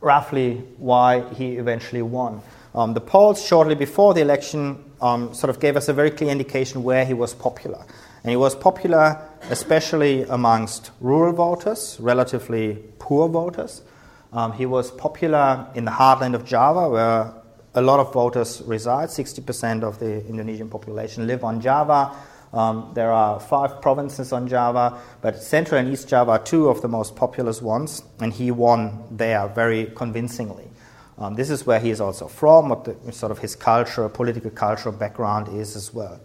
roughly 0.00 0.64
why 0.78 1.22
he 1.34 1.56
eventually 1.56 2.02
won. 2.02 2.42
Um, 2.74 2.94
the 2.94 3.00
polls 3.00 3.44
shortly 3.44 3.74
before 3.74 4.14
the 4.14 4.22
election 4.22 4.82
um, 5.00 5.34
sort 5.34 5.50
of 5.50 5.60
gave 5.60 5.76
us 5.76 5.88
a 5.88 5.92
very 5.92 6.10
clear 6.10 6.30
indication 6.30 6.82
where 6.82 7.04
he 7.04 7.14
was 7.14 7.34
popular. 7.34 7.84
And 8.24 8.30
he 8.30 8.36
was 8.36 8.54
popular 8.54 9.20
especially 9.50 10.22
amongst 10.22 10.90
rural 11.00 11.32
voters, 11.32 11.98
relatively 12.00 12.78
poor 12.98 13.28
voters. 13.28 13.82
Um, 14.32 14.52
he 14.52 14.64
was 14.64 14.90
popular 14.90 15.66
in 15.74 15.84
the 15.84 15.90
heartland 15.90 16.34
of 16.34 16.44
Java, 16.44 16.88
where 16.88 17.34
a 17.74 17.82
lot 17.82 18.00
of 18.00 18.12
voters 18.12 18.62
reside. 18.66 19.08
60% 19.08 19.82
of 19.82 19.98
the 19.98 20.26
Indonesian 20.26 20.68
population 20.68 21.26
live 21.26 21.44
on 21.44 21.60
Java. 21.60 22.14
Um, 22.52 22.90
there 22.94 23.10
are 23.10 23.40
five 23.40 23.80
provinces 23.80 24.32
on 24.32 24.46
Java, 24.46 24.98
but 25.22 25.42
Central 25.42 25.80
and 25.80 25.90
East 25.90 26.08
Java 26.08 26.32
are 26.32 26.38
two 26.38 26.68
of 26.68 26.82
the 26.82 26.88
most 26.88 27.16
populous 27.16 27.62
ones, 27.62 28.02
and 28.20 28.32
he 28.32 28.50
won 28.50 29.04
there 29.10 29.48
very 29.48 29.86
convincingly. 29.94 30.68
Um, 31.16 31.34
this 31.34 31.50
is 31.50 31.64
where 31.64 31.80
he 31.80 31.90
is 31.90 32.00
also 32.00 32.28
from, 32.28 32.68
what 32.68 32.84
the, 32.84 33.12
sort 33.12 33.32
of 33.32 33.38
his 33.38 33.54
culture, 33.54 34.08
political 34.08 34.50
cultural 34.50 34.94
background 34.94 35.48
is 35.48 35.76
as 35.76 35.94
well. 35.94 36.20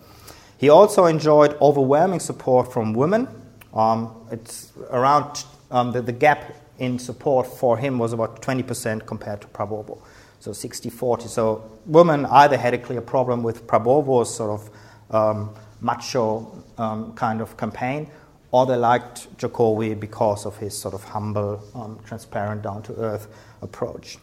He 0.58 0.70
also 0.70 1.06
enjoyed 1.06 1.56
overwhelming 1.62 2.20
support 2.20 2.74
from 2.74 2.94
women. 2.94 3.28
Um, 3.74 4.16
it's 4.32 4.72
around 4.90 5.46
um, 5.72 5.92
the, 5.92 6.02
the, 6.02 6.14
gap 6.14 6.56
in 6.80 6.98
support 6.98 7.46
for 7.46 7.78
him 7.78 8.00
was 8.00 8.12
about 8.12 8.42
20% 8.42 9.06
compared 9.06 9.42
to 9.42 9.48
Prabowo, 9.48 10.00
so 10.40 10.54
60 10.54 10.90
40. 10.90 11.28
So 11.28 11.70
women 11.86 12.26
either 12.26 12.58
had 12.58 12.74
a 12.74 12.78
clear 12.78 13.02
problem 13.02 13.44
with 13.44 13.68
Prabowo's 13.68 14.34
sort 14.34 14.62
of 14.62 14.70
um, 15.10 15.56
macho 15.82 16.64
um, 16.78 17.14
kind 17.14 17.42
of 17.42 17.58
campaign, 17.58 18.10
or 18.52 18.66
they 18.66 18.76
liked 18.76 19.36
Jokowi 19.38 20.00
because 20.00 20.46
of 20.46 20.58
his 20.58 20.78
sort 20.78 20.94
of 20.94 21.04
humble, 21.04 21.62
um, 21.76 22.00
transparent, 22.06 22.62
down 22.62 22.84
to 22.84 22.96
earth 22.96 23.28
approach. 23.62 24.18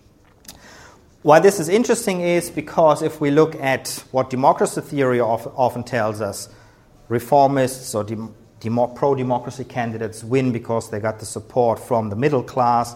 Why 1.22 1.40
this 1.40 1.59
is 1.59 1.70
interesting 1.70 2.20
is 2.20 2.50
because 2.50 3.00
if 3.00 3.20
we 3.20 3.31
look 3.31 3.55
at 3.57 4.05
what 4.11 4.29
democracy 4.29 4.83
theory 4.83 5.20
often 5.20 5.83
tells 5.83 6.20
us, 6.20 6.50
reformists 7.09 7.94
or 7.94 8.05
demo- 8.61 8.87
pro 8.88 9.14
democracy 9.14 9.64
candidates 9.64 10.22
win 10.24 10.53
because 10.53 10.90
they 10.90 11.00
got 11.00 11.18
the 11.20 11.27
support 11.27 11.79
from 11.79 12.11
the 12.11 12.16
middle 12.16 12.42
class. 12.42 12.94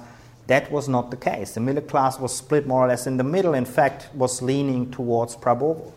That 0.49 0.71
was 0.71 0.89
not 0.89 1.11
the 1.11 1.17
case. 1.17 1.55
The 1.55 1.61
middle 1.61 1.83
class 1.83 2.19
was 2.19 2.35
split 2.35 2.67
more 2.67 2.85
or 2.85 2.89
less 2.89 3.07
in 3.07 3.17
the 3.17 3.25
middle, 3.25 3.55
in 3.55 3.65
fact, 3.65 4.09
was 4.15 4.43
leaning 4.43 4.91
towards 4.91 5.37
Prabowo. 5.37 5.93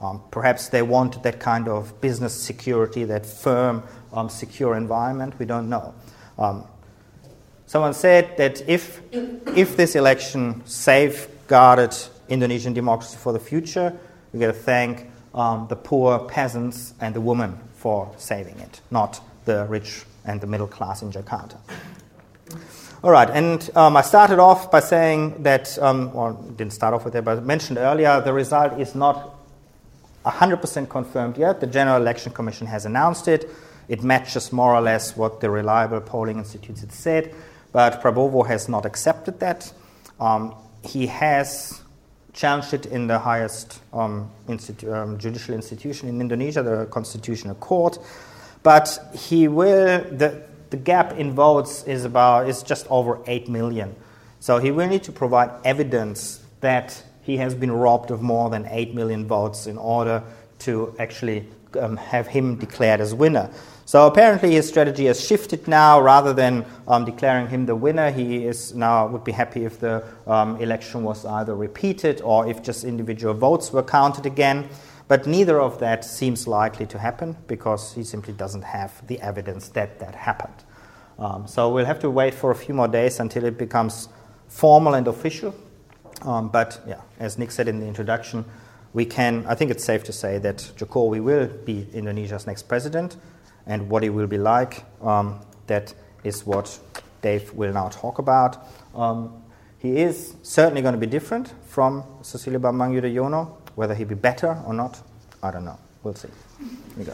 Um, 0.00 0.22
perhaps 0.30 0.68
they 0.68 0.82
wanted 0.82 1.22
that 1.22 1.38
kind 1.38 1.68
of 1.68 2.00
business 2.00 2.34
security, 2.34 3.04
that 3.04 3.26
firm, 3.26 3.82
um, 4.12 4.28
secure 4.28 4.74
environment. 4.74 5.38
We 5.38 5.46
don't 5.46 5.68
know. 5.68 5.94
Um, 6.38 6.64
someone 7.66 7.94
said 7.94 8.36
that 8.36 8.66
if, 8.68 9.00
if 9.12 9.76
this 9.76 9.94
election 9.94 10.62
safeguarded 10.66 11.94
Indonesian 12.28 12.72
democracy 12.72 13.16
for 13.16 13.32
the 13.32 13.38
future. 13.38 13.92
We 14.32 14.40
got 14.40 14.48
to 14.48 14.52
thank 14.52 15.10
um, 15.34 15.66
the 15.68 15.76
poor 15.76 16.18
peasants 16.18 16.94
and 17.00 17.14
the 17.14 17.20
women 17.20 17.58
for 17.74 18.12
saving 18.16 18.58
it, 18.58 18.80
not 18.90 19.20
the 19.44 19.66
rich 19.66 20.04
and 20.24 20.40
the 20.40 20.46
middle 20.46 20.66
class 20.66 21.02
in 21.02 21.12
Jakarta. 21.12 21.56
All 23.06 23.12
right, 23.12 23.30
and 23.30 23.70
um, 23.76 23.96
I 23.96 24.02
started 24.02 24.40
off 24.40 24.68
by 24.72 24.80
saying 24.80 25.44
that, 25.44 25.78
um, 25.78 26.12
well, 26.12 26.32
didn't 26.32 26.72
start 26.72 26.92
off 26.92 27.04
with 27.04 27.14
it, 27.14 27.24
but 27.24 27.38
I 27.38 27.40
mentioned 27.40 27.78
earlier 27.78 28.20
the 28.20 28.32
result 28.32 28.80
is 28.80 28.96
not 28.96 29.32
100% 30.24 30.88
confirmed 30.88 31.38
yet. 31.38 31.60
The 31.60 31.68
General 31.68 31.98
Election 31.98 32.32
Commission 32.32 32.66
has 32.66 32.84
announced 32.84 33.28
it. 33.28 33.48
It 33.86 34.02
matches 34.02 34.52
more 34.52 34.74
or 34.74 34.80
less 34.80 35.16
what 35.16 35.40
the 35.40 35.48
reliable 35.48 36.00
polling 36.00 36.38
institutes 36.38 36.80
had 36.80 36.90
said, 36.90 37.32
but 37.70 38.02
Prabowo 38.02 38.44
has 38.44 38.68
not 38.68 38.84
accepted 38.84 39.38
that. 39.38 39.72
Um, 40.18 40.56
he 40.82 41.06
has 41.06 41.80
challenged 42.32 42.74
it 42.74 42.86
in 42.86 43.06
the 43.06 43.20
highest 43.20 43.82
um, 43.92 44.28
institu- 44.48 44.92
um, 44.92 45.16
judicial 45.16 45.54
institution 45.54 46.08
in 46.08 46.20
Indonesia, 46.20 46.60
the 46.60 46.86
Constitutional 46.86 47.54
Court. 47.54 48.00
But 48.64 48.98
he 49.14 49.46
will, 49.46 50.00
the, 50.10 50.42
the 50.70 50.76
gap 50.76 51.12
in 51.12 51.32
votes 51.32 51.84
is 51.84 52.04
about 52.04 52.48
is 52.48 52.62
just 52.62 52.86
over 52.90 53.20
8 53.26 53.48
million. 53.48 53.94
So 54.40 54.58
he 54.58 54.70
will 54.70 54.88
need 54.88 55.02
to 55.04 55.12
provide 55.12 55.50
evidence 55.64 56.44
that 56.60 57.02
he 57.22 57.36
has 57.38 57.54
been 57.54 57.72
robbed 57.72 58.10
of 58.10 58.22
more 58.22 58.50
than 58.50 58.66
8 58.70 58.94
million 58.94 59.26
votes 59.26 59.66
in 59.66 59.78
order 59.78 60.22
to 60.60 60.94
actually 60.98 61.46
um, 61.78 61.96
have 61.96 62.26
him 62.26 62.56
declared 62.56 63.00
as 63.00 63.14
winner. 63.14 63.50
So 63.84 64.06
apparently 64.08 64.52
his 64.52 64.66
strategy 64.66 65.06
has 65.06 65.24
shifted 65.24 65.68
now. 65.68 66.00
Rather 66.00 66.32
than 66.32 66.64
um, 66.88 67.04
declaring 67.04 67.46
him 67.48 67.66
the 67.66 67.76
winner, 67.76 68.10
he 68.10 68.44
is 68.44 68.74
now 68.74 69.06
would 69.06 69.22
be 69.22 69.32
happy 69.32 69.64
if 69.64 69.78
the 69.78 70.04
um, 70.26 70.60
election 70.60 71.04
was 71.04 71.24
either 71.24 71.54
repeated 71.54 72.20
or 72.22 72.48
if 72.48 72.62
just 72.62 72.84
individual 72.84 73.32
votes 73.32 73.72
were 73.72 73.84
counted 73.84 74.26
again. 74.26 74.68
But 75.08 75.26
neither 75.26 75.60
of 75.60 75.78
that 75.78 76.04
seems 76.04 76.46
likely 76.48 76.86
to 76.86 76.98
happen 76.98 77.36
because 77.46 77.94
he 77.94 78.02
simply 78.02 78.32
doesn't 78.32 78.62
have 78.62 79.06
the 79.06 79.20
evidence 79.20 79.68
that 79.70 80.00
that 80.00 80.14
happened. 80.14 80.64
Um, 81.18 81.46
so 81.46 81.72
we'll 81.72 81.86
have 81.86 82.00
to 82.00 82.10
wait 82.10 82.34
for 82.34 82.50
a 82.50 82.54
few 82.54 82.74
more 82.74 82.88
days 82.88 83.20
until 83.20 83.44
it 83.44 83.56
becomes 83.56 84.08
formal 84.48 84.94
and 84.94 85.06
official. 85.08 85.54
Um, 86.22 86.48
but 86.48 86.80
yeah, 86.86 87.00
as 87.18 87.38
Nick 87.38 87.50
said 87.50 87.68
in 87.68 87.78
the 87.80 87.86
introduction, 87.86 88.44
we 88.92 89.04
can. 89.04 89.44
I 89.46 89.54
think 89.54 89.70
it's 89.70 89.84
safe 89.84 90.04
to 90.04 90.12
say 90.12 90.38
that 90.38 90.56
Jokowi 90.76 91.22
will 91.22 91.46
be 91.46 91.86
Indonesia's 91.92 92.46
next 92.46 92.64
president 92.64 93.16
and 93.66 93.88
what 93.88 94.02
it 94.02 94.10
will 94.10 94.26
be 94.26 94.38
like. 94.38 94.84
Um, 95.02 95.40
that 95.66 95.94
is 96.24 96.46
what 96.46 96.78
Dave 97.22 97.52
will 97.52 97.72
now 97.72 97.88
talk 97.88 98.18
about. 98.18 98.66
Um, 98.94 99.42
he 99.78 99.98
is 99.98 100.34
certainly 100.42 100.82
going 100.82 100.94
to 100.94 101.00
be 101.00 101.06
different 101.06 101.52
from 101.66 102.02
Susilo 102.22 102.58
Bambang 102.58 102.92
Yudhoyono. 102.98 103.65
Whether 103.76 103.94
he'll 103.94 104.08
be 104.08 104.14
better 104.14 104.60
or 104.66 104.72
not, 104.72 105.00
I 105.42 105.50
don't 105.50 105.66
know. 105.66 105.78
We'll 106.02 106.14
see. 106.14 106.28
You 106.98 107.04
go. 107.04 107.12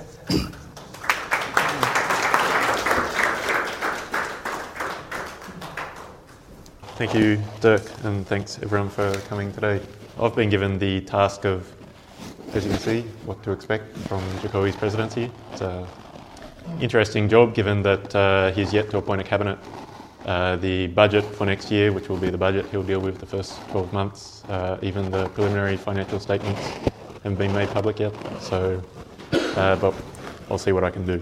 Thank 6.94 7.14
you, 7.14 7.42
Dirk, 7.60 7.82
and 8.04 8.24
thanks 8.28 8.60
everyone 8.62 8.90
for 8.90 9.12
coming 9.28 9.52
today. 9.52 9.80
I've 10.20 10.36
been 10.36 10.50
given 10.50 10.78
the 10.78 11.00
task 11.00 11.44
of, 11.44 11.66
as 12.54 12.64
you 12.64 12.70
can 12.70 12.78
see, 12.78 13.00
what 13.24 13.42
to 13.42 13.50
expect 13.50 13.96
from 14.06 14.20
Jokowi's 14.38 14.76
presidency. 14.76 15.32
It's 15.50 15.62
an 15.62 15.84
interesting 16.80 17.28
job 17.28 17.56
given 17.56 17.82
that 17.82 18.14
uh, 18.14 18.52
he's 18.52 18.72
yet 18.72 18.88
to 18.90 18.98
appoint 18.98 19.20
a 19.20 19.24
cabinet. 19.24 19.58
Uh, 20.26 20.56
the 20.56 20.86
budget 20.88 21.24
for 21.24 21.44
next 21.44 21.70
year, 21.70 21.90
which 21.92 22.08
will 22.08 22.16
be 22.16 22.30
the 22.30 22.38
budget 22.38 22.64
he'll 22.66 22.82
deal 22.82 23.00
with 23.00 23.18
the 23.18 23.26
first 23.26 23.60
12 23.70 23.92
months, 23.92 24.44
uh, 24.48 24.78
even 24.80 25.10
the 25.10 25.28
preliminary 25.30 25.76
financial 25.76 26.20
statements 26.20 26.60
haven't 27.22 27.36
been 27.36 27.52
made 27.52 27.68
public 27.70 27.98
yet. 27.98 28.12
So, 28.40 28.80
uh, 29.32 29.76
but 29.76 29.94
I'll 30.48 30.58
see 30.58 30.72
what 30.72 30.84
I 30.84 30.90
can 30.90 31.04
do. 31.04 31.20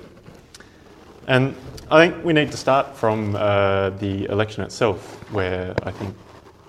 And 1.26 1.54
I 1.90 2.08
think 2.08 2.24
we 2.24 2.32
need 2.32 2.50
to 2.50 2.56
start 2.56 2.94
from 2.94 3.36
uh, 3.36 3.90
the 3.90 4.26
election 4.26 4.62
itself, 4.64 5.00
where 5.32 5.74
I 5.84 5.90
think 5.90 6.14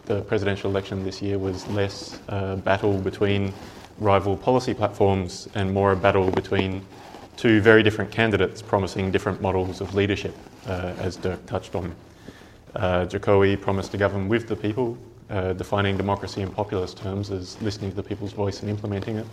the 0.06 0.22
presidential 0.22 0.70
election 0.70 1.04
this 1.04 1.22
year 1.22 1.38
was 1.38 1.68
less 1.68 2.20
a 2.30 2.56
battle 2.56 2.98
between 2.98 3.54
rival 4.00 4.38
policy 4.38 4.74
platforms 4.74 5.50
and 5.54 5.74
more 5.74 5.92
a 5.92 5.96
battle 5.96 6.32
between 6.32 6.86
two 7.38 7.62
very 7.62 7.84
different 7.84 8.12
candidates 8.12 8.62
promising 8.62 9.12
different 9.12 9.42
models 9.42 9.82
of 9.82 9.96
leadership, 9.96 10.36
uh, 10.68 10.94
as 11.00 11.18
Dirk 11.18 11.46
touched 11.46 11.76
on. 11.76 11.94
Uh, 12.76 13.06
Jokowi 13.06 13.60
promised 13.60 13.92
to 13.92 13.98
govern 13.98 14.28
with 14.28 14.48
the 14.48 14.56
people, 14.56 14.98
uh, 15.30 15.54
defining 15.54 15.98
democracy 15.98 16.42
in 16.42 16.50
populist 16.50 16.98
terms 16.98 17.30
as 17.30 17.62
listening 17.62 17.92
to 17.92 17.96
the 17.96 18.04
people's 18.04 18.34
voice 18.34 18.62
and 18.62 18.70
implementing 18.70 19.18
it. 19.18 19.26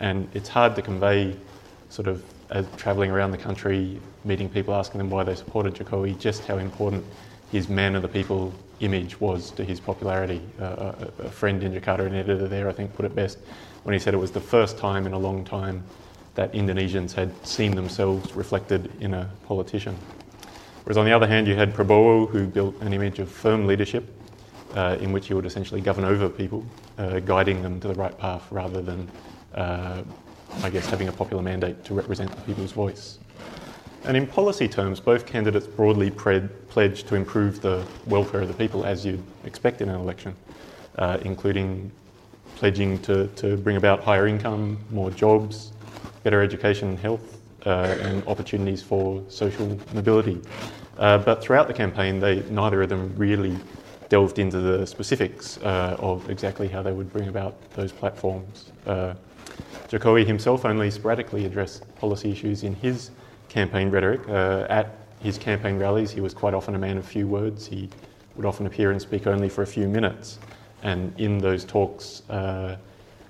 And 0.00 0.28
it's 0.34 0.48
hard 0.48 0.74
to 0.76 0.82
convey, 0.82 1.36
sort 1.90 2.08
of, 2.08 2.24
as 2.50 2.66
travelling 2.76 3.10
around 3.10 3.30
the 3.30 3.38
country, 3.38 4.00
meeting 4.24 4.48
people, 4.48 4.74
asking 4.74 4.98
them 4.98 5.10
why 5.10 5.24
they 5.24 5.34
supported 5.34 5.74
Jokowi, 5.74 6.18
just 6.18 6.44
how 6.44 6.58
important 6.58 7.04
his 7.50 7.68
man 7.68 7.94
of 7.94 8.02
the 8.02 8.08
people 8.08 8.52
image 8.80 9.20
was 9.20 9.50
to 9.52 9.64
his 9.64 9.78
popularity. 9.78 10.40
Uh, 10.60 10.92
a, 11.20 11.24
a 11.24 11.30
friend 11.30 11.62
in 11.62 11.72
Jakarta, 11.72 12.06
an 12.06 12.14
editor 12.14 12.48
there, 12.48 12.68
I 12.68 12.72
think, 12.72 12.94
put 12.94 13.04
it 13.04 13.14
best 13.14 13.38
when 13.84 13.92
he 13.92 13.98
said 13.98 14.14
it 14.14 14.18
was 14.18 14.30
the 14.30 14.40
first 14.40 14.78
time 14.78 15.06
in 15.06 15.12
a 15.12 15.18
long 15.18 15.44
time 15.44 15.82
that 16.34 16.52
Indonesians 16.52 17.12
had 17.12 17.30
seen 17.46 17.74
themselves 17.74 18.34
reflected 18.34 18.90
in 19.00 19.12
a 19.14 19.28
politician. 19.46 19.96
Whereas 20.84 20.96
on 20.96 21.04
the 21.04 21.12
other 21.12 21.26
hand, 21.26 21.46
you 21.46 21.54
had 21.54 21.74
Prabowo, 21.74 22.28
who 22.28 22.46
built 22.46 22.80
an 22.80 22.92
image 22.92 23.18
of 23.18 23.30
firm 23.30 23.66
leadership 23.66 24.04
uh, 24.74 24.96
in 25.00 25.12
which 25.12 25.28
he 25.28 25.34
would 25.34 25.46
essentially 25.46 25.80
govern 25.80 26.04
over 26.04 26.28
people, 26.28 26.64
uh, 26.98 27.20
guiding 27.20 27.62
them 27.62 27.80
to 27.80 27.88
the 27.88 27.94
right 27.94 28.16
path 28.18 28.50
rather 28.50 28.82
than, 28.82 29.08
uh, 29.54 30.02
I 30.62 30.70
guess, 30.70 30.86
having 30.86 31.08
a 31.08 31.12
popular 31.12 31.42
mandate 31.42 31.84
to 31.84 31.94
represent 31.94 32.34
the 32.34 32.40
people's 32.42 32.72
voice. 32.72 33.18
And 34.04 34.16
in 34.16 34.26
policy 34.26 34.66
terms, 34.66 34.98
both 34.98 35.26
candidates 35.26 35.66
broadly 35.66 36.10
pledged 36.10 37.06
to 37.06 37.14
improve 37.14 37.60
the 37.60 37.86
welfare 38.06 38.40
of 38.40 38.48
the 38.48 38.54
people, 38.54 38.84
as 38.84 39.06
you'd 39.06 39.22
expect 39.44 39.80
in 39.80 39.88
an 39.88 40.00
election, 40.00 40.34
uh, 40.96 41.18
including 41.22 41.92
pledging 42.56 42.98
to, 43.02 43.28
to 43.28 43.56
bring 43.56 43.76
about 43.76 44.02
higher 44.02 44.26
income, 44.26 44.78
more 44.90 45.10
jobs, 45.10 45.72
better 46.24 46.42
education 46.42 46.88
and 46.88 46.98
health, 46.98 47.41
and 47.70 48.26
opportunities 48.26 48.82
for 48.82 49.22
social 49.28 49.78
mobility. 49.94 50.40
Uh, 50.98 51.18
but 51.18 51.42
throughout 51.42 51.66
the 51.68 51.74
campaign, 51.74 52.20
they, 52.20 52.42
neither 52.50 52.82
of 52.82 52.88
them 52.88 53.14
really 53.16 53.56
delved 54.08 54.38
into 54.38 54.60
the 54.60 54.86
specifics 54.86 55.58
uh, 55.58 55.96
of 55.98 56.28
exactly 56.28 56.68
how 56.68 56.82
they 56.82 56.92
would 56.92 57.10
bring 57.12 57.28
about 57.28 57.54
those 57.72 57.92
platforms. 57.92 58.72
Uh, 58.86 59.14
Jokowi 59.88 60.26
himself 60.26 60.64
only 60.64 60.90
sporadically 60.90 61.46
addressed 61.46 61.82
policy 61.96 62.30
issues 62.30 62.62
in 62.62 62.74
his 62.74 63.10
campaign 63.48 63.90
rhetoric. 63.90 64.20
Uh, 64.28 64.66
at 64.68 64.96
his 65.20 65.38
campaign 65.38 65.78
rallies, 65.78 66.10
he 66.10 66.20
was 66.20 66.34
quite 66.34 66.54
often 66.54 66.74
a 66.74 66.78
man 66.78 66.98
of 66.98 67.06
few 67.06 67.26
words. 67.26 67.66
He 67.66 67.88
would 68.36 68.44
often 68.44 68.66
appear 68.66 68.90
and 68.90 69.00
speak 69.00 69.26
only 69.26 69.48
for 69.48 69.62
a 69.62 69.66
few 69.66 69.88
minutes. 69.88 70.38
And 70.82 71.18
in 71.18 71.38
those 71.38 71.64
talks, 71.64 72.22
uh, 72.28 72.76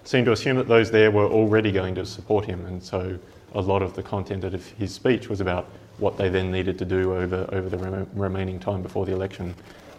seemed 0.04 0.26
to 0.26 0.32
assume 0.32 0.56
that 0.56 0.68
those 0.68 0.90
there 0.90 1.10
were 1.10 1.26
already 1.26 1.70
going 1.70 1.94
to 1.94 2.06
support 2.06 2.44
him. 2.44 2.64
And 2.66 2.82
so 2.82 3.18
a 3.54 3.60
lot 3.60 3.82
of 3.82 3.94
the 3.94 4.02
content 4.02 4.44
of 4.44 4.66
his 4.72 4.92
speech 4.92 5.28
was 5.28 5.40
about 5.40 5.66
what 5.98 6.16
they 6.16 6.28
then 6.28 6.50
needed 6.50 6.78
to 6.78 6.84
do 6.84 7.14
over, 7.14 7.48
over 7.52 7.68
the 7.68 7.78
rem- 7.78 8.08
remaining 8.14 8.58
time 8.58 8.82
before 8.82 9.06
the 9.06 9.12
election 9.12 9.54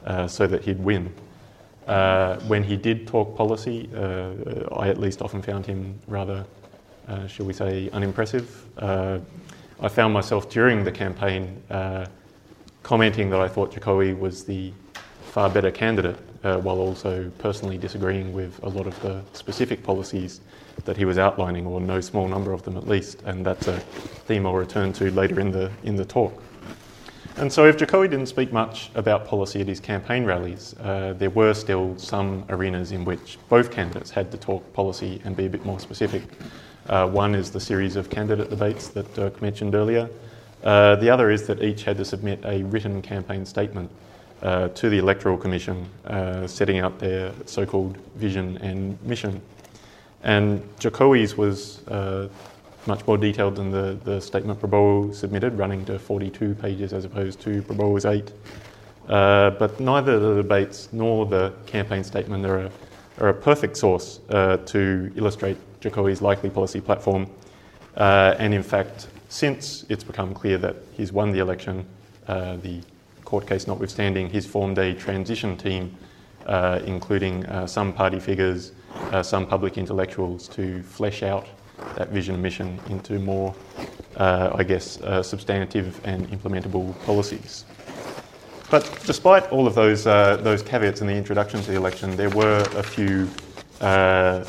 uh, 0.05 0.27
so 0.27 0.47
that 0.47 0.63
he'd 0.63 0.79
win. 0.79 1.13
Uh, 1.87 2.39
when 2.41 2.63
he 2.63 2.77
did 2.77 3.07
talk 3.07 3.35
policy, 3.35 3.89
uh, 3.95 4.31
I 4.75 4.87
at 4.87 4.97
least 4.97 5.21
often 5.21 5.41
found 5.41 5.65
him 5.65 5.99
rather, 6.07 6.45
uh, 7.07 7.27
shall 7.27 7.45
we 7.45 7.53
say, 7.53 7.89
unimpressive. 7.91 8.65
Uh, 8.77 9.19
I 9.79 9.89
found 9.89 10.13
myself 10.13 10.49
during 10.49 10.83
the 10.83 10.91
campaign 10.91 11.61
uh, 11.69 12.05
commenting 12.83 13.29
that 13.29 13.39
I 13.39 13.47
thought 13.47 13.73
Jokowi 13.73 14.17
was 14.17 14.45
the 14.45 14.71
far 15.23 15.49
better 15.49 15.71
candidate, 15.71 16.17
while 16.41 16.79
also 16.79 17.31
personally 17.39 17.77
disagreeing 17.77 18.33
with 18.33 18.61
a 18.63 18.69
lot 18.69 18.85
of 18.87 19.01
the 19.01 19.23
specific 19.33 19.83
policies 19.83 20.41
that 20.85 20.97
he 20.97 21.05
was 21.05 21.17
outlining, 21.17 21.65
or 21.65 21.79
no 21.79 22.01
small 22.01 22.27
number 22.27 22.51
of 22.51 22.63
them 22.63 22.77
at 22.77 22.87
least, 22.87 23.21
and 23.23 23.45
that's 23.45 23.67
a 23.67 23.79
theme 24.27 24.45
I'll 24.45 24.53
return 24.55 24.93
to 24.93 25.11
later 25.11 25.39
in 25.39 25.51
the, 25.51 25.71
in 25.83 25.95
the 25.95 26.05
talk. 26.05 26.41
And 27.35 27.51
so, 27.51 27.65
if 27.65 27.77
Jokowi 27.77 28.11
didn't 28.11 28.27
speak 28.27 28.53
much 28.53 28.91
about 28.93 29.25
policy 29.25 29.61
at 29.61 29.67
his 29.67 29.79
campaign 29.79 30.23
rallies, 30.23 30.75
uh, 30.81 31.13
there 31.17 31.31
were 31.31 31.55
still 31.55 31.97
some 31.97 32.45
arenas 32.49 32.91
in 32.91 33.05
which 33.05 33.39
both 33.49 33.71
candidates 33.71 34.11
had 34.11 34.31
to 34.31 34.37
talk 34.37 34.71
policy 34.73 35.19
and 35.25 35.35
be 35.35 35.47
a 35.47 35.49
bit 35.49 35.65
more 35.65 35.79
specific. 35.79 36.21
Uh, 36.87 37.07
one 37.07 37.33
is 37.33 37.49
the 37.49 37.59
series 37.59 37.95
of 37.95 38.09
candidate 38.11 38.51
debates 38.51 38.89
that 38.89 39.11
Dirk 39.15 39.41
mentioned 39.41 39.73
earlier. 39.73 40.09
Uh, 40.63 40.95
the 40.97 41.09
other 41.09 41.31
is 41.31 41.47
that 41.47 41.63
each 41.63 41.83
had 41.83 41.97
to 41.97 42.05
submit 42.05 42.39
a 42.45 42.63
written 42.63 43.01
campaign 43.01 43.45
statement 43.45 43.89
uh, 44.43 44.67
to 44.69 44.89
the 44.89 44.97
Electoral 44.97 45.37
Commission, 45.37 45.87
uh, 46.05 46.45
setting 46.45 46.79
out 46.79 46.99
their 46.99 47.33
so 47.45 47.65
called 47.65 47.97
vision 48.15 48.57
and 48.57 49.01
mission. 49.03 49.41
And 50.23 50.61
Jokowi's 50.79 51.37
was 51.37 51.85
uh, 51.87 52.29
much 52.85 53.05
more 53.07 53.17
detailed 53.17 53.55
than 53.57 53.71
the, 53.71 53.97
the 54.03 54.19
statement 54.21 54.59
Prabowo 54.59 55.13
submitted, 55.13 55.57
running 55.57 55.85
to 55.85 55.99
42 55.99 56.55
pages 56.55 56.93
as 56.93 57.05
opposed 57.05 57.39
to 57.41 57.61
Prabowo's 57.63 58.05
8. 58.05 58.31
Uh, 59.07 59.49
but 59.51 59.79
neither 59.79 60.19
the 60.19 60.35
debates 60.35 60.89
nor 60.93 61.25
the 61.25 61.53
campaign 61.65 62.03
statement 62.03 62.45
are 62.45 62.59
a, 62.59 62.71
are 63.19 63.29
a 63.29 63.33
perfect 63.33 63.75
source 63.75 64.21
uh, 64.29 64.57
to 64.57 65.11
illustrate 65.15 65.57
Jokowi's 65.81 66.21
likely 66.21 66.49
policy 66.49 66.79
platform. 66.79 67.29
Uh, 67.97 68.35
and 68.39 68.53
in 68.53 68.63
fact, 68.63 69.07
since 69.29 69.85
it's 69.89 70.03
become 70.03 70.33
clear 70.33 70.57
that 70.57 70.77
he's 70.93 71.11
won 71.11 71.31
the 71.31 71.39
election, 71.39 71.85
uh, 72.27 72.55
the 72.57 72.81
court 73.25 73.45
case 73.45 73.67
notwithstanding, 73.67 74.29
he's 74.29 74.45
formed 74.45 74.77
a 74.77 74.93
transition 74.93 75.57
team, 75.57 75.95
uh, 76.45 76.79
including 76.85 77.45
uh, 77.47 77.67
some 77.67 77.91
party 77.91 78.19
figures, 78.19 78.71
some 79.21 79.45
public 79.45 79.77
intellectuals, 79.77 80.47
to 80.49 80.81
flesh 80.83 81.23
out 81.23 81.47
that 81.95 82.09
vision 82.09 82.35
and 82.35 82.43
mission 82.43 82.79
into 82.89 83.19
more, 83.19 83.53
uh, 84.17 84.51
I 84.55 84.63
guess, 84.63 85.01
uh, 85.01 85.23
substantive 85.23 85.99
and 86.03 86.27
implementable 86.29 86.93
policies. 87.05 87.65
But 88.69 88.89
despite 89.05 89.51
all 89.51 89.67
of 89.67 89.75
those, 89.75 90.07
uh, 90.07 90.37
those 90.37 90.63
caveats 90.63 91.01
in 91.01 91.07
the 91.07 91.13
introduction 91.13 91.61
to 91.61 91.71
the 91.71 91.77
election, 91.77 92.15
there 92.15 92.29
were 92.31 92.65
a 92.75 92.83
few 92.83 93.29
uh, 93.81 94.43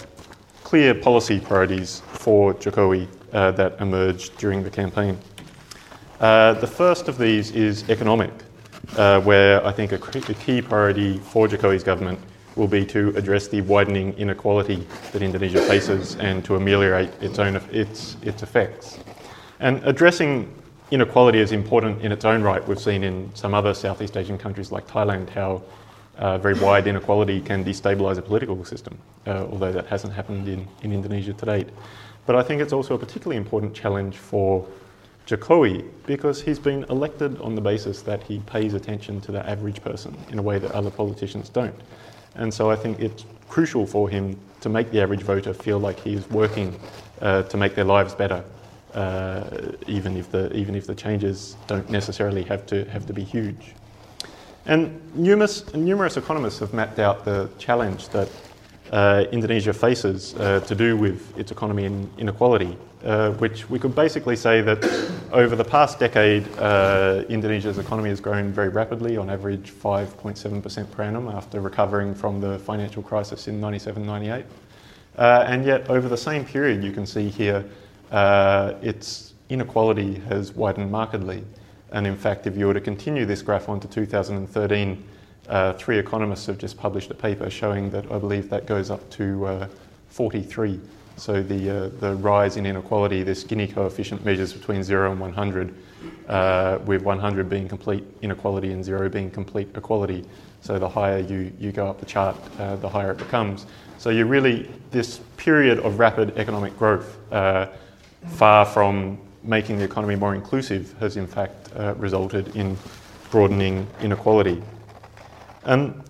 clear 0.62 0.94
policy 0.94 1.40
priorities 1.40 2.02
for 2.06 2.54
Jokowi 2.54 3.06
uh, 3.32 3.50
that 3.52 3.78
emerged 3.80 4.36
during 4.38 4.62
the 4.62 4.70
campaign. 4.70 5.18
Uh, 6.20 6.54
the 6.54 6.66
first 6.66 7.08
of 7.08 7.18
these 7.18 7.50
is 7.50 7.88
economic, 7.90 8.32
where 8.94 9.64
I 9.66 9.72
think 9.72 9.92
a, 9.92 9.96
a 9.96 10.34
key 10.34 10.62
priority 10.62 11.18
for 11.18 11.46
Jokowi's 11.48 11.84
government 11.84 12.18
will 12.56 12.68
be 12.68 12.84
to 12.86 13.14
address 13.16 13.48
the 13.48 13.60
widening 13.62 14.12
inequality 14.14 14.86
that 15.12 15.22
Indonesia 15.22 15.60
faces 15.62 16.16
and 16.16 16.44
to 16.44 16.56
ameliorate 16.56 17.10
its 17.20 17.38
own 17.38 17.56
its 17.70 18.16
its 18.22 18.42
effects. 18.42 18.98
And 19.60 19.82
addressing 19.84 20.52
inequality 20.90 21.38
is 21.38 21.52
important 21.52 22.02
in 22.02 22.12
its 22.12 22.24
own 22.24 22.42
right. 22.42 22.66
We've 22.66 22.78
seen 22.78 23.02
in 23.02 23.30
some 23.34 23.54
other 23.54 23.74
Southeast 23.74 24.16
Asian 24.16 24.38
countries 24.38 24.70
like 24.70 24.86
Thailand 24.86 25.30
how 25.30 25.62
uh, 26.18 26.38
very 26.38 26.54
wide 26.54 26.86
inequality 26.86 27.40
can 27.40 27.64
destabilise 27.64 28.18
a 28.18 28.22
political 28.22 28.64
system, 28.64 28.96
uh, 29.26 29.46
although 29.50 29.72
that 29.72 29.86
hasn't 29.86 30.12
happened 30.12 30.48
in, 30.48 30.66
in 30.82 30.92
Indonesia 30.92 31.32
to 31.32 31.46
date. 31.46 31.68
But 32.26 32.36
I 32.36 32.42
think 32.42 32.60
it's 32.62 32.72
also 32.72 32.94
a 32.94 32.98
particularly 32.98 33.36
important 33.36 33.74
challenge 33.74 34.16
for 34.16 34.66
Jokowi 35.26 35.84
because 36.06 36.42
he's 36.42 36.58
been 36.58 36.84
elected 36.84 37.40
on 37.40 37.54
the 37.54 37.60
basis 37.60 38.02
that 38.02 38.22
he 38.22 38.38
pays 38.40 38.74
attention 38.74 39.20
to 39.22 39.32
the 39.32 39.48
average 39.48 39.82
person 39.82 40.16
in 40.30 40.38
a 40.38 40.42
way 40.42 40.58
that 40.58 40.70
other 40.72 40.90
politicians 40.90 41.48
don't. 41.48 41.74
And 42.34 42.52
so 42.52 42.70
I 42.70 42.76
think 42.76 43.00
it's 43.00 43.24
crucial 43.48 43.86
for 43.86 44.08
him 44.08 44.38
to 44.60 44.68
make 44.68 44.90
the 44.90 45.00
average 45.00 45.22
voter 45.22 45.54
feel 45.54 45.78
like 45.78 46.00
he 46.00 46.14
is 46.14 46.28
working 46.30 46.78
uh, 47.20 47.42
to 47.42 47.56
make 47.56 47.74
their 47.74 47.84
lives 47.84 48.14
better, 48.14 48.42
uh, 48.94 49.44
even 49.86 50.16
if 50.16 50.30
the 50.30 50.52
even 50.56 50.74
if 50.74 50.86
the 50.86 50.94
changes 50.94 51.56
don't 51.66 51.88
necessarily 51.90 52.42
have 52.42 52.66
to 52.66 52.84
have 52.86 53.06
to 53.06 53.12
be 53.12 53.22
huge. 53.22 53.74
And 54.66 55.00
numerous 55.14 55.72
numerous 55.74 56.16
economists 56.16 56.58
have 56.60 56.72
mapped 56.72 56.98
out 56.98 57.24
the 57.24 57.48
challenge 57.58 58.08
that 58.08 58.28
uh, 58.90 59.24
Indonesia 59.32 59.72
faces 59.72 60.34
uh, 60.34 60.60
to 60.60 60.74
do 60.74 60.96
with 60.96 61.36
its 61.38 61.50
economy 61.50 61.84
and 61.84 62.10
inequality, 62.18 62.76
uh, 63.04 63.32
which 63.32 63.68
we 63.68 63.78
could 63.78 63.94
basically 63.94 64.36
say 64.36 64.60
that 64.62 64.82
over 65.32 65.56
the 65.56 65.64
past 65.64 65.98
decade, 65.98 66.48
uh, 66.58 67.22
Indonesia's 67.28 67.78
economy 67.78 68.08
has 68.08 68.20
grown 68.20 68.50
very 68.50 68.68
rapidly, 68.68 69.16
on 69.16 69.28
average 69.28 69.72
5.7% 69.72 70.90
per 70.90 71.02
annum 71.02 71.28
after 71.28 71.60
recovering 71.60 72.14
from 72.14 72.40
the 72.40 72.58
financial 72.60 73.02
crisis 73.02 73.46
in 73.48 73.60
97 73.60 74.06
98. 74.06 74.44
Uh, 75.16 75.44
and 75.46 75.64
yet, 75.64 75.88
over 75.90 76.08
the 76.08 76.16
same 76.16 76.44
period, 76.44 76.82
you 76.82 76.92
can 76.92 77.06
see 77.06 77.28
here 77.28 77.64
uh, 78.10 78.74
its 78.82 79.34
inequality 79.48 80.14
has 80.28 80.52
widened 80.52 80.90
markedly. 80.90 81.44
And 81.92 82.06
in 82.06 82.16
fact, 82.16 82.46
if 82.46 82.56
you 82.56 82.66
were 82.66 82.74
to 82.74 82.80
continue 82.80 83.24
this 83.24 83.42
graph 83.42 83.68
on 83.68 83.80
to 83.80 83.88
2013, 83.88 85.04
uh, 85.48 85.74
three 85.74 85.98
economists 85.98 86.46
have 86.46 86.58
just 86.58 86.76
published 86.76 87.10
a 87.10 87.14
paper 87.14 87.50
showing 87.50 87.90
that 87.90 88.10
I 88.10 88.18
believe 88.18 88.48
that 88.50 88.66
goes 88.66 88.90
up 88.90 89.08
to 89.10 89.46
uh, 89.46 89.68
43. 90.08 90.80
So 91.16 91.42
the, 91.42 91.70
uh, 91.70 91.88
the 92.00 92.16
rise 92.16 92.56
in 92.56 92.66
inequality, 92.66 93.22
this 93.22 93.44
Gini 93.44 93.72
coefficient 93.72 94.24
measures 94.24 94.52
between 94.52 94.82
0 94.82 95.12
and 95.12 95.20
100, 95.20 95.74
uh, 96.28 96.78
with 96.84 97.02
100 97.02 97.48
being 97.48 97.68
complete 97.68 98.04
inequality 98.22 98.72
and 98.72 98.84
0 98.84 99.08
being 99.08 99.30
complete 99.30 99.68
equality. 99.74 100.24
So 100.60 100.78
the 100.78 100.88
higher 100.88 101.18
you, 101.18 101.52
you 101.58 101.72
go 101.72 101.86
up 101.86 102.00
the 102.00 102.06
chart, 102.06 102.36
uh, 102.58 102.76
the 102.76 102.88
higher 102.88 103.12
it 103.12 103.18
becomes. 103.18 103.66
So 103.98 104.10
you're 104.10 104.26
really, 104.26 104.70
this 104.90 105.20
period 105.36 105.78
of 105.80 105.98
rapid 105.98 106.36
economic 106.36 106.76
growth, 106.78 107.16
uh, 107.32 107.66
far 108.26 108.64
from 108.64 109.18
making 109.42 109.78
the 109.78 109.84
economy 109.84 110.16
more 110.16 110.34
inclusive, 110.34 110.94
has 110.98 111.16
in 111.16 111.26
fact 111.26 111.70
resulted 111.98 112.56
in 112.56 112.76
broadening 113.30 113.86
inequality. 114.00 114.62
And 115.64 116.02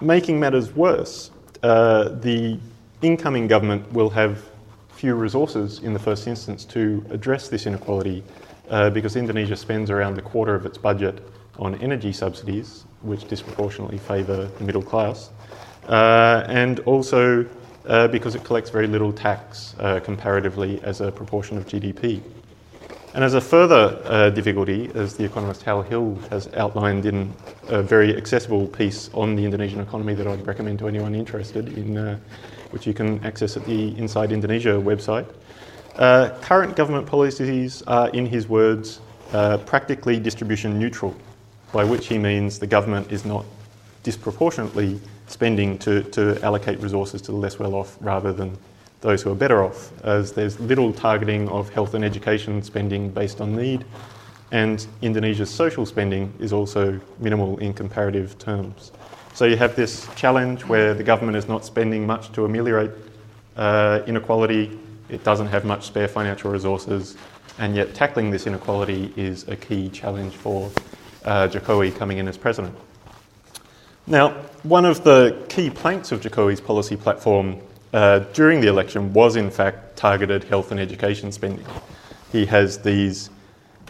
making 0.00 0.40
matters 0.40 0.74
worse, 0.74 1.30
uh, 1.62 2.10
the 2.20 2.58
incoming 3.04 3.46
government 3.46 3.92
will 3.92 4.10
have 4.10 4.42
few 4.88 5.14
resources 5.14 5.80
in 5.80 5.92
the 5.92 5.98
first 5.98 6.26
instance 6.26 6.64
to 6.64 7.04
address 7.10 7.48
this 7.48 7.66
inequality 7.66 8.24
uh, 8.70 8.88
because 8.90 9.16
Indonesia 9.16 9.56
spends 9.56 9.90
around 9.90 10.18
a 10.18 10.22
quarter 10.22 10.54
of 10.54 10.64
its 10.64 10.78
budget 10.78 11.20
on 11.58 11.74
energy 11.76 12.12
subsidies, 12.12 12.84
which 13.02 13.28
disproportionately 13.28 13.98
favour 13.98 14.46
the 14.58 14.64
middle 14.64 14.82
class, 14.82 15.30
uh, 15.88 16.44
and 16.48 16.80
also 16.80 17.46
uh, 17.86 18.08
because 18.08 18.34
it 18.34 18.42
collects 18.42 18.70
very 18.70 18.86
little 18.86 19.12
tax 19.12 19.74
uh, 19.78 20.00
comparatively 20.00 20.80
as 20.82 21.02
a 21.02 21.12
proportion 21.12 21.58
of 21.58 21.66
GDP. 21.66 22.22
And 23.14 23.22
as 23.22 23.34
a 23.34 23.40
further 23.40 24.00
uh, 24.04 24.30
difficulty, 24.30 24.90
as 24.94 25.14
the 25.16 25.24
economist 25.24 25.62
Hal 25.62 25.82
Hill 25.82 26.18
has 26.30 26.48
outlined 26.54 27.06
in 27.06 27.32
a 27.68 27.80
very 27.80 28.16
accessible 28.16 28.66
piece 28.66 29.08
on 29.14 29.36
the 29.36 29.44
Indonesian 29.44 29.80
economy 29.80 30.14
that 30.14 30.26
I'd 30.26 30.44
recommend 30.46 30.80
to 30.80 30.88
anyone 30.88 31.14
interested 31.14 31.68
in, 31.78 31.96
uh, 31.96 32.18
which 32.74 32.88
you 32.88 32.92
can 32.92 33.24
access 33.24 33.56
at 33.56 33.64
the 33.64 33.96
Inside 33.96 34.32
Indonesia 34.32 34.72
website, 34.72 35.26
uh, 35.94 36.30
current 36.42 36.74
government 36.74 37.06
policies 37.06 37.82
are, 37.86 38.08
in 38.08 38.26
his 38.26 38.48
words, 38.48 39.00
uh, 39.32 39.58
practically 39.58 40.18
distribution 40.18 40.76
neutral, 40.76 41.14
by 41.72 41.84
which 41.84 42.08
he 42.08 42.18
means 42.18 42.58
the 42.58 42.66
government 42.66 43.12
is 43.12 43.24
not 43.24 43.46
disproportionately 44.02 45.00
spending 45.28 45.78
to, 45.78 46.02
to 46.10 46.36
allocate 46.42 46.80
resources 46.80 47.22
to 47.22 47.30
the 47.30 47.36
less 47.36 47.60
well 47.60 47.74
off 47.76 47.96
rather 48.00 48.32
than 48.32 48.58
those 49.02 49.22
who 49.22 49.30
are 49.30 49.36
better 49.36 49.62
off, 49.62 49.92
as 50.02 50.32
there's 50.32 50.58
little 50.58 50.92
targeting 50.92 51.48
of 51.50 51.68
health 51.68 51.94
and 51.94 52.04
education 52.04 52.60
spending 52.60 53.08
based 53.08 53.40
on 53.40 53.54
need, 53.54 53.84
and 54.50 54.84
Indonesia's 55.00 55.50
social 55.50 55.86
spending 55.86 56.32
is 56.40 56.52
also 56.52 57.00
minimal 57.20 57.56
in 57.58 57.72
comparative 57.72 58.36
terms. 58.38 58.90
So 59.34 59.46
you 59.46 59.56
have 59.56 59.74
this 59.74 60.06
challenge 60.14 60.64
where 60.64 60.94
the 60.94 61.02
government 61.02 61.36
is 61.36 61.48
not 61.48 61.64
spending 61.64 62.06
much 62.06 62.30
to 62.34 62.44
ameliorate 62.44 62.92
uh, 63.56 64.02
inequality, 64.06 64.78
it 65.08 65.24
doesn't 65.24 65.48
have 65.48 65.64
much 65.64 65.88
spare 65.88 66.06
financial 66.06 66.52
resources, 66.52 67.16
and 67.58 67.74
yet 67.74 67.94
tackling 67.94 68.30
this 68.30 68.46
inequality 68.46 69.12
is 69.16 69.48
a 69.48 69.56
key 69.56 69.88
challenge 69.88 70.34
for 70.34 70.70
uh, 71.24 71.48
Jokowi 71.48 71.92
coming 71.96 72.18
in 72.18 72.28
as 72.28 72.38
president. 72.38 72.76
Now, 74.06 74.30
one 74.62 74.84
of 74.84 75.02
the 75.02 75.44
key 75.48 75.68
planks 75.68 76.12
of 76.12 76.20
Jokowi's 76.20 76.60
policy 76.60 76.96
platform 76.96 77.60
uh, 77.92 78.20
during 78.34 78.60
the 78.60 78.68
election 78.68 79.12
was, 79.12 79.34
in 79.34 79.50
fact, 79.50 79.96
targeted 79.96 80.44
health 80.44 80.70
and 80.70 80.78
education 80.78 81.32
spending. 81.32 81.66
He 82.30 82.46
has 82.46 82.78
these, 82.78 83.30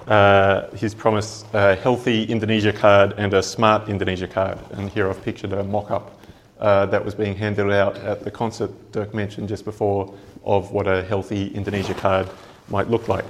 uh, 0.07 0.69
he's 0.77 0.95
promised 0.95 1.47
a 1.55 1.75
healthy 1.77 2.25
Indonesia 2.25 2.73
card 2.73 3.15
and 3.17 3.33
a 3.35 3.43
smart 3.43 3.89
Indonesia 3.89 4.29
card. 4.29 4.59
And 4.73 4.91
here 4.91 5.09
I've 5.09 5.23
pictured 5.23 5.53
a 5.53 5.65
mock 5.65 5.91
up 5.91 6.21
uh, 6.59 6.87
that 6.87 7.05
was 7.05 7.15
being 7.15 7.35
handed 7.37 7.71
out 7.71 7.97
at 7.99 8.23
the 8.23 8.31
concert 8.31 8.71
Dirk 8.93 9.15
mentioned 9.15 9.49
just 9.49 9.65
before 9.65 10.15
of 10.45 10.71
what 10.73 10.87
a 10.87 11.03
healthy 11.05 11.49
Indonesia 11.49 11.95
card 11.95 12.29
might 12.69 12.89
look 12.89 13.09
like. 13.09 13.25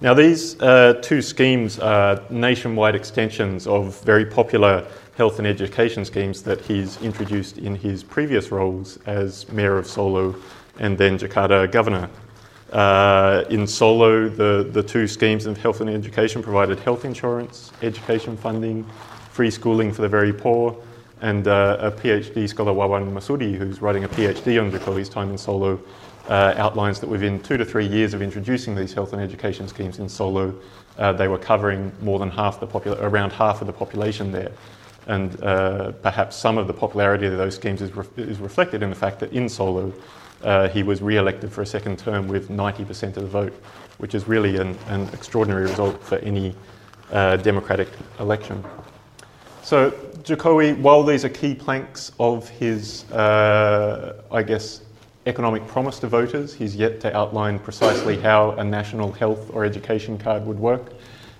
Now, 0.00 0.12
these 0.12 0.60
uh, 0.60 1.00
two 1.02 1.22
schemes 1.22 1.78
are 1.78 2.20
nationwide 2.28 2.94
extensions 2.94 3.66
of 3.66 4.02
very 4.02 4.26
popular 4.26 4.86
health 5.16 5.38
and 5.38 5.46
education 5.46 6.04
schemes 6.04 6.42
that 6.42 6.60
he's 6.60 7.00
introduced 7.00 7.58
in 7.58 7.76
his 7.76 8.02
previous 8.02 8.50
roles 8.50 8.98
as 9.06 9.50
Mayor 9.50 9.78
of 9.78 9.86
Solo 9.86 10.34
and 10.78 10.98
then 10.98 11.18
Jakarta 11.18 11.70
Governor. 11.70 12.10
Uh, 12.74 13.44
in 13.50 13.68
Solo, 13.68 14.28
the, 14.28 14.68
the 14.72 14.82
two 14.82 15.06
schemes 15.06 15.46
of 15.46 15.56
health 15.56 15.80
and 15.80 15.88
education 15.88 16.42
provided 16.42 16.80
health 16.80 17.04
insurance, 17.04 17.70
education 17.82 18.36
funding, 18.36 18.84
free 19.30 19.48
schooling 19.48 19.92
for 19.92 20.02
the 20.02 20.08
very 20.08 20.32
poor, 20.32 20.76
and 21.20 21.46
uh, 21.46 21.76
a 21.78 21.90
PhD 21.92 22.48
scholar, 22.48 22.72
Wawan 22.72 23.12
Masudi, 23.12 23.54
who's 23.54 23.80
writing 23.80 24.02
a 24.02 24.08
PhD 24.08 24.60
on 24.60 24.72
Jokowi's 24.72 25.08
time 25.08 25.30
in 25.30 25.38
Solo, 25.38 25.78
uh, 26.28 26.54
outlines 26.56 26.98
that 26.98 27.08
within 27.08 27.40
two 27.44 27.56
to 27.56 27.64
three 27.64 27.86
years 27.86 28.12
of 28.12 28.22
introducing 28.22 28.74
these 28.74 28.92
health 28.92 29.12
and 29.12 29.22
education 29.22 29.68
schemes 29.68 30.00
in 30.00 30.08
Solo, 30.08 30.52
uh, 30.98 31.12
they 31.12 31.28
were 31.28 31.38
covering 31.38 31.92
more 32.02 32.18
than 32.18 32.30
half 32.30 32.58
the 32.58 32.66
popula- 32.66 33.00
around 33.00 33.30
half 33.30 33.60
of 33.60 33.68
the 33.68 33.72
population 33.72 34.32
there. 34.32 34.50
And 35.06 35.40
uh, 35.44 35.92
perhaps 35.92 36.34
some 36.34 36.58
of 36.58 36.66
the 36.66 36.74
popularity 36.74 37.26
of 37.26 37.36
those 37.36 37.54
schemes 37.54 37.82
is, 37.82 37.94
re- 37.94 38.06
is 38.16 38.40
reflected 38.40 38.82
in 38.82 38.90
the 38.90 38.96
fact 38.96 39.20
that 39.20 39.32
in 39.32 39.48
Solo, 39.48 39.92
uh, 40.44 40.68
he 40.68 40.82
was 40.82 41.02
re 41.02 41.16
elected 41.16 41.52
for 41.52 41.62
a 41.62 41.66
second 41.66 41.98
term 41.98 42.28
with 42.28 42.48
90% 42.48 43.16
of 43.16 43.22
the 43.22 43.26
vote, 43.26 43.52
which 43.98 44.14
is 44.14 44.28
really 44.28 44.56
an, 44.56 44.78
an 44.88 45.08
extraordinary 45.08 45.62
result 45.62 46.02
for 46.02 46.16
any 46.18 46.54
uh, 47.12 47.36
democratic 47.36 47.88
election. 48.20 48.62
So, 49.62 49.90
Jokowi, 50.22 50.78
while 50.78 51.02
these 51.02 51.24
are 51.24 51.30
key 51.30 51.54
planks 51.54 52.12
of 52.20 52.48
his, 52.48 53.10
uh, 53.10 54.22
I 54.30 54.42
guess, 54.42 54.82
economic 55.26 55.66
promise 55.66 55.98
to 56.00 56.06
voters, 56.06 56.52
he's 56.52 56.76
yet 56.76 57.00
to 57.00 57.16
outline 57.16 57.58
precisely 57.58 58.20
how 58.20 58.50
a 58.52 58.64
national 58.64 59.10
health 59.12 59.50
or 59.54 59.64
education 59.64 60.18
card 60.18 60.46
would 60.46 60.58
work. 60.58 60.92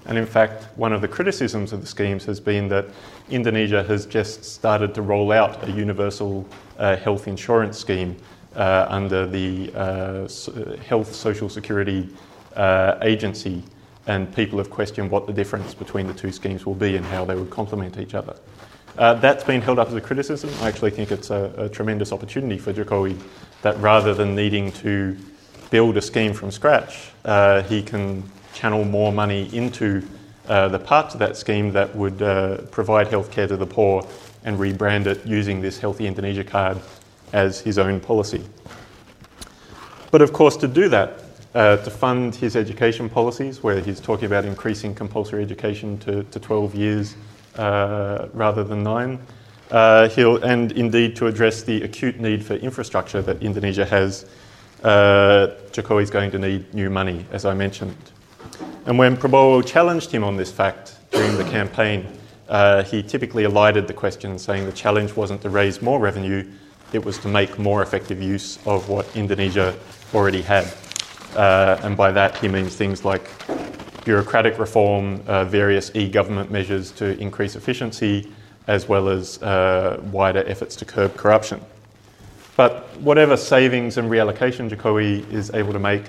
And 0.06 0.18
in 0.18 0.26
fact, 0.26 0.64
one 0.76 0.92
of 0.92 1.00
the 1.00 1.08
criticisms 1.08 1.72
of 1.72 1.80
the 1.80 1.86
schemes 1.86 2.24
has 2.24 2.40
been 2.40 2.68
that 2.68 2.86
Indonesia 3.30 3.82
has 3.84 4.06
just 4.06 4.44
started 4.44 4.94
to 4.94 5.02
roll 5.02 5.32
out 5.32 5.66
a 5.66 5.70
universal 5.70 6.46
uh, 6.78 6.96
health 6.96 7.26
insurance 7.26 7.78
scheme 7.78 8.16
uh, 8.56 8.86
under 8.88 9.26
the 9.26 9.72
uh, 9.74 10.28
Health 10.82 11.14
Social 11.14 11.48
Security 11.48 12.08
uh, 12.56 12.96
Agency, 13.02 13.62
and 14.06 14.34
people 14.34 14.58
have 14.58 14.70
questioned 14.70 15.10
what 15.10 15.26
the 15.26 15.32
difference 15.32 15.74
between 15.74 16.06
the 16.06 16.14
two 16.14 16.32
schemes 16.32 16.66
will 16.66 16.74
be 16.74 16.96
and 16.96 17.04
how 17.06 17.24
they 17.24 17.34
would 17.34 17.50
complement 17.50 17.98
each 17.98 18.14
other. 18.14 18.36
Uh, 18.96 19.14
that's 19.14 19.42
been 19.42 19.60
held 19.60 19.78
up 19.78 19.88
as 19.88 19.94
a 19.94 20.00
criticism. 20.00 20.50
I 20.60 20.68
actually 20.68 20.92
think 20.92 21.10
it's 21.10 21.30
a, 21.30 21.52
a 21.56 21.68
tremendous 21.68 22.12
opportunity 22.12 22.58
for 22.58 22.72
Jokowi 22.72 23.18
that 23.62 23.76
rather 23.78 24.14
than 24.14 24.36
needing 24.36 24.70
to 24.72 25.16
build 25.70 25.96
a 25.96 26.02
scheme 26.02 26.32
from 26.32 26.50
scratch, 26.50 27.10
uh, 27.24 27.62
he 27.62 27.82
can 27.82 28.22
channel 28.52 28.84
more 28.84 29.12
money 29.12 29.52
into 29.52 30.06
uh, 30.46 30.68
the 30.68 30.78
parts 30.78 31.14
of 31.14 31.20
that 31.20 31.36
scheme 31.36 31.72
that 31.72 31.94
would 31.96 32.22
uh, 32.22 32.58
provide 32.70 33.08
healthcare 33.08 33.48
to 33.48 33.56
the 33.56 33.66
poor 33.66 34.06
and 34.44 34.58
rebrand 34.58 35.06
it 35.06 35.26
using 35.26 35.60
this 35.60 35.78
Healthy 35.78 36.06
Indonesia 36.06 36.44
card 36.44 36.78
as 37.34 37.60
his 37.60 37.78
own 37.78 38.00
policy. 38.00 38.42
But 40.10 40.22
of 40.22 40.32
course, 40.32 40.56
to 40.58 40.68
do 40.68 40.88
that, 40.88 41.24
uh, 41.54 41.76
to 41.78 41.90
fund 41.90 42.34
his 42.34 42.56
education 42.56 43.10
policies, 43.10 43.62
where 43.62 43.80
he's 43.80 44.00
talking 44.00 44.26
about 44.26 44.44
increasing 44.44 44.94
compulsory 44.94 45.42
education 45.42 45.98
to, 45.98 46.22
to 46.22 46.40
12 46.40 46.74
years 46.74 47.16
uh, 47.56 48.28
rather 48.32 48.62
than 48.62 48.84
nine, 48.84 49.18
uh, 49.72 50.08
he'll, 50.10 50.42
and 50.44 50.72
indeed 50.72 51.16
to 51.16 51.26
address 51.26 51.62
the 51.62 51.82
acute 51.82 52.20
need 52.20 52.44
for 52.44 52.54
infrastructure 52.54 53.20
that 53.20 53.42
Indonesia 53.42 53.84
has, 53.84 54.26
uh, 54.84 55.48
Jokowi 55.72 56.04
is 56.04 56.10
going 56.10 56.30
to 56.30 56.38
need 56.38 56.72
new 56.72 56.88
money, 56.90 57.26
as 57.32 57.44
I 57.44 57.54
mentioned. 57.54 57.96
And 58.86 58.96
when 58.96 59.16
Prabowo 59.16 59.66
challenged 59.66 60.12
him 60.12 60.22
on 60.22 60.36
this 60.36 60.52
fact 60.52 60.96
during 61.10 61.36
the 61.36 61.44
campaign, 61.44 62.06
uh, 62.48 62.84
he 62.84 63.02
typically 63.02 63.42
elided 63.44 63.88
the 63.88 63.94
question, 63.94 64.38
saying 64.38 64.66
the 64.66 64.72
challenge 64.72 65.16
wasn't 65.16 65.42
to 65.42 65.50
raise 65.50 65.82
more 65.82 65.98
revenue, 65.98 66.46
it 66.92 67.04
was 67.04 67.18
to 67.18 67.28
make 67.28 67.58
more 67.58 67.82
effective 67.82 68.20
use 68.22 68.58
of 68.66 68.88
what 68.88 69.06
Indonesia 69.16 69.74
already 70.12 70.42
had. 70.42 70.72
Uh, 71.34 71.80
and 71.82 71.96
by 71.96 72.12
that, 72.12 72.36
he 72.38 72.48
means 72.48 72.76
things 72.76 73.04
like 73.04 73.30
bureaucratic 74.04 74.58
reform, 74.58 75.22
uh, 75.26 75.44
various 75.44 75.90
e 75.94 76.08
government 76.08 76.50
measures 76.50 76.90
to 76.92 77.18
increase 77.18 77.56
efficiency, 77.56 78.30
as 78.66 78.88
well 78.88 79.08
as 79.08 79.42
uh, 79.42 80.00
wider 80.12 80.44
efforts 80.46 80.76
to 80.76 80.84
curb 80.84 81.16
corruption. 81.16 81.60
But 82.56 82.84
whatever 83.00 83.36
savings 83.36 83.98
and 83.98 84.10
reallocation 84.10 84.70
Jokowi 84.70 85.28
is 85.32 85.50
able 85.52 85.72
to 85.72 85.78
make 85.80 86.04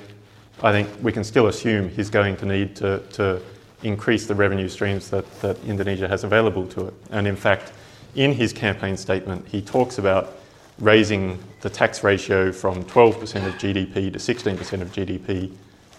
I 0.64 0.72
think 0.72 0.90
we 1.02 1.12
can 1.12 1.24
still 1.24 1.48
assume 1.48 1.90
he's 1.90 2.10
going 2.10 2.38
to 2.38 2.46
need 2.46 2.76
to, 2.78 3.00
to 3.14 3.42
increase 3.84 4.26
the 4.26 4.36
revenue 4.36 4.70
streams 4.70 5.10
that, 5.10 5.30
that 5.42 5.62
Indonesia 5.66 6.08
has 6.08 6.24
available 6.24 6.66
to 6.68 6.88
it. 6.88 6.94
And 7.12 7.28
in 7.28 7.36
fact, 7.36 7.74
in 8.16 8.32
his 8.32 8.54
campaign 8.54 8.96
statement, 8.96 9.48
he 9.48 9.62
talks 9.62 9.98
about 9.98 10.38
raising 10.80 11.40
the 11.62 11.70
tax 11.70 12.04
ratio 12.04 12.52
from 12.52 12.84
12% 12.86 13.22
of 13.46 13.54
GDP 13.56 14.12
to 14.12 14.20
16% 14.20 14.82
of 14.82 14.92
GDP, 14.92 15.52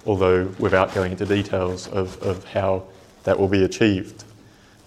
although 0.04 0.44
without 0.58 0.94
going 0.94 1.12
into 1.12 1.26
details 1.26 1.88
of, 1.88 2.20
of 2.22 2.44
how 2.44 2.84
that 3.24 3.38
will 3.38 3.48
be 3.48 3.64
achieved. 3.64 4.24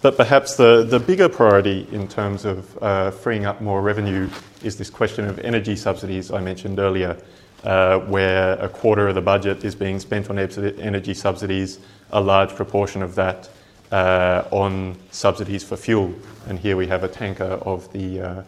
But 0.02 0.16
perhaps 0.16 0.56
the, 0.56 0.84
the 0.84 0.98
bigger 0.98 1.28
priority 1.28 1.86
in 1.92 2.08
terms 2.08 2.46
of 2.46 2.82
uh, 2.82 3.10
freeing 3.10 3.44
up 3.44 3.60
more 3.60 3.82
revenue 3.82 4.30
is 4.62 4.78
this 4.78 4.88
question 4.88 5.26
of 5.26 5.38
energy 5.40 5.76
subsidies 5.76 6.30
I 6.30 6.40
mentioned 6.40 6.78
earlier 6.78 7.20
uh, 7.64 7.98
where 7.98 8.54
a 8.54 8.68
quarter 8.68 9.08
of 9.08 9.14
the 9.14 9.20
budget 9.20 9.62
is 9.64 9.74
being 9.74 10.00
spent 10.00 10.30
on 10.30 10.38
energy 10.38 11.12
subsidies, 11.12 11.78
a 12.12 12.20
large 12.20 12.54
proportion 12.54 13.02
of 13.02 13.14
that 13.16 13.50
uh, 13.92 14.44
on 14.50 14.96
subsidies 15.10 15.64
for 15.64 15.76
fuel. 15.76 16.14
And 16.48 16.58
here 16.58 16.76
we 16.76 16.86
have 16.86 17.04
a 17.04 17.08
tanker 17.08 17.44
of 17.44 17.92
the, 17.92 18.20
uh, 18.20 18.42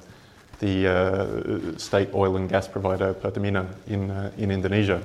the 0.63 0.87
uh, 0.87 1.77
state 1.77 2.09
oil 2.15 2.37
and 2.37 2.49
gas 2.49 2.69
provider 2.69 3.13
Pertamina 3.13 3.67
in, 3.89 4.11
uh, 4.11 4.31
in 4.39 4.51
Indonesia. 4.51 5.03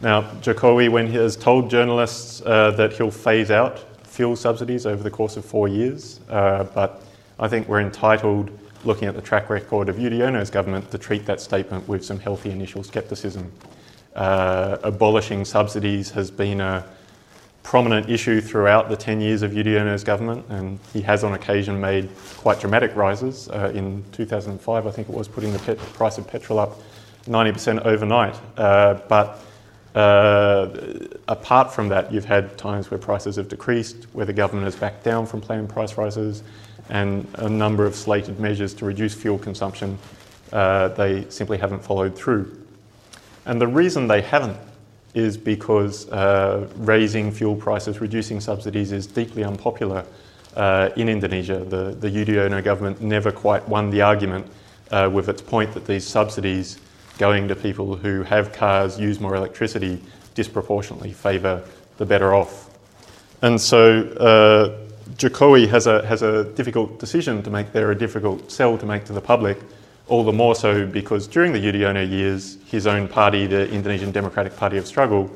Now, 0.00 0.22
Jokowi, 0.42 0.90
when 0.90 1.06
he 1.06 1.16
has 1.16 1.36
told 1.36 1.70
journalists 1.70 2.42
uh, 2.44 2.72
that 2.72 2.92
he'll 2.92 3.12
phase 3.12 3.52
out 3.52 3.78
fuel 4.04 4.36
subsidies 4.36 4.84
over 4.84 5.02
the 5.02 5.10
course 5.10 5.36
of 5.36 5.44
four 5.44 5.68
years, 5.68 6.18
but 6.28 7.02
I 7.38 7.48
think 7.48 7.68
we're 7.68 7.80
entitled 7.80 8.50
looking 8.84 9.08
at 9.08 9.14
the 9.14 9.22
track 9.22 9.48
record 9.48 9.88
of 9.88 9.96
Yudhoyono's 9.96 10.50
government 10.50 10.90
to 10.90 10.98
treat 10.98 11.24
that 11.26 11.40
statement 11.40 11.88
with 11.88 12.04
some 12.04 12.18
healthy 12.18 12.50
initial 12.50 12.82
scepticism. 12.82 13.50
Uh, 14.14 14.78
abolishing 14.82 15.44
subsidies 15.44 16.10
has 16.10 16.30
been 16.30 16.60
a 16.60 16.84
prominent 17.64 18.08
issue 18.08 18.40
throughout 18.40 18.88
the 18.88 18.96
10 18.96 19.20
years 19.20 19.42
of 19.42 19.50
Yudhoyono's 19.52 20.04
government, 20.04 20.44
and 20.50 20.78
he 20.92 21.00
has 21.00 21.24
on 21.24 21.32
occasion 21.32 21.80
made 21.80 22.08
quite 22.36 22.60
dramatic 22.60 22.94
rises. 22.94 23.48
Uh, 23.48 23.72
in 23.74 24.04
2005, 24.12 24.86
I 24.86 24.90
think 24.90 25.08
it 25.08 25.14
was, 25.14 25.26
putting 25.26 25.52
the 25.52 25.58
pet- 25.58 25.78
price 25.78 26.18
of 26.18 26.28
petrol 26.28 26.58
up 26.60 26.78
90% 27.26 27.84
overnight. 27.86 28.38
Uh, 28.56 29.00
but 29.08 29.40
uh, 29.94 30.68
apart 31.26 31.72
from 31.72 31.88
that, 31.88 32.12
you've 32.12 32.26
had 32.26 32.56
times 32.58 32.90
where 32.90 32.98
prices 32.98 33.36
have 33.36 33.48
decreased, 33.48 34.04
where 34.12 34.26
the 34.26 34.32
government 34.32 34.66
has 34.66 34.76
backed 34.76 35.02
down 35.02 35.24
from 35.24 35.40
planned 35.40 35.70
price 35.70 35.96
rises, 35.96 36.42
and 36.90 37.26
a 37.36 37.48
number 37.48 37.86
of 37.86 37.94
slated 37.94 38.38
measures 38.38 38.74
to 38.74 38.84
reduce 38.84 39.14
fuel 39.14 39.38
consumption, 39.38 39.98
uh, 40.52 40.88
they 40.88 41.24
simply 41.30 41.56
haven't 41.56 41.82
followed 41.82 42.14
through. 42.14 42.60
And 43.46 43.58
the 43.58 43.66
reason 43.66 44.06
they 44.06 44.20
haven't 44.20 44.58
is 45.14 45.36
because 45.36 46.08
uh, 46.10 46.68
raising 46.76 47.30
fuel 47.30 47.54
prices, 47.56 48.00
reducing 48.00 48.40
subsidies 48.40 48.92
is 48.92 49.06
deeply 49.06 49.44
unpopular 49.44 50.04
uh, 50.56 50.90
in 50.96 51.08
Indonesia. 51.08 51.58
The, 51.58 51.96
the 51.98 52.10
Yudhoyono 52.10 52.62
government 52.62 53.00
never 53.00 53.30
quite 53.30 53.66
won 53.68 53.90
the 53.90 54.02
argument 54.02 54.46
uh, 54.90 55.08
with 55.12 55.28
its 55.28 55.40
point 55.40 55.72
that 55.74 55.86
these 55.86 56.06
subsidies 56.06 56.78
going 57.18 57.48
to 57.48 57.54
people 57.54 57.96
who 57.96 58.22
have 58.24 58.52
cars, 58.52 58.98
use 58.98 59.20
more 59.20 59.36
electricity, 59.36 60.02
disproportionately 60.34 61.12
favour 61.12 61.62
the 61.96 62.04
better 62.04 62.34
off. 62.34 62.70
And 63.40 63.60
so 63.60 64.00
uh, 64.18 64.78
Jokowi 65.16 65.68
has 65.68 65.86
a, 65.86 66.04
has 66.06 66.22
a 66.22 66.44
difficult 66.44 66.98
decision 66.98 67.42
to 67.42 67.50
make 67.50 67.72
there, 67.72 67.90
a 67.90 67.94
difficult 67.98 68.50
sell 68.50 68.76
to 68.78 68.86
make 68.86 69.04
to 69.04 69.12
the 69.12 69.20
public, 69.20 69.58
all 70.08 70.24
the 70.24 70.32
more 70.32 70.54
so 70.54 70.86
because 70.86 71.26
during 71.26 71.52
the 71.52 71.58
Yudhoyono 71.58 72.08
years, 72.08 72.58
his 72.66 72.86
own 72.86 73.08
party, 73.08 73.46
the 73.46 73.70
Indonesian 73.70 74.10
Democratic 74.10 74.56
Party 74.56 74.76
of 74.76 74.86
Struggle, 74.86 75.30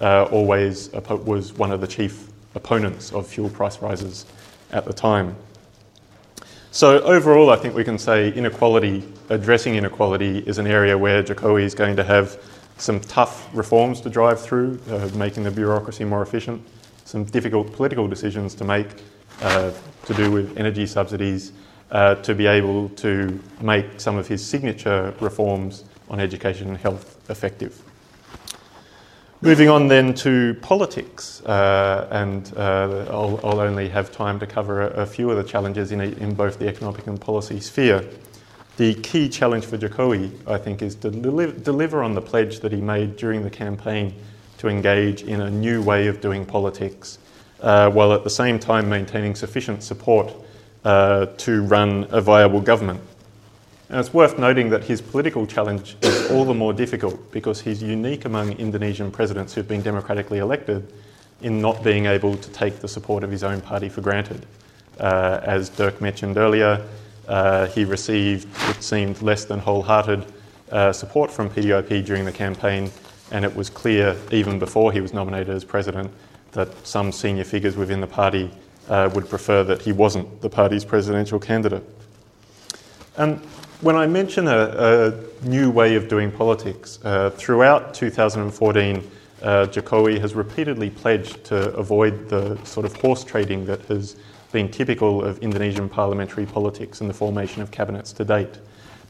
uh, 0.00 0.24
always 0.24 0.90
was 1.08 1.52
one 1.52 1.70
of 1.70 1.80
the 1.80 1.86
chief 1.86 2.28
opponents 2.54 3.12
of 3.12 3.26
fuel 3.26 3.48
price 3.48 3.80
rises 3.80 4.26
at 4.70 4.84
the 4.84 4.92
time. 4.92 5.34
So, 6.70 7.00
overall, 7.00 7.50
I 7.50 7.56
think 7.56 7.74
we 7.74 7.84
can 7.84 7.98
say 7.98 8.32
inequality, 8.32 9.04
addressing 9.28 9.74
inequality, 9.74 10.38
is 10.38 10.56
an 10.56 10.66
area 10.66 10.96
where 10.96 11.22
Jokowi 11.22 11.64
is 11.64 11.74
going 11.74 11.96
to 11.96 12.04
have 12.04 12.42
some 12.78 12.98
tough 13.00 13.54
reforms 13.54 14.00
to 14.00 14.10
drive 14.10 14.40
through, 14.40 14.80
uh, 14.90 15.10
making 15.14 15.44
the 15.44 15.50
bureaucracy 15.50 16.04
more 16.04 16.22
efficient, 16.22 16.66
some 17.04 17.24
difficult 17.24 17.72
political 17.74 18.08
decisions 18.08 18.54
to 18.54 18.64
make 18.64 18.86
uh, 19.42 19.70
to 20.06 20.14
do 20.14 20.30
with 20.30 20.56
energy 20.56 20.86
subsidies, 20.86 21.52
uh, 21.92 22.14
to 22.16 22.34
be 22.34 22.46
able 22.46 22.88
to 22.88 23.38
make 23.60 24.00
some 24.00 24.16
of 24.16 24.26
his 24.26 24.44
signature 24.44 25.14
reforms 25.20 25.84
on 26.08 26.18
education 26.20 26.68
and 26.68 26.78
health 26.78 27.20
effective. 27.30 27.82
Moving 29.42 29.68
on 29.68 29.88
then 29.88 30.14
to 30.14 30.54
politics, 30.62 31.42
uh, 31.42 32.08
and 32.10 32.52
uh, 32.56 33.06
I'll, 33.10 33.40
I'll, 33.44 33.60
only 33.60 33.88
have 33.88 34.12
time 34.12 34.38
to 34.38 34.46
cover 34.46 34.82
a, 34.82 35.02
a 35.02 35.06
few 35.06 35.30
of 35.30 35.36
the 35.36 35.42
challenges 35.42 35.90
in, 35.90 36.00
a, 36.00 36.04
in, 36.04 36.34
both 36.34 36.58
the 36.60 36.68
economic 36.68 37.08
and 37.08 37.20
policy 37.20 37.58
sphere. 37.58 38.08
The 38.76 38.94
key 38.94 39.28
challenge 39.28 39.66
for 39.66 39.76
Jokowi, 39.76 40.30
I 40.46 40.58
think, 40.58 40.80
is 40.80 40.94
to 40.96 41.10
deli- 41.10 41.52
deliver 41.60 42.04
on 42.04 42.14
the 42.14 42.22
pledge 42.22 42.60
that 42.60 42.70
he 42.70 42.80
made 42.80 43.16
during 43.16 43.42
the 43.42 43.50
campaign 43.50 44.14
to 44.58 44.68
engage 44.68 45.24
in 45.24 45.40
a 45.40 45.50
new 45.50 45.82
way 45.82 46.06
of 46.06 46.20
doing 46.20 46.46
politics, 46.46 47.18
uh, 47.60 47.90
while 47.90 48.12
at 48.12 48.22
the 48.22 48.30
same 48.30 48.60
time 48.60 48.88
maintaining 48.88 49.34
sufficient 49.34 49.82
support 49.82 50.32
uh, 50.84 51.26
to 51.38 51.62
run 51.62 52.06
a 52.10 52.20
viable 52.20 52.60
government. 52.60 53.00
And 53.88 54.00
it's 54.00 54.14
worth 54.14 54.38
noting 54.38 54.70
that 54.70 54.84
his 54.84 55.02
political 55.02 55.46
challenge 55.46 55.96
is 56.00 56.30
all 56.30 56.44
the 56.44 56.54
more 56.54 56.72
difficult 56.72 57.30
because 57.30 57.60
he's 57.60 57.82
unique 57.82 58.24
among 58.24 58.52
Indonesian 58.52 59.10
presidents 59.10 59.52
who've 59.52 59.68
been 59.68 59.82
democratically 59.82 60.38
elected 60.38 60.90
in 61.42 61.60
not 61.60 61.84
being 61.84 62.06
able 62.06 62.36
to 62.36 62.50
take 62.52 62.80
the 62.80 62.88
support 62.88 63.22
of 63.22 63.30
his 63.30 63.44
own 63.44 63.60
party 63.60 63.88
for 63.88 64.00
granted. 64.00 64.46
Uh, 64.98 65.40
as 65.42 65.68
Dirk 65.68 66.00
mentioned 66.00 66.38
earlier, 66.38 66.86
uh, 67.28 67.66
he 67.66 67.84
received, 67.84 68.48
it 68.70 68.82
seemed, 68.82 69.20
less 69.20 69.44
than 69.44 69.58
wholehearted 69.58 70.24
uh, 70.70 70.92
support 70.92 71.30
from 71.30 71.50
PDIP 71.50 72.04
during 72.04 72.24
the 72.24 72.32
campaign, 72.32 72.90
and 73.30 73.44
it 73.44 73.54
was 73.54 73.68
clear, 73.68 74.16
even 74.30 74.58
before 74.58 74.92
he 74.92 75.00
was 75.00 75.12
nominated 75.12 75.54
as 75.54 75.64
president, 75.64 76.10
that 76.52 76.68
some 76.86 77.12
senior 77.12 77.44
figures 77.44 77.76
within 77.76 78.00
the 78.00 78.06
party 78.06 78.50
uh, 78.88 79.10
would 79.14 79.28
prefer 79.28 79.64
that 79.64 79.82
he 79.82 79.92
wasn't 79.92 80.40
the 80.40 80.48
party's 80.48 80.84
presidential 80.84 81.38
candidate. 81.38 81.84
And 83.16 83.38
when 83.80 83.96
I 83.96 84.06
mention 84.06 84.48
a, 84.48 85.14
a 85.42 85.46
new 85.46 85.70
way 85.70 85.96
of 85.96 86.08
doing 86.08 86.30
politics, 86.30 86.98
uh, 87.04 87.30
throughout 87.30 87.94
2014, 87.94 89.10
uh, 89.42 89.66
Jokowi 89.66 90.20
has 90.20 90.34
repeatedly 90.34 90.88
pledged 90.88 91.44
to 91.44 91.74
avoid 91.74 92.28
the 92.28 92.62
sort 92.64 92.86
of 92.86 92.94
horse 92.96 93.24
trading 93.24 93.66
that 93.66 93.80
has 93.86 94.16
been 94.52 94.70
typical 94.70 95.24
of 95.24 95.38
Indonesian 95.38 95.88
parliamentary 95.88 96.46
politics 96.46 97.00
and 97.00 97.10
the 97.10 97.14
formation 97.14 97.60
of 97.60 97.70
cabinets 97.70 98.12
to 98.12 98.24
date. 98.24 98.58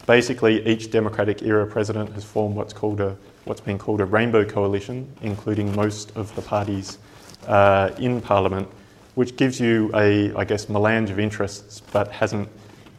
Basically, 0.07 0.67
each 0.67 0.91
democratic 0.91 1.43
era 1.43 1.67
president 1.67 2.13
has 2.13 2.25
formed 2.25 2.57
what's 2.57 2.73
called 2.73 3.01
a 3.01 3.17
what's 3.45 3.61
been 3.61 3.79
called 3.79 4.01
a 4.01 4.05
rainbow 4.05 4.45
coalition, 4.45 5.13
including 5.23 5.75
most 5.75 6.17
of 6.17 6.35
the 6.37 6.43
parties 6.43 6.99
uh, 7.47 7.91
in 7.99 8.21
parliament, 8.21 8.69
which 9.15 9.37
gives 9.37 9.61
you 9.61 9.91
a, 9.95 10.35
I 10.35 10.45
guess, 10.45 10.69
melange 10.69 11.11
of 11.11 11.19
interests, 11.19 11.81
but 11.93 12.11
hasn't 12.11 12.49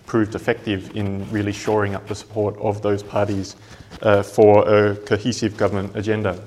proved 0.05 0.35
effective 0.35 0.95
in 0.95 1.29
really 1.31 1.51
shoring 1.51 1.95
up 1.95 2.07
the 2.07 2.15
support 2.15 2.57
of 2.57 2.81
those 2.81 3.01
parties 3.01 3.55
uh, 4.01 4.21
for 4.21 4.67
a 4.67 4.95
cohesive 4.95 5.57
government 5.57 5.95
agenda. 5.95 6.39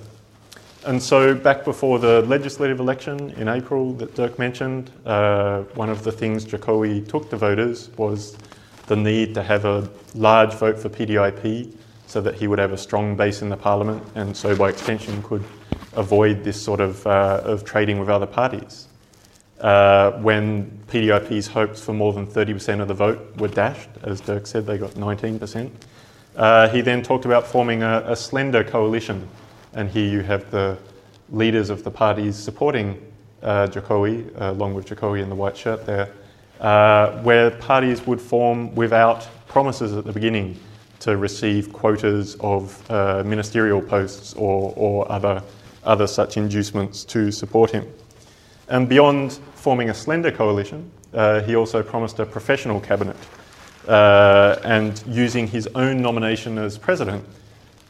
And 0.87 1.03
so, 1.03 1.35
back 1.35 1.65
before 1.65 1.99
the 1.99 2.23
legislative 2.23 2.79
election 2.79 3.31
in 3.31 3.49
April 3.49 3.93
that 3.95 4.15
Dirk 4.15 4.39
mentioned, 4.39 4.93
uh, 5.05 5.63
one 5.75 5.91
of 5.91 6.05
the 6.05 6.13
things 6.13 6.45
Jokowi 6.45 7.09
took 7.09 7.29
to 7.31 7.37
voters 7.37 7.91
was 7.97 8.37
the 8.87 8.95
need 8.95 9.35
to 9.35 9.43
have 9.43 9.65
a 9.65 9.91
large 10.15 10.55
vote 10.55 10.79
for 10.79 10.89
PDIP 10.89 11.75
so 12.07 12.21
that 12.21 12.37
he 12.37 12.47
would 12.47 12.61
have 12.61 12.73
a 12.73 12.79
strong 12.79 13.17
base 13.17 13.43
in 13.43 13.49
the 13.49 13.57
parliament 13.57 14.01
and 14.15 14.37
so, 14.37 14.55
by 14.55 14.69
extension, 14.69 15.21
could 15.25 15.43
avoid 15.95 16.45
this 16.45 16.61
sort 16.63 16.81
of, 16.81 17.05
uh, 17.07 17.41
of 17.43 17.65
trading 17.65 17.99
with 17.99 18.09
other 18.09 18.27
parties. 18.27 18.86
Uh, 19.61 20.13
when 20.21 20.71
PDIP's 20.89 21.47
hopes 21.47 21.83
for 21.83 21.95
more 21.95 22.13
than 22.13 22.27
30% 22.27 22.81
of 22.81 22.89
the 22.89 22.95
vote 22.95 23.37
were 23.39 23.49
dashed, 23.49 23.89
as 24.03 24.21
Dirk 24.21 24.47
said, 24.47 24.67
they 24.67 24.77
got 24.77 24.91
19%. 24.93 25.71
Uh, 26.37 26.69
he 26.69 26.83
then 26.83 27.03
talked 27.03 27.25
about 27.25 27.47
forming 27.47 27.83
a, 27.83 28.05
a, 28.07 28.15
slender 28.15 28.63
coalition, 28.63 29.27
and 29.73 29.89
here 29.89 30.07
you 30.07 30.21
have 30.21 30.51
the 30.51 30.77
leaders 31.31 31.71
of 31.71 31.83
the 31.83 31.91
parties 31.91 32.37
supporting 32.37 33.01
uh, 33.43 33.67
Jokowi, 33.69 34.29
uh, 34.39 34.51
along 34.53 34.75
with 34.75 34.87
Jokowi 34.87 35.23
in 35.23 35.31
the 35.31 35.35
white 35.35 35.57
shirt 35.57 35.87
there, 35.87 36.13
uh, 36.61 37.23
where 37.23 37.51
parties 37.51 38.07
would 38.07 38.21
form 38.21 38.75
without 38.75 39.27
promises 39.49 39.97
at 39.97 40.05
the 40.05 40.13
beginning 40.13 40.59
to 41.01 41.17
receive 41.17 41.73
quotas 41.73 42.37
of 42.41 42.91
uh, 42.91 43.23
ministerial 43.25 43.81
posts 43.81 44.35
or, 44.35 44.75
or 44.77 45.11
other, 45.11 45.43
other 45.85 46.07
such 46.07 46.37
inducements 46.37 47.05
to 47.05 47.31
support 47.31 47.71
him. 47.71 47.87
And 48.69 48.89
beyond 48.89 49.33
forming 49.55 49.91
a 49.91 49.95
slender 49.95 50.31
coalition, 50.31 50.91
uh, 51.15 51.43
he 51.43 51.55
also 51.55 51.83
promised 51.83 52.19
a 52.19 52.27
professional 52.27 52.81
cabinet 52.81 53.17
uh, 53.87 54.57
and 54.65 55.03
using 55.07 55.47
his 55.47 55.69
own 55.75 56.03
nomination 56.03 56.59
as 56.59 56.77
president 56.77 57.25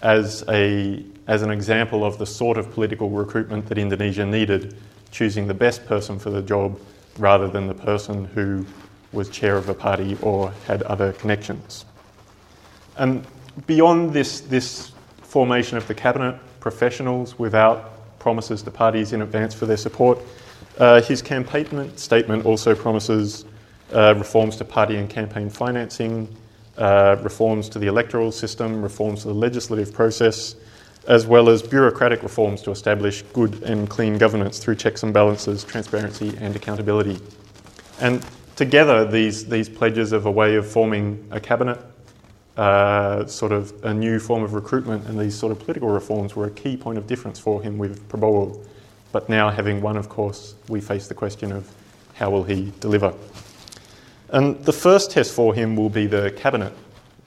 as, 0.02 0.44
a, 0.48 1.02
as 1.26 1.42
an 1.42 1.50
example 1.50 2.04
of 2.04 2.18
the 2.18 2.26
sort 2.26 2.58
of 2.58 2.70
political 2.72 3.08
recruitment 3.10 3.66
that 3.66 3.78
Indonesia 3.78 4.26
needed, 4.26 4.76
choosing 5.10 5.46
the 5.46 5.54
best 5.54 5.86
person 5.86 6.18
for 6.18 6.30
the 6.30 6.42
job 6.42 6.78
rather 7.18 7.48
than 7.48 7.66
the 7.66 7.74
person 7.74 8.26
who 8.26 8.66
was 9.12 9.30
chair 9.30 9.56
of 9.56 9.68
a 9.68 9.74
party 9.74 10.18
or 10.20 10.52
had 10.66 10.82
other 10.82 11.12
connections. 11.14 11.86
And 12.98 13.26
beyond 13.66 14.12
this, 14.12 14.40
this 14.40 14.92
formation 15.22 15.78
of 15.78 15.88
the 15.88 15.94
cabinet, 15.94 16.38
professionals 16.60 17.38
without 17.38 18.18
promises 18.18 18.62
to 18.62 18.70
parties 18.70 19.12
in 19.12 19.22
advance 19.22 19.54
for 19.54 19.66
their 19.66 19.76
support, 19.76 20.18
uh, 20.78 21.00
his 21.02 21.22
campaign 21.22 21.96
statement 21.96 22.44
also 22.44 22.74
promises 22.74 23.44
uh, 23.94 24.14
reforms 24.16 24.56
to 24.56 24.64
party 24.64 24.96
and 24.96 25.08
campaign 25.08 25.48
financing, 25.48 26.28
uh, 26.76 27.16
reforms 27.22 27.68
to 27.70 27.78
the 27.78 27.86
electoral 27.86 28.30
system, 28.32 28.82
reforms 28.82 29.22
to 29.22 29.28
the 29.28 29.34
legislative 29.34 29.92
process, 29.92 30.56
as 31.08 31.26
well 31.26 31.48
as 31.48 31.62
bureaucratic 31.62 32.22
reforms 32.22 32.62
to 32.62 32.70
establish 32.70 33.22
good 33.32 33.62
and 33.62 33.88
clean 33.88 34.18
governance 34.18 34.58
through 34.58 34.74
checks 34.74 35.02
and 35.02 35.14
balances, 35.14 35.64
transparency, 35.64 36.36
and 36.40 36.56
accountability. 36.56 37.18
And 38.00 38.24
together, 38.56 39.10
these, 39.10 39.46
these 39.46 39.68
pledges 39.68 40.12
of 40.12 40.26
a 40.26 40.30
way 40.30 40.56
of 40.56 40.66
forming 40.66 41.26
a 41.30 41.40
cabinet, 41.40 41.80
uh, 42.56 43.26
sort 43.26 43.52
of 43.52 43.72
a 43.84 43.94
new 43.94 44.18
form 44.18 44.42
of 44.42 44.54
recruitment, 44.54 45.06
and 45.06 45.18
these 45.18 45.38
sort 45.38 45.52
of 45.52 45.58
political 45.60 45.88
reforms 45.88 46.34
were 46.34 46.46
a 46.46 46.50
key 46.50 46.76
point 46.76 46.98
of 46.98 47.06
difference 47.06 47.38
for 47.38 47.62
him 47.62 47.78
with 47.78 48.06
Prabowo. 48.08 48.66
But 49.16 49.30
now, 49.30 49.48
having 49.48 49.80
won, 49.80 49.96
of 49.96 50.10
course, 50.10 50.54
we 50.68 50.78
face 50.78 51.08
the 51.08 51.14
question 51.14 51.50
of 51.50 51.66
how 52.16 52.28
will 52.28 52.44
he 52.44 52.70
deliver. 52.80 53.14
And 54.28 54.62
the 54.62 54.74
first 54.74 55.10
test 55.10 55.32
for 55.32 55.54
him 55.54 55.74
will 55.74 55.88
be 55.88 56.06
the 56.06 56.32
cabinet, 56.32 56.74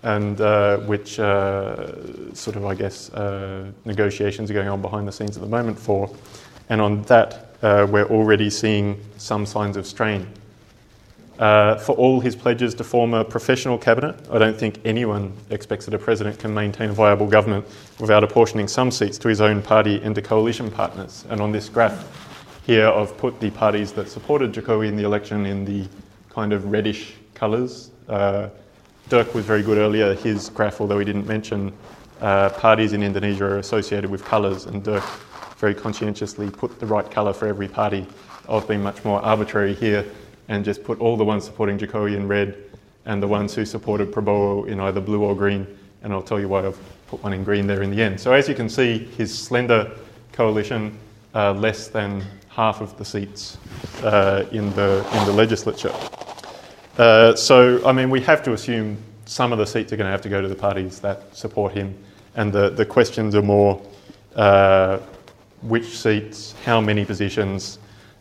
and 0.03 0.39
uh, 0.39 0.77
which 0.81 1.19
uh, 1.19 2.35
sort 2.35 2.57
of, 2.57 2.65
I 2.67 2.75
guess, 2.75 3.09
uh, 3.09 3.71
negotiations 3.85 4.51
are 4.51 4.53
going 4.53 4.67
on 4.67 4.83
behind 4.83 5.07
the 5.07 5.11
scenes 5.11 5.35
at 5.35 5.41
the 5.41 5.49
moment 5.49 5.79
for. 5.79 6.15
And 6.69 6.79
on 6.79 7.01
that, 7.05 7.55
uh, 7.63 7.87
we're 7.89 8.05
already 8.05 8.51
seeing 8.51 9.03
some 9.17 9.47
signs 9.47 9.75
of 9.75 9.87
strain 9.87 10.27
uh, 11.39 11.77
for 11.77 11.93
all 11.93 12.19
his 12.19 12.35
pledges 12.35 12.75
to 12.75 12.83
form 12.83 13.13
a 13.13 13.23
professional 13.23 13.77
cabinet. 13.77 14.19
I 14.29 14.37
don't 14.37 14.57
think 14.57 14.79
anyone 14.83 15.33
expects 15.49 15.85
that 15.85 15.93
a 15.93 15.97
president 15.97 16.37
can 16.37 16.53
maintain 16.53 16.89
a 16.89 16.93
viable 16.93 17.27
government 17.27 17.65
without 17.99 18.23
apportioning 18.25 18.67
some 18.67 18.91
seats 18.91 19.17
to 19.19 19.29
his 19.29 19.39
own 19.39 19.61
party 19.61 20.01
and 20.03 20.13
to 20.15 20.21
coalition 20.21 20.69
partners. 20.69 21.25
And 21.29 21.39
on 21.39 21.53
this 21.53 21.69
graph 21.69 22.61
here, 22.67 22.89
I've 22.89 23.17
put 23.17 23.39
the 23.39 23.51
parties 23.51 23.93
that 23.93 24.09
supported 24.09 24.51
Jokowi 24.51 24.89
in 24.89 24.97
the 24.97 25.05
election 25.05 25.45
in 25.45 25.63
the 25.63 25.87
kind 26.29 26.51
of 26.51 26.71
reddish 26.71 27.13
colours. 27.33 27.91
Uh, 28.09 28.49
Dirk 29.07 29.33
was 29.33 29.45
very 29.45 29.63
good 29.63 29.77
earlier. 29.77 30.13
His 30.15 30.49
graph, 30.49 30.81
although 30.81 30.99
he 30.99 31.05
didn't 31.05 31.25
mention 31.25 31.71
uh, 32.19 32.49
parties 32.49 32.91
in 32.91 33.01
Indonesia 33.01 33.45
are 33.45 33.57
associated 33.59 34.09
with 34.09 34.25
colours, 34.25 34.65
and 34.65 34.83
Dirk 34.83 35.05
very 35.57 35.73
conscientiously 35.73 36.49
put 36.49 36.79
the 36.79 36.85
right 36.85 37.09
colour 37.09 37.31
for 37.31 37.47
every 37.47 37.69
party. 37.69 38.05
I've 38.49 38.67
been 38.67 38.83
much 38.83 39.05
more 39.05 39.21
arbitrary 39.21 39.73
here 39.73 40.05
and 40.49 40.65
just 40.65 40.83
put 40.83 40.99
all 40.99 41.15
the 41.15 41.23
ones 41.23 41.45
supporting 41.45 41.77
Jokowi 41.77 42.17
in 42.17 42.27
red 42.27 42.57
and 43.05 43.23
the 43.23 43.27
ones 43.27 43.55
who 43.55 43.65
supported 43.65 44.11
Prabowo 44.11 44.67
in 44.67 44.79
either 44.79 44.99
blue 44.99 45.23
or 45.23 45.35
green. 45.35 45.65
And 46.03 46.11
I'll 46.11 46.21
tell 46.21 46.39
you 46.39 46.49
why 46.49 46.65
I've 46.65 46.79
put 47.07 47.23
one 47.23 47.33
in 47.33 47.43
green 47.43 47.67
there 47.67 47.81
in 47.83 47.91
the 47.91 48.01
end. 48.01 48.19
So 48.19 48.33
as 48.33 48.49
you 48.49 48.55
can 48.55 48.67
see, 48.67 48.97
his 48.97 49.35
slender 49.35 49.91
coalition, 50.33 50.97
uh, 51.33 51.53
less 51.53 51.87
than 51.87 52.23
half 52.49 52.81
of 52.81 52.97
the 52.97 53.05
seats 53.05 53.57
uh, 54.03 54.45
in, 54.51 54.73
the, 54.73 55.07
in 55.13 55.25
the 55.25 55.33
legislature. 55.33 55.93
Uh, 56.97 57.35
so, 57.35 57.85
I 57.85 57.91
mean, 57.91 58.09
we 58.09 58.19
have 58.21 58.43
to 58.43 58.53
assume 58.53 58.97
some 59.25 59.53
of 59.53 59.59
the 59.59 59.65
seats 59.65 59.93
are 59.93 59.97
going 59.97 60.07
to 60.07 60.11
have 60.11 60.21
to 60.23 60.29
go 60.29 60.41
to 60.41 60.47
the 60.47 60.55
parties 60.55 60.99
that 60.99 61.35
support 61.35 61.73
him. 61.73 61.95
And 62.35 62.51
the, 62.51 62.69
the 62.69 62.85
questions 62.85 63.35
are 63.35 63.41
more 63.41 63.81
uh, 64.35 64.99
which 65.61 65.97
seats, 65.97 66.55
how 66.65 66.81
many 66.81 67.05
positions, 67.05 67.79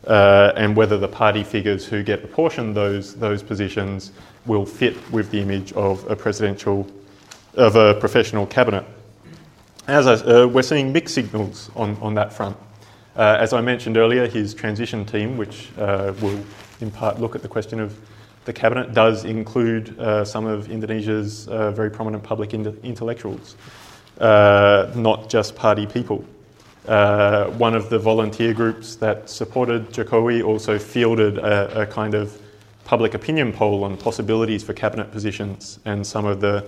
uh, 0.08 0.52
and 0.56 0.74
whether 0.74 0.96
the 0.96 1.08
party 1.08 1.44
figures 1.44 1.84
who 1.84 2.02
get 2.02 2.24
apportioned 2.24 2.74
those, 2.74 3.14
those 3.16 3.42
positions 3.42 4.10
will 4.46 4.64
fit 4.64 4.96
with 5.12 5.30
the 5.30 5.40
image 5.40 5.72
of 5.74 6.10
a 6.10 6.16
presidential, 6.16 6.86
of 7.54 7.76
a 7.76 7.94
professional 7.94 8.46
cabinet. 8.46 8.84
As 9.86 10.06
I, 10.06 10.14
uh, 10.14 10.46
we're 10.46 10.62
seeing 10.62 10.92
mixed 10.92 11.14
signals 11.14 11.70
on, 11.76 11.96
on 12.00 12.14
that 12.14 12.32
front. 12.32 12.56
Uh, 13.16 13.36
as 13.38 13.52
I 13.52 13.60
mentioned 13.60 13.96
earlier, 13.96 14.26
his 14.26 14.54
transition 14.54 15.04
team, 15.04 15.36
which 15.36 15.68
uh, 15.78 16.14
will 16.22 16.40
in 16.80 16.90
part 16.90 17.20
look 17.20 17.34
at 17.34 17.42
the 17.42 17.48
question 17.48 17.80
of 17.80 17.98
the 18.44 18.52
cabinet, 18.52 18.94
does 18.94 19.24
include 19.24 19.98
uh, 19.98 20.24
some 20.24 20.46
of 20.46 20.70
Indonesia's 20.70 21.48
uh, 21.48 21.70
very 21.72 21.90
prominent 21.90 22.22
public 22.22 22.54
in- 22.54 22.78
intellectuals, 22.82 23.56
not 24.20 25.28
just 25.28 25.54
party 25.54 25.86
people. 25.86 26.24
Uh, 26.88 27.50
one 27.58 27.74
of 27.74 27.90
the 27.90 27.98
volunteer 27.98 28.54
groups 28.54 28.96
that 28.96 29.28
supported 29.28 29.90
Jokowi 29.90 30.42
also 30.42 30.78
fielded 30.78 31.36
a, 31.36 31.82
a, 31.82 31.86
kind 31.86 32.14
of 32.14 32.40
public 32.86 33.12
opinion 33.12 33.52
poll 33.52 33.84
on 33.84 33.98
possibilities 33.98 34.64
for 34.64 34.72
cabinet 34.72 35.12
positions, 35.12 35.80
and 35.84 36.06
some 36.06 36.24
of 36.24 36.40
the 36.40 36.64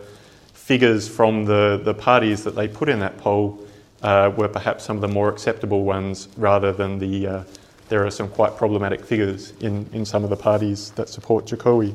figures 0.52 1.08
from 1.08 1.46
the, 1.46 1.80
the 1.84 1.94
parties 1.94 2.44
that 2.44 2.54
they 2.54 2.68
put 2.68 2.90
in 2.90 3.00
that 3.00 3.16
poll 3.16 3.66
uh, 4.02 4.30
were 4.36 4.46
perhaps 4.46 4.84
some 4.84 4.96
of 4.96 5.00
the 5.00 5.08
more 5.08 5.30
acceptable 5.30 5.84
ones 5.84 6.28
rather 6.36 6.70
than 6.70 6.98
the. 6.98 7.26
Uh, 7.26 7.44
there 7.88 8.06
are 8.06 8.10
some 8.10 8.28
quite 8.28 8.56
problematic 8.56 9.04
figures 9.04 9.54
in, 9.60 9.88
in 9.92 10.04
some 10.04 10.22
of 10.22 10.28
the 10.28 10.36
parties 10.36 10.90
that 10.92 11.08
support 11.08 11.46
Jokowi. 11.46 11.94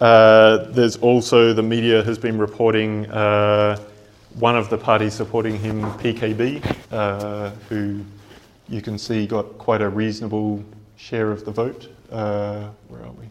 Uh, 0.00 0.70
there's 0.70 0.96
also 0.98 1.52
the 1.52 1.62
media 1.64 2.02
has 2.04 2.16
been 2.16 2.38
reporting 2.38 3.06
uh, 3.10 3.76
one 4.34 4.56
of 4.56 4.70
the 4.70 4.78
parties 4.78 5.14
supporting 5.14 5.58
him, 5.58 5.82
PKB, 5.98 6.76
uh, 6.92 7.50
who 7.68 8.04
you 8.68 8.82
can 8.82 8.98
see 8.98 9.26
got 9.26 9.58
quite 9.58 9.80
a 9.80 9.88
reasonable 9.88 10.62
share 10.96 11.30
of 11.30 11.44
the 11.44 11.50
vote. 11.50 11.88
Uh, 12.10 12.68
where 12.88 13.02
are 13.02 13.12
we? 13.12 13.26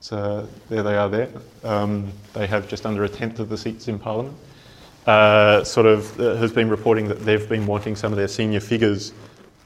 So 0.00 0.48
there 0.68 0.82
they 0.82 0.96
are 0.96 1.08
there. 1.08 1.30
Um, 1.64 2.12
they 2.32 2.46
have 2.46 2.68
just 2.68 2.86
under 2.86 3.04
a 3.04 3.08
tenth 3.08 3.38
of 3.38 3.48
the 3.48 3.56
seats 3.56 3.88
in 3.88 3.98
Parliament. 3.98 4.36
Uh, 5.06 5.62
sort 5.62 5.86
of 5.86 6.18
uh, 6.18 6.34
has 6.34 6.52
been 6.52 6.68
reporting 6.68 7.06
that 7.08 7.20
they've 7.20 7.48
been 7.48 7.66
wanting 7.66 7.94
some 7.94 8.12
of 8.12 8.18
their 8.18 8.28
senior 8.28 8.60
figures 8.60 9.12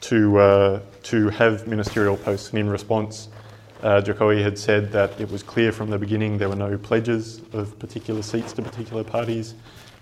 to, 0.03 0.39
uh, 0.39 0.81
to 1.03 1.31
have 1.31 1.67
ministerial 1.67 2.17
posts. 2.17 2.51
And 2.51 2.59
in 2.59 2.69
response, 2.69 3.29
uh, 3.83 4.03
Jokowi 4.03 4.43
had 4.43 4.59
said 4.59 4.93
that 4.93 5.19
it 5.19 5.31
was 5.31 5.43
clear 5.43 5.73
from 5.73 5.89
the 5.89 5.99
beginning 5.99 6.37
there 6.37 6.51
were 6.51 6.57
no 6.57 6.77
pledges 6.77 7.41
of 7.55 7.79
particular 7.79 8.21
seats 8.21 8.53
to 8.55 8.63
particular 8.63 9.03
parties 9.03 9.55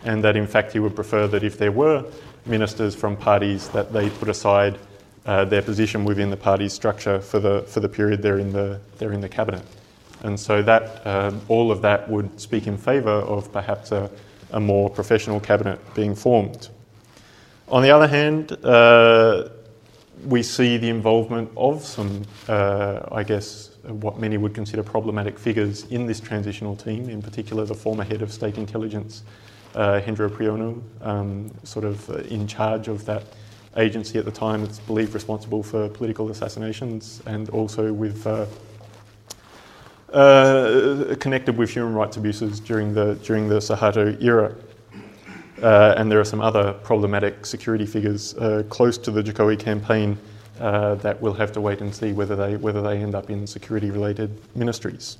and 0.04 0.22
that 0.22 0.36
in 0.36 0.46
fact 0.46 0.72
he 0.72 0.78
would 0.78 0.94
prefer 0.94 1.26
that 1.26 1.42
if 1.42 1.58
there 1.58 1.72
were 1.72 2.04
ministers 2.46 2.94
from 2.94 3.16
parties 3.16 3.68
that 3.68 3.92
they 3.92 4.10
put 4.10 4.28
aside 4.28 4.78
uh, 5.26 5.44
their 5.44 5.62
position 5.62 6.04
within 6.04 6.30
the 6.30 6.36
party's 6.36 6.72
structure 6.72 7.20
for 7.20 7.38
the, 7.38 7.62
for 7.62 7.80
the 7.80 7.88
period 7.88 8.22
they're 8.22 8.38
in 8.38 8.52
the, 8.52 8.80
they're 8.98 9.12
in 9.12 9.20
the 9.20 9.28
cabinet. 9.28 9.62
And 10.22 10.38
so 10.38 10.62
that, 10.62 11.06
um, 11.06 11.40
all 11.48 11.70
of 11.70 11.82
that 11.82 12.08
would 12.08 12.40
speak 12.40 12.66
in 12.66 12.76
favour 12.76 13.10
of 13.10 13.52
perhaps 13.52 13.92
a, 13.92 14.10
a, 14.50 14.58
more 14.58 14.90
professional 14.90 15.38
cabinet 15.38 15.78
being 15.94 16.14
formed. 16.14 16.68
On 17.68 17.82
the 17.82 17.90
other 17.90 18.08
hand, 18.08 18.52
uh, 18.64 19.50
we 20.24 20.42
see 20.42 20.76
the 20.78 20.88
involvement 20.88 21.50
of 21.56 21.84
some, 21.84 22.22
uh, 22.48 23.00
I 23.12 23.22
guess, 23.22 23.70
what 23.84 24.18
many 24.18 24.36
would 24.36 24.54
consider 24.54 24.82
problematic 24.82 25.38
figures 25.38 25.84
in 25.84 26.06
this 26.06 26.18
transitional 26.18 26.74
team, 26.74 27.08
in 27.08 27.22
particular 27.22 27.64
the 27.64 27.74
former 27.74 28.02
head 28.02 28.22
of 28.22 28.32
state 28.32 28.58
intelligence, 28.58 29.22
uh, 29.74 30.00
Hendropriyono, 30.00 30.80
um, 31.02 31.50
sort 31.64 31.84
of 31.84 32.08
uh, 32.10 32.18
in 32.18 32.46
charge 32.46 32.88
of 32.88 33.04
that 33.04 33.24
agency 33.76 34.18
at 34.18 34.24
the 34.24 34.30
time. 34.30 34.64
It's 34.64 34.78
believed 34.80 35.14
responsible 35.14 35.62
for 35.62 35.88
political 35.88 36.30
assassinations 36.30 37.22
and 37.26 37.48
also 37.50 37.92
with 37.92 38.26
uh, 38.26 38.46
uh, 40.12 41.14
connected 41.20 41.56
with 41.56 41.70
human 41.70 41.94
rights 41.94 42.16
abuses 42.16 42.60
during 42.60 42.94
the 42.94 43.14
during 43.22 43.48
the 43.48 43.56
Suharto 43.56 44.20
era. 44.22 44.54
Uh, 45.62 45.94
and 45.96 46.10
there 46.10 46.20
are 46.20 46.24
some 46.24 46.40
other 46.40 46.72
problematic 46.72 47.44
security 47.44 47.84
figures 47.84 48.34
uh, 48.36 48.62
close 48.68 48.96
to 48.96 49.10
the 49.10 49.22
Jokowi 49.22 49.58
campaign 49.58 50.16
uh, 50.60 50.94
that 50.96 51.20
we'll 51.20 51.34
have 51.34 51.50
to 51.52 51.60
wait 51.60 51.80
and 51.80 51.92
see 51.94 52.12
whether 52.12 52.36
they 52.36 52.56
whether 52.56 52.80
they 52.80 52.98
end 52.98 53.14
up 53.14 53.28
in 53.28 53.46
security-related 53.46 54.30
ministries. 54.54 55.18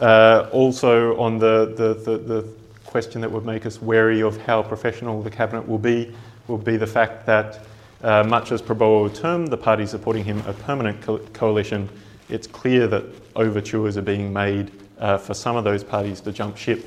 also, 0.00 1.16
on 1.18 1.38
the, 1.38 1.74
the, 1.76 1.94
the, 1.94 2.18
the 2.18 2.48
question 2.86 3.20
that 3.20 3.30
would 3.30 3.44
make 3.44 3.66
us 3.66 3.80
wary 3.80 4.22
of 4.22 4.36
how 4.42 4.62
professional 4.62 5.22
the 5.22 5.30
cabinet 5.30 5.68
will 5.68 5.78
be 5.78 6.14
will 6.48 6.58
be 6.58 6.76
the 6.76 6.86
fact 6.86 7.26
that, 7.26 7.60
uh, 8.02 8.22
much 8.24 8.52
as 8.52 8.62
Prabowo 8.62 9.12
termed 9.14 9.48
the 9.48 9.56
party 9.56 9.86
supporting 9.86 10.24
him 10.24 10.42
a 10.46 10.52
permanent 10.52 11.00
co- 11.00 11.18
coalition, 11.32 11.88
it's 12.28 12.46
clear 12.46 12.86
that 12.86 13.04
overtures 13.34 13.96
are 13.96 14.02
being 14.02 14.32
made 14.32 14.70
uh, 14.98 15.18
for 15.18 15.34
some 15.34 15.56
of 15.56 15.64
those 15.64 15.84
parties 15.84 16.20
to 16.20 16.32
jump 16.32 16.56
ship 16.56 16.84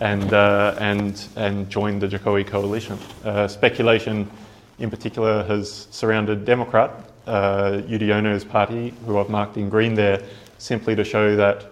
and, 0.00 0.32
uh, 0.32 0.74
and, 0.78 1.26
and 1.36 1.68
join 1.68 1.98
the 1.98 2.08
Jokowi 2.08 2.46
coalition. 2.46 2.98
Uh, 3.24 3.46
speculation, 3.48 4.30
in 4.78 4.90
particular, 4.90 5.44
has 5.44 5.88
surrounded 5.90 6.44
Democrat, 6.44 6.90
uh, 7.26 7.82
Yudhoyono's 7.86 8.44
party, 8.44 8.94
who 9.06 9.18
I've 9.18 9.28
marked 9.28 9.56
in 9.56 9.68
green 9.68 9.94
there, 9.94 10.22
simply 10.58 10.94
to 10.96 11.04
show 11.04 11.36
that 11.36 11.66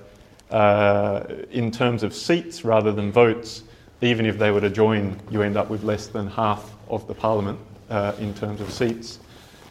uh, 0.51 1.25
in 1.51 1.71
terms 1.71 2.03
of 2.03 2.15
seats 2.15 2.65
rather 2.65 2.93
than 2.93 3.13
votes, 3.13 3.65
even 4.01 4.27
if 4.27 4.39
they 4.39 4.51
were 4.51 4.61
to 4.61 4.71
join, 4.71 5.19
you 5.31 5.43
end 5.43 5.57
up 5.57 5.71
with 5.71 5.83
less 5.83 6.07
than 6.07 6.29
half 6.29 6.75
of 6.89 7.07
the 7.07 7.15
parliament 7.15 7.59
uh, 7.91 8.13
in 8.19 8.33
terms 8.35 8.61
of 8.61 8.73
seats. 8.73 9.19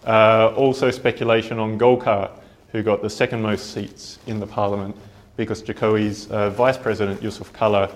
Uh, 0.06 0.54
also, 0.56 0.92
speculation 0.92 1.60
on 1.60 1.78
Golkar, 1.78 2.32
who 2.72 2.84
got 2.84 3.02
the 3.02 3.10
second 3.10 3.42
most 3.42 3.74
seats 3.74 4.20
in 4.28 4.40
the 4.40 4.48
parliament 4.48 4.96
because 5.36 5.62
Jokowi's 5.62 6.28
uh, 6.32 6.50
vice 6.50 6.78
president, 6.78 7.22
Jusuf 7.22 7.54
Kalla, 7.54 7.92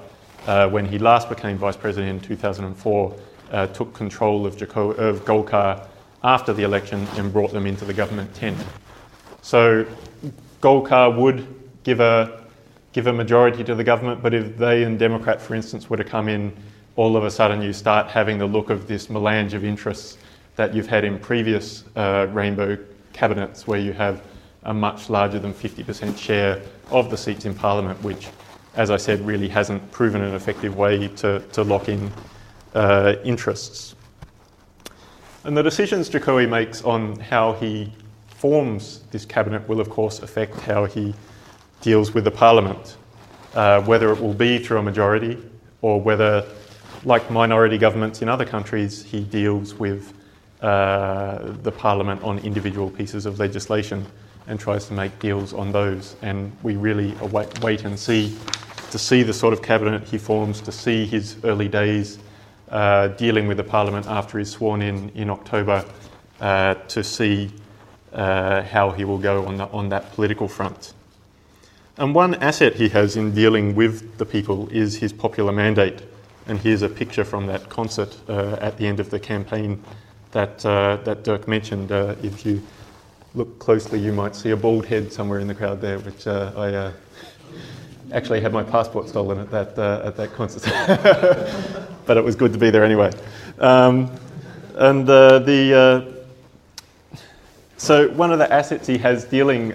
uh, 0.48 0.70
when 0.70 0.86
he 0.86 1.00
last 1.00 1.30
became 1.30 1.58
vice 1.58 1.76
president 1.76 2.10
in 2.10 2.28
2004, 2.28 3.16
uh, 3.52 3.68
took 3.68 3.94
control 3.94 4.46
of, 4.46 4.58
Joko- 4.58 4.92
of 4.92 5.26
Golkar 5.26 5.88
after 6.24 6.54
the 6.54 6.64
election 6.64 7.08
and 7.18 7.34
brought 7.34 7.52
them 7.52 7.66
into 7.66 7.84
the 7.84 7.94
government 7.94 8.34
tent. 8.34 8.58
So, 9.42 9.86
Golkar 10.62 11.16
would 11.18 11.48
give 11.84 12.00
a 12.00 12.41
give 12.94 13.08
a 13.08 13.14
majority 13.14 13.64
to 13.64 13.76
the 13.76 13.84
government, 13.84 14.22
but 14.22 14.34
if 14.34 14.58
they 14.58 14.84
and 14.84 15.00
Democrat, 15.00 15.42
for 15.42 15.56
instance, 15.56 15.90
were 15.90 15.98
to 15.98 16.04
come 16.04 16.28
in, 16.28 16.54
all 16.96 17.16
of 17.16 17.24
a 17.24 17.32
sudden 17.32 17.62
you 17.62 17.72
start 17.74 18.08
having 18.08 18.38
the 18.38 18.46
look 18.46 18.70
of 18.70 18.88
this 18.88 19.10
melange 19.10 19.54
of 19.54 19.64
interests 19.64 20.18
that 20.56 20.74
you've 20.74 20.88
had 20.88 21.06
in 21.06 21.18
previous 21.18 21.84
uh, 21.96 22.28
rainbow 22.32 22.78
cabinets, 23.14 23.66
where 23.66 23.80
you 23.80 23.94
have 23.94 24.22
a 24.64 24.74
much 24.74 25.10
larger 25.10 25.40
than 25.40 25.54
50% 25.54 26.18
share 26.18 26.62
of 26.92 27.10
the 27.10 27.18
seats 27.18 27.46
in 27.46 27.56
Parliament, 27.56 28.02
which, 28.04 28.28
as 28.76 28.92
I 28.92 28.98
said, 28.98 29.22
really 29.22 29.48
hasn't 29.48 29.92
proven 29.92 30.22
an 30.22 30.36
effective 30.36 30.76
way 30.78 31.08
to, 31.08 31.40
to 31.40 31.64
lock 31.64 31.90
in 31.90 32.12
uh, 32.76 33.16
interests. 33.24 33.96
And 35.44 35.58
the 35.58 35.64
decisions 35.64 36.10
Jokowi 36.10 36.48
makes 36.48 36.84
on 36.84 37.20
how 37.20 37.54
he 37.54 37.92
forms 38.28 39.02
this 39.12 39.26
cabinet 39.26 39.68
will, 39.68 39.80
of 39.80 39.90
course, 39.90 40.20
affect 40.20 40.60
how 40.60 40.86
he 40.86 41.16
deals 41.82 42.14
with 42.14 42.24
the 42.24 42.32
parliament, 42.32 42.98
uh, 43.54 43.82
whether 43.82 44.12
it 44.12 44.22
will 44.22 44.34
be 44.34 44.60
through 44.60 44.78
a 44.78 44.84
majority 44.84 45.38
or 45.82 46.00
whether, 46.00 46.46
like 47.04 47.30
minority 47.32 47.78
governments 47.78 48.22
in 48.22 48.30
other 48.30 48.46
countries, 48.46 49.04
he 49.04 49.22
deals 49.22 49.74
with 49.74 50.14
uh, 50.62 51.40
the 51.64 51.72
parliament 51.72 52.22
on 52.24 52.38
individual 52.40 52.90
pieces 52.90 53.26
of 53.26 53.40
legislation 53.40 54.06
and 54.48 54.60
tries 54.60 54.86
to 54.88 54.94
make 54.94 55.18
deals 55.20 55.54
on 55.54 55.72
those. 55.72 56.16
And 56.22 56.52
we 56.64 56.76
really 56.76 57.16
await, 57.22 57.62
wait 57.62 57.84
and 57.84 58.00
see 58.00 58.38
to 58.92 59.00
see 59.00 59.24
the 59.24 59.34
sort 59.34 59.54
of 59.54 59.62
cabinet 59.62 60.04
he 60.04 60.18
forms, 60.18 60.60
to 60.62 60.72
see 60.72 61.06
his 61.06 61.38
early 61.46 61.70
days 61.70 62.20
uh, 62.70 63.08
dealing 63.10 63.48
with 63.48 63.58
the 63.58 63.64
parliament 63.64 64.06
after 64.08 64.38
he's 64.38 64.50
sworn 64.50 64.82
in 64.82 65.10
in 65.16 65.30
October, 65.30 65.86
uh, 66.42 66.74
to 66.74 67.04
see 67.04 67.50
uh, 68.14 68.62
how 68.64 68.92
he 68.92 69.06
will 69.06 69.18
go 69.18 69.46
on, 69.46 69.58
the, 69.58 69.66
on 69.68 69.90
that 69.90 70.12
political 70.14 70.48
front. 70.48 70.94
And 72.02 72.16
one 72.16 72.34
asset 72.34 72.74
he 72.74 72.90
has 72.90 73.16
in 73.16 73.32
dealing 73.32 73.76
with 73.76 74.18
the 74.18 74.26
people 74.26 74.68
is 74.70 74.98
his 74.98 75.14
popular 75.14 75.52
mandate. 75.52 76.02
And 76.48 76.58
here's 76.58 76.82
a 76.82 76.90
picture 76.90 77.24
from 77.24 77.46
that 77.46 77.70
concert 77.70 78.18
uh, 78.28 78.58
at 78.60 78.76
the 78.80 78.88
end 78.88 79.00
of 79.00 79.12
the 79.12 79.20
campaign 79.20 79.84
that, 80.32 80.66
uh, 80.66 80.98
that 81.04 81.24
Dirk 81.24 81.48
mentioned. 81.48 81.92
Uh, 81.92 82.16
if 82.24 82.44
you 82.44 82.60
look 83.36 83.60
closely, 83.60 84.00
you 84.00 84.14
might 84.14 84.36
see 84.36 84.50
a 84.50 84.58
bald 84.58 84.88
head 84.88 85.14
somewhere 85.14 85.38
in 85.38 85.48
the 85.48 85.54
crowd 85.54 85.80
there, 85.80 86.00
which 86.00 86.26
uh, 86.26 86.52
I 86.58 86.74
uh, 86.74 86.92
actually 88.14 88.42
had 88.42 88.52
my 88.52 88.64
passport 88.64 89.08
stolen 89.08 89.38
at 89.38 89.52
that, 89.52 89.78
uh, 89.78 90.02
at 90.04 90.18
that 90.18 90.34
concert. 90.34 90.64
but 92.08 92.18
it 92.18 92.24
was 92.24 92.36
good 92.36 92.52
to 92.52 92.58
be 92.58 92.72
there 92.72 92.84
anyway. 92.84 93.12
Um, 93.60 94.10
and 94.74 95.06
the, 95.06 96.16
so 97.78 98.10
one 98.10 98.32
of 98.32 98.40
the 98.40 98.52
assets 98.52 98.88
he 98.88 98.98
has 98.98 99.24
dealing 99.24 99.74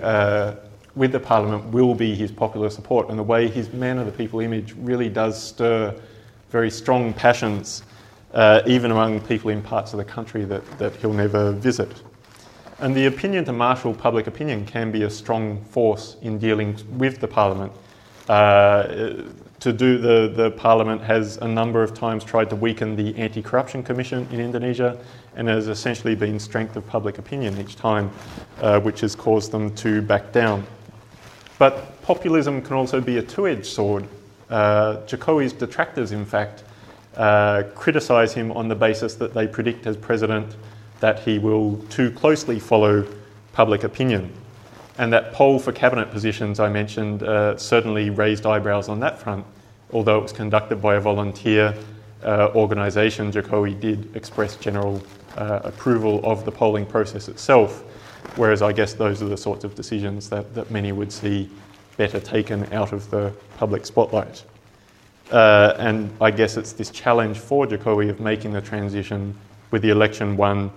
with 0.97 1.13
the 1.13 1.21
parliament 1.21 1.67
will 1.67 1.95
be 1.95 2.15
his 2.15 2.33
popular 2.33 2.71
support, 2.71 3.11
and 3.11 3.19
the 3.19 3.23
way 3.23 3.47
his 3.47 3.73
man 3.73 3.99
of 3.99 4.07
the 4.07 4.13
people 4.13 4.41
image 4.41 4.75
really 4.79 5.09
does 5.09 5.41
stir 5.41 5.95
very 6.51 6.71
strong 6.71 7.13
passions, 7.13 7.83
uh, 8.33 8.63
even 8.67 8.91
among 8.91 9.21
people 9.21 9.51
in 9.51 9.63
parts 9.63 9.93
of 9.93 9.99
the 9.99 10.05
country 10.05 10.45
that, 10.45 10.65
that 10.79 10.97
he'll 10.97 11.13
never 11.13 11.53
visit. 11.53 12.03
And 12.79 12.95
the 12.95 13.07
opinion 13.07 13.45
to 13.45 13.53
marshal 13.53 13.95
public 13.95 14.27
opinion 14.27 14.67
can 14.67 14.91
be 14.91 15.03
a 15.03 15.11
strong 15.11 15.63
force 15.65 16.17
in 16.23 16.39
dealing 16.39 16.77
with 16.99 17.21
the 17.21 17.29
parliament. 17.29 17.73
Uh, 18.29 19.23
to 19.61 19.73
do 19.73 19.99
the, 19.99 20.33
the 20.35 20.51
parliament 20.53 21.01
has 21.03 21.39
a 21.39 21.49
number 21.49 21.83
of 21.83 21.95
times 21.95 22.25
tried 22.25 22.51
to 22.51 22.57
weaken 22.57 22.95
the 22.95 23.17
anti 23.17 23.41
corruption 23.41 23.83
commission 23.83 24.29
in 24.31 24.41
Indonesia 24.41 24.99
and 25.37 25.49
has 25.49 25.69
essentially 25.69 26.15
been 26.15 26.39
strength 26.39 26.77
of 26.77 26.87
public 26.87 27.19
opinion 27.19 27.59
each 27.59 27.77
time, 27.77 28.11
uh, 28.61 28.81
which 28.81 29.01
has 29.01 29.15
caused 29.15 29.53
them 29.53 29.75
to 29.77 30.03
back 30.03 30.33
down. 30.33 30.67
But 31.59 32.03
populism 32.03 32.63
can 32.63 32.75
also 32.75 33.01
be 33.01 33.19
a 33.19 33.23
two 33.23 33.47
edged 33.47 33.67
sword. 33.67 34.07
Uh, 34.51 34.97
Jokowi's 35.07 35.53
detractors, 35.53 36.13
in 36.13 36.25
fact, 36.25 36.65
uh, 37.17 37.65
criticise 37.75 38.35
him 38.35 38.53
on 38.53 38.69
the 38.69 38.75
basis 38.75 39.15
that 39.15 39.33
they 39.33 39.47
predict 39.47 39.87
as 39.87 39.97
president 39.97 40.55
that 41.01 41.21
he 41.21 41.39
will 41.39 41.79
too 41.89 42.11
closely 42.11 42.59
follow 42.59 43.07
public 43.53 43.85
opinion. 43.85 44.33
And 44.99 45.13
that 45.13 45.33
poll 45.33 45.59
for 45.59 45.73
cabinet 45.73 46.11
positions 46.11 46.61
I 46.61 46.69
mentioned 46.69 47.23
uh, 47.23 47.57
certainly 47.57 48.11
raised 48.11 48.47
eyebrows 48.47 48.89
on 48.89 49.01
that 49.01 49.19
front. 49.19 49.45
Although 49.93 50.19
it 50.19 50.23
was 50.23 50.33
conducted 50.33 50.81
by 50.81 50.97
a 50.97 51.01
volunteer 51.01 51.75
uh, 52.23 52.51
organisation, 52.55 53.31
Jokowi 53.31 53.79
did 53.79 54.15
express 54.17 54.57
general 54.57 55.03
uh, 55.37 55.61
approval 55.65 56.21
of 56.25 56.45
the 56.45 56.53
polling 56.53 56.87
process 56.87 57.29
itself. 57.29 57.85
Whereas 58.35 58.63
I 58.63 58.73
guess 58.73 58.95
those 58.95 59.23
are 59.23 59.29
the 59.29 59.37
sorts 59.37 59.65
of 59.65 59.75
decisions 59.75 60.29
that, 60.31 60.55
that 60.55 60.71
many 60.71 60.93
would 60.93 61.13
see 61.13 61.49
better 61.97 62.21
taken 62.21 62.71
out 62.73 62.93
of 62.93 63.09
the 63.11 63.33
public 63.57 63.87
spotlight. 63.87 64.45
Uh, 65.31 65.75
and 65.79 66.11
I 66.21 66.31
guess 66.31 66.57
it's 66.57 66.73
this 66.73 66.91
challenge 66.91 67.39
for 67.39 67.67
Jokowi 67.67 68.11
of 68.11 68.21
making 68.21 68.53
the 68.53 68.61
transition 68.61 69.35
with 69.71 69.83
the 69.83 69.91
election 69.91 70.37
won 70.37 70.71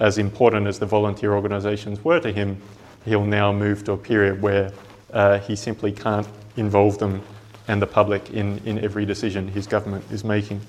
as 0.00 0.18
important 0.18 0.66
as 0.66 0.78
the 0.78 0.86
volunteer 0.86 1.34
organisations 1.34 2.04
were 2.04 2.20
to 2.20 2.32
him. 2.32 2.60
He'll 3.04 3.24
now 3.24 3.52
move 3.52 3.84
to 3.84 3.92
a 3.92 3.96
period 3.96 4.42
where 4.42 4.72
uh, 5.12 5.38
he 5.38 5.56
simply 5.56 5.92
can't 5.92 6.28
involve 6.56 6.98
them 6.98 7.22
and 7.66 7.82
the 7.82 7.86
public 7.86 8.30
in, 8.30 8.58
in 8.64 8.78
every 8.78 9.04
decision 9.04 9.48
his 9.48 9.66
government 9.66 10.04
is 10.10 10.24
making. 10.24 10.60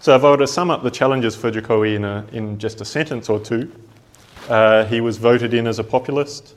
So, 0.00 0.14
if 0.14 0.22
I 0.22 0.30
were 0.30 0.36
to 0.36 0.46
sum 0.46 0.70
up 0.70 0.82
the 0.82 0.90
challenges 0.90 1.34
for 1.34 1.50
Jokowi 1.50 1.96
in, 1.96 2.04
a, 2.04 2.26
in 2.32 2.58
just 2.58 2.82
a 2.82 2.84
sentence 2.84 3.30
or 3.30 3.40
two, 3.40 3.72
uh, 4.48 4.84
he 4.86 5.00
was 5.00 5.16
voted 5.16 5.54
in 5.54 5.66
as 5.66 5.78
a 5.78 5.84
populist, 5.84 6.54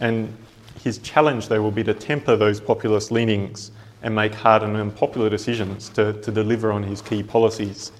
and 0.00 0.34
his 0.82 0.98
challenge, 0.98 1.48
though, 1.48 1.60
will 1.60 1.70
be 1.70 1.84
to 1.84 1.94
temper 1.94 2.36
those 2.36 2.60
populist 2.60 3.10
leanings 3.10 3.72
and 4.02 4.14
make 4.14 4.34
hard 4.34 4.62
and 4.62 4.76
unpopular 4.76 5.28
decisions 5.28 5.88
to, 5.90 6.12
to 6.22 6.30
deliver 6.30 6.70
on 6.70 6.82
his 6.82 7.02
key 7.02 7.22
policies. 7.22 7.92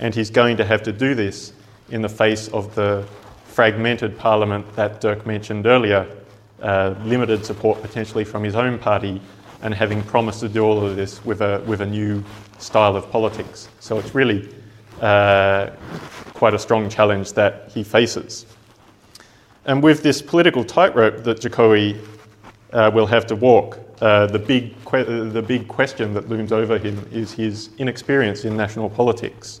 And 0.00 0.14
he's 0.14 0.30
going 0.30 0.56
to 0.56 0.64
have 0.64 0.82
to 0.82 0.92
do 0.92 1.14
this 1.14 1.52
in 1.90 2.02
the 2.02 2.08
face 2.08 2.48
of 2.48 2.74
the 2.74 3.06
fragmented 3.44 4.18
parliament 4.18 4.66
that 4.76 5.00
Dirk 5.00 5.26
mentioned 5.26 5.66
earlier, 5.66 6.06
uh, 6.60 6.94
limited 7.04 7.44
support 7.44 7.80
potentially 7.82 8.24
from 8.24 8.42
his 8.42 8.56
own 8.56 8.78
party, 8.78 9.20
and 9.62 9.72
having 9.72 10.02
promised 10.02 10.40
to 10.40 10.48
do 10.48 10.64
all 10.64 10.84
of 10.84 10.96
this 10.96 11.24
with 11.24 11.40
a, 11.42 11.62
with 11.66 11.80
a 11.80 11.86
new 11.86 12.24
style 12.58 12.96
of 12.96 13.08
politics. 13.10 13.68
So 13.78 13.98
it's 13.98 14.14
really 14.14 14.52
uh, 15.00 15.70
quite 16.34 16.54
a 16.54 16.58
strong 16.58 16.88
challenge 16.88 17.34
that 17.34 17.70
he 17.72 17.84
faces. 17.84 18.46
And 19.64 19.82
with 19.82 20.02
this 20.02 20.20
political 20.20 20.64
tightrope 20.64 21.22
that 21.24 21.40
Jokowi 21.40 21.98
uh, 22.72 22.90
will 22.92 23.06
have 23.06 23.26
to 23.26 23.36
walk, 23.36 23.78
uh, 24.00 24.26
the, 24.26 24.38
big 24.38 24.74
que- 24.84 25.04
the 25.30 25.42
big 25.42 25.68
question 25.68 26.14
that 26.14 26.28
looms 26.28 26.50
over 26.50 26.78
him 26.78 27.06
is 27.12 27.32
his 27.32 27.70
inexperience 27.78 28.44
in 28.44 28.56
national 28.56 28.90
politics. 28.90 29.60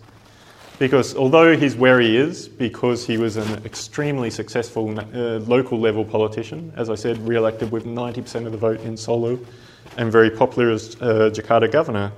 Because 0.80 1.14
although 1.14 1.56
he's 1.56 1.76
where 1.76 2.00
he 2.00 2.16
is, 2.16 2.48
because 2.48 3.06
he 3.06 3.16
was 3.16 3.36
an 3.36 3.64
extremely 3.64 4.30
successful 4.30 4.98
uh, 4.98 5.38
local 5.38 5.78
level 5.78 6.04
politician, 6.04 6.72
as 6.76 6.90
I 6.90 6.96
said, 6.96 7.18
re 7.18 7.36
elected 7.36 7.70
with 7.70 7.84
90% 7.84 8.46
of 8.46 8.52
the 8.52 8.58
vote 8.58 8.80
in 8.80 8.96
Solo, 8.96 9.38
and 9.96 10.10
very 10.10 10.30
popular 10.30 10.70
as 10.70 10.96
uh, 10.96 11.30
Jakarta 11.32 11.70
governor, 11.70 12.10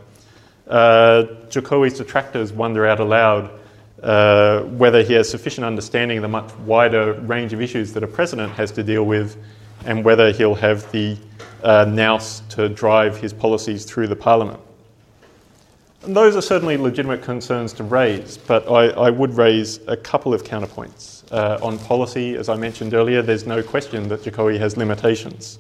uh, 0.69 1.25
Jokowi's 1.49 1.99
detractors 1.99 2.53
wonder 2.53 2.87
out 2.87 3.01
aloud 3.01 3.51
uh, 4.05 4.61
whether 4.65 5.03
he 5.03 5.15
has 5.15 5.29
sufficient 5.29 5.65
understanding 5.65 6.19
of 6.19 6.23
the 6.23 6.29
much 6.29 6.55
wider 6.59 7.15
range 7.23 7.55
of 7.55 7.63
issues 7.63 7.93
that 7.95 8.03
a 8.03 8.07
president 8.07 8.53
has 8.53 8.71
to 8.73 8.83
deal 8.83 9.05
with, 9.05 9.43
and 9.87 10.05
whether 10.05 10.31
he'll 10.31 10.55
have 10.55 10.91
the 10.93 11.17
uh, 11.63 11.87
nous 11.89 12.43
to 12.51 12.69
drive 12.69 13.17
his 13.17 13.33
policies 13.33 13.87
through 13.87 14.07
the 14.07 14.17
parliament. 14.17 14.61
And 16.03 16.15
those 16.15 16.37
are 16.37 16.43
certainly 16.43 16.77
legitimate 16.77 17.23
concerns 17.23 17.73
to 17.75 17.83
raise, 17.83 18.37
but 18.37 18.71
I, 18.71 18.89
I 18.89 19.09
would 19.09 19.39
raise 19.39 19.81
a 19.89 19.97
couple 19.97 20.35
of 20.35 20.45
counterpoints. 20.45 21.25
Uh, 21.33 21.59
on 21.63 21.79
policy, 21.79 22.37
as 22.37 22.51
I 22.51 22.57
mentioned 22.57 22.93
earlier, 22.93 23.23
there's 23.23 23.47
no 23.47 23.63
question 23.63 24.09
that 24.09 24.21
Jokowi 24.21 24.59
has 24.59 24.77
limitations. 24.77 25.59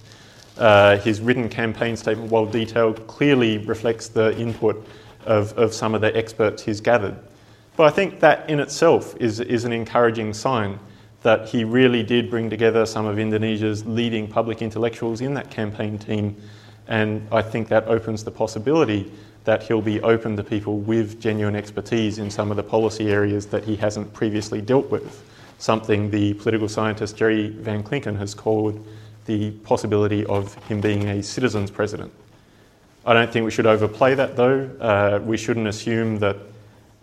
Uh, 0.58 0.98
his 0.98 1.22
written 1.22 1.48
campaign 1.48 1.96
statement, 1.96 2.30
while 2.30 2.44
detailed, 2.44 3.06
clearly 3.06 3.56
reflects 3.56 4.08
the 4.08 4.38
input 4.38 4.86
of, 5.24 5.56
of 5.56 5.72
some 5.72 5.94
of 5.94 6.02
the 6.02 6.14
experts 6.14 6.62
he's 6.62 6.82
gathered. 6.82 7.16
But 7.76 7.86
I 7.86 7.90
think 7.90 8.20
that 8.20 8.48
in 8.48 8.60
itself 8.60 9.16
is, 9.20 9.40
is 9.40 9.64
an 9.64 9.72
encouraging 9.72 10.32
sign 10.34 10.78
that 11.22 11.48
he 11.48 11.64
really 11.64 12.02
did 12.02 12.30
bring 12.30 12.50
together 12.50 12.86
some 12.86 13.06
of 13.06 13.18
Indonesia's 13.18 13.84
leading 13.86 14.28
public 14.28 14.62
intellectuals 14.62 15.20
in 15.20 15.34
that 15.34 15.50
campaign 15.50 15.98
team. 15.98 16.36
And 16.86 17.26
I 17.32 17.42
think 17.42 17.68
that 17.68 17.88
opens 17.88 18.22
the 18.22 18.30
possibility 18.30 19.10
that 19.44 19.62
he'll 19.62 19.82
be 19.82 20.00
open 20.02 20.36
to 20.36 20.44
people 20.44 20.78
with 20.78 21.20
genuine 21.20 21.56
expertise 21.56 22.18
in 22.18 22.30
some 22.30 22.50
of 22.50 22.56
the 22.56 22.62
policy 22.62 23.10
areas 23.10 23.46
that 23.46 23.64
he 23.64 23.76
hasn't 23.76 24.12
previously 24.12 24.60
dealt 24.60 24.90
with. 24.90 25.22
Something 25.58 26.10
the 26.10 26.34
political 26.34 26.68
scientist 26.68 27.16
Gerry 27.16 27.48
van 27.48 27.82
Klinken 27.82 28.18
has 28.18 28.34
called 28.34 28.86
the 29.24 29.50
possibility 29.50 30.26
of 30.26 30.54
him 30.66 30.80
being 30.80 31.08
a 31.08 31.22
citizen's 31.22 31.70
president. 31.70 32.12
I 33.06 33.14
don't 33.14 33.32
think 33.32 33.44
we 33.44 33.50
should 33.50 33.66
overplay 33.66 34.14
that 34.14 34.36
though. 34.36 34.70
Uh, 34.80 35.20
we 35.24 35.36
shouldn't 35.36 35.68
assume 35.68 36.18
that 36.18 36.36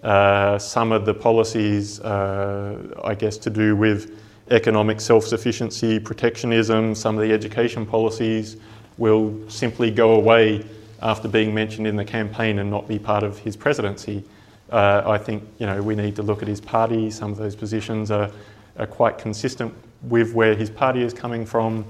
uh, 0.03 0.57
some 0.57 0.91
of 0.91 1.05
the 1.05 1.13
policies, 1.13 1.99
uh, 1.99 3.01
I 3.03 3.13
guess, 3.13 3.37
to 3.37 3.49
do 3.49 3.75
with 3.75 4.17
economic 4.49 4.99
self 4.99 5.25
sufficiency, 5.25 5.99
protectionism, 5.99 6.95
some 6.95 7.17
of 7.17 7.21
the 7.21 7.33
education 7.33 7.85
policies 7.85 8.57
will 8.97 9.37
simply 9.49 9.91
go 9.91 10.15
away 10.15 10.65
after 11.01 11.27
being 11.27 11.53
mentioned 11.53 11.87
in 11.87 11.95
the 11.95 12.05
campaign 12.05 12.59
and 12.59 12.69
not 12.69 12.87
be 12.87 12.99
part 12.99 13.23
of 13.23 13.37
his 13.39 13.55
presidency. 13.55 14.23
Uh, 14.71 15.03
I 15.05 15.17
think 15.17 15.43
you 15.59 15.65
know 15.65 15.81
we 15.81 15.95
need 15.95 16.15
to 16.15 16.23
look 16.23 16.41
at 16.41 16.47
his 16.47 16.61
party. 16.61 17.11
Some 17.11 17.31
of 17.31 17.37
those 17.37 17.55
positions 17.55 18.09
are, 18.09 18.31
are 18.77 18.87
quite 18.87 19.17
consistent 19.17 19.73
with 20.03 20.33
where 20.33 20.55
his 20.55 20.69
party 20.69 21.03
is 21.03 21.13
coming 21.13 21.45
from. 21.45 21.85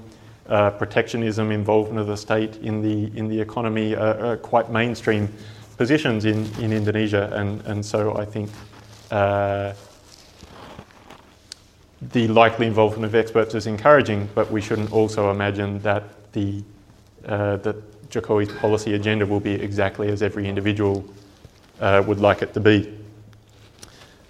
Uh, 0.48 0.70
protectionism, 0.70 1.50
involvement 1.50 2.00
of 2.00 2.08
the 2.08 2.16
state 2.16 2.56
in 2.56 2.82
the 2.82 3.16
in 3.16 3.28
the 3.28 3.40
economy 3.40 3.94
are, 3.94 4.18
are 4.32 4.36
quite 4.36 4.70
mainstream 4.70 5.32
positions 5.76 6.24
in, 6.24 6.46
in 6.60 6.72
Indonesia, 6.72 7.30
and, 7.34 7.60
and 7.66 7.84
so 7.84 8.16
I 8.16 8.24
think 8.24 8.50
uh, 9.10 9.72
the 12.12 12.28
likely 12.28 12.66
involvement 12.66 13.04
of 13.04 13.14
experts 13.14 13.54
is 13.54 13.66
encouraging, 13.66 14.28
but 14.34 14.50
we 14.50 14.60
shouldn't 14.60 14.92
also 14.92 15.30
imagine 15.30 15.78
that 15.80 16.32
the 16.32 16.62
uh, 17.26 17.56
that 17.58 18.10
Jokowi's 18.10 18.52
policy 18.58 18.94
agenda 18.94 19.24
will 19.24 19.40
be 19.40 19.52
exactly 19.52 20.08
as 20.08 20.22
every 20.22 20.48
individual 20.48 21.04
uh, 21.80 22.02
would 22.06 22.20
like 22.20 22.42
it 22.42 22.52
to 22.54 22.60
be. 22.60 22.98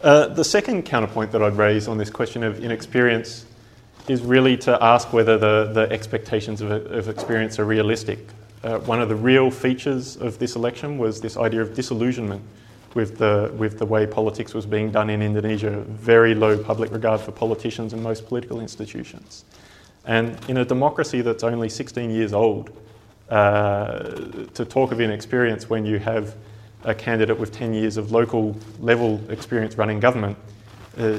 Uh, 0.02 0.26
the 0.26 0.44
second 0.44 0.82
counterpoint 0.84 1.32
that 1.32 1.42
I'd 1.42 1.56
raise 1.56 1.88
on 1.88 1.96
this 1.96 2.10
question 2.10 2.42
of 2.42 2.62
inexperience 2.62 3.46
is 4.08 4.20
really 4.22 4.56
to 4.58 4.82
ask 4.82 5.12
whether 5.12 5.38
the, 5.38 5.70
the 5.72 5.92
expectations 5.92 6.60
of, 6.60 6.70
of 6.70 7.08
experience 7.08 7.58
are 7.58 7.64
realistic. 7.64 8.18
Uh, 8.62 8.78
one 8.80 9.00
of 9.00 9.08
the 9.08 9.16
real 9.16 9.50
features 9.50 10.16
of 10.16 10.38
this 10.38 10.54
election 10.56 10.98
was 10.98 11.20
this 11.20 11.36
idea 11.36 11.60
of 11.60 11.74
disillusionment 11.74 12.42
with 12.94 13.18
the, 13.18 13.52
with 13.56 13.78
the 13.78 13.86
way 13.86 14.06
politics 14.06 14.54
was 14.54 14.66
being 14.66 14.90
done 14.90 15.10
in 15.10 15.22
Indonesia, 15.22 15.80
very 15.88 16.34
low 16.34 16.56
public 16.62 16.92
regard 16.92 17.20
for 17.20 17.32
politicians 17.32 17.92
and 17.92 18.02
most 18.02 18.26
political 18.26 18.60
institutions. 18.60 19.44
And 20.04 20.38
in 20.48 20.58
a 20.58 20.64
democracy 20.64 21.22
that's 21.22 21.42
only 21.42 21.68
16 21.68 22.10
years 22.10 22.32
old, 22.32 22.70
uh, 23.30 24.00
to 24.54 24.64
talk 24.64 24.92
of 24.92 25.00
inexperience 25.00 25.70
when 25.70 25.86
you 25.86 25.98
have 25.98 26.36
a 26.84 26.94
candidate 26.94 27.38
with 27.38 27.52
10 27.52 27.72
years 27.72 27.96
of 27.96 28.12
local 28.12 28.54
level 28.78 29.20
experience 29.30 29.78
running 29.78 30.00
government 30.00 30.36
uh, 30.98 31.18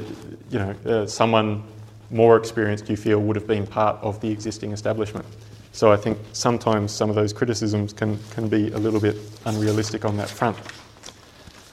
you 0.50 0.58
know, 0.58 0.74
uh, 0.86 1.06
someone 1.06 1.62
more 2.10 2.36
experienced 2.36 2.88
you 2.88 2.96
feel 2.96 3.18
would 3.18 3.36
have 3.36 3.46
been 3.46 3.66
part 3.66 4.00
of 4.02 4.20
the 4.20 4.30
existing 4.30 4.72
establishment. 4.72 5.26
So 5.74 5.90
I 5.90 5.96
think 5.96 6.18
sometimes 6.32 6.92
some 6.92 7.10
of 7.10 7.16
those 7.16 7.32
criticisms 7.32 7.92
can, 7.92 8.16
can 8.30 8.48
be 8.48 8.70
a 8.70 8.78
little 8.78 9.00
bit 9.00 9.16
unrealistic 9.44 10.04
on 10.04 10.16
that 10.18 10.30
front. 10.30 10.56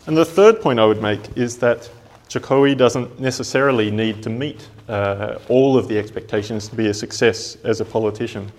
And 0.07 0.17
the 0.17 0.25
third 0.25 0.59
point 0.59 0.79
I 0.79 0.85
would 0.85 1.03
make 1.03 1.37
is 1.37 1.59
that 1.59 1.87
Jokowi 2.27 2.75
doesn't 2.75 3.19
necessarily 3.19 3.91
need 3.91 4.23
to 4.23 4.29
meet 4.31 4.67
uh, 4.89 5.37
all 5.49 5.77
of 5.77 5.87
the 5.87 5.99
expectations 5.99 6.67
to 6.69 6.75
be 6.75 6.87
a 6.87 6.93
success 6.95 7.57
as 7.63 7.79
a 7.79 7.85
politician. 7.85 8.51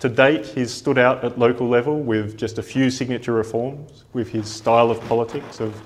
To 0.00 0.08
date, 0.08 0.44
he's 0.46 0.72
stood 0.72 0.98
out 0.98 1.22
at 1.24 1.38
local 1.38 1.68
level 1.68 2.00
with 2.00 2.36
just 2.36 2.58
a 2.58 2.62
few 2.62 2.90
signature 2.90 3.32
reforms, 3.32 4.04
with 4.12 4.28
his 4.28 4.48
style 4.48 4.90
of 4.90 5.00
politics, 5.02 5.60
of, 5.60 5.80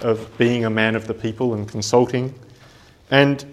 of 0.00 0.30
being 0.38 0.64
a 0.64 0.70
man 0.70 0.96
of 0.96 1.06
the 1.06 1.14
people 1.14 1.52
and 1.52 1.68
consulting. 1.68 2.34
And 3.10 3.44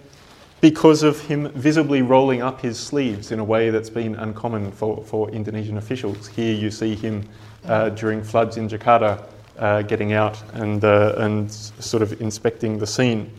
because 0.64 1.02
of 1.02 1.20
him 1.20 1.50
visibly 1.50 2.00
rolling 2.00 2.40
up 2.40 2.58
his 2.58 2.80
sleeves 2.80 3.32
in 3.32 3.38
a 3.38 3.44
way 3.44 3.68
that's 3.68 3.90
been 3.90 4.14
uncommon 4.14 4.72
for, 4.72 5.04
for 5.04 5.28
Indonesian 5.28 5.76
officials. 5.76 6.26
Here 6.26 6.54
you 6.54 6.70
see 6.70 6.94
him 6.94 7.28
uh, 7.66 7.90
during 7.90 8.22
floods 8.22 8.56
in 8.56 8.66
Jakarta 8.66 9.22
uh, 9.58 9.82
getting 9.82 10.14
out 10.14 10.42
and, 10.54 10.82
uh, 10.82 11.16
and 11.18 11.52
sort 11.52 12.02
of 12.02 12.18
inspecting 12.18 12.78
the 12.78 12.86
scene. 12.86 13.30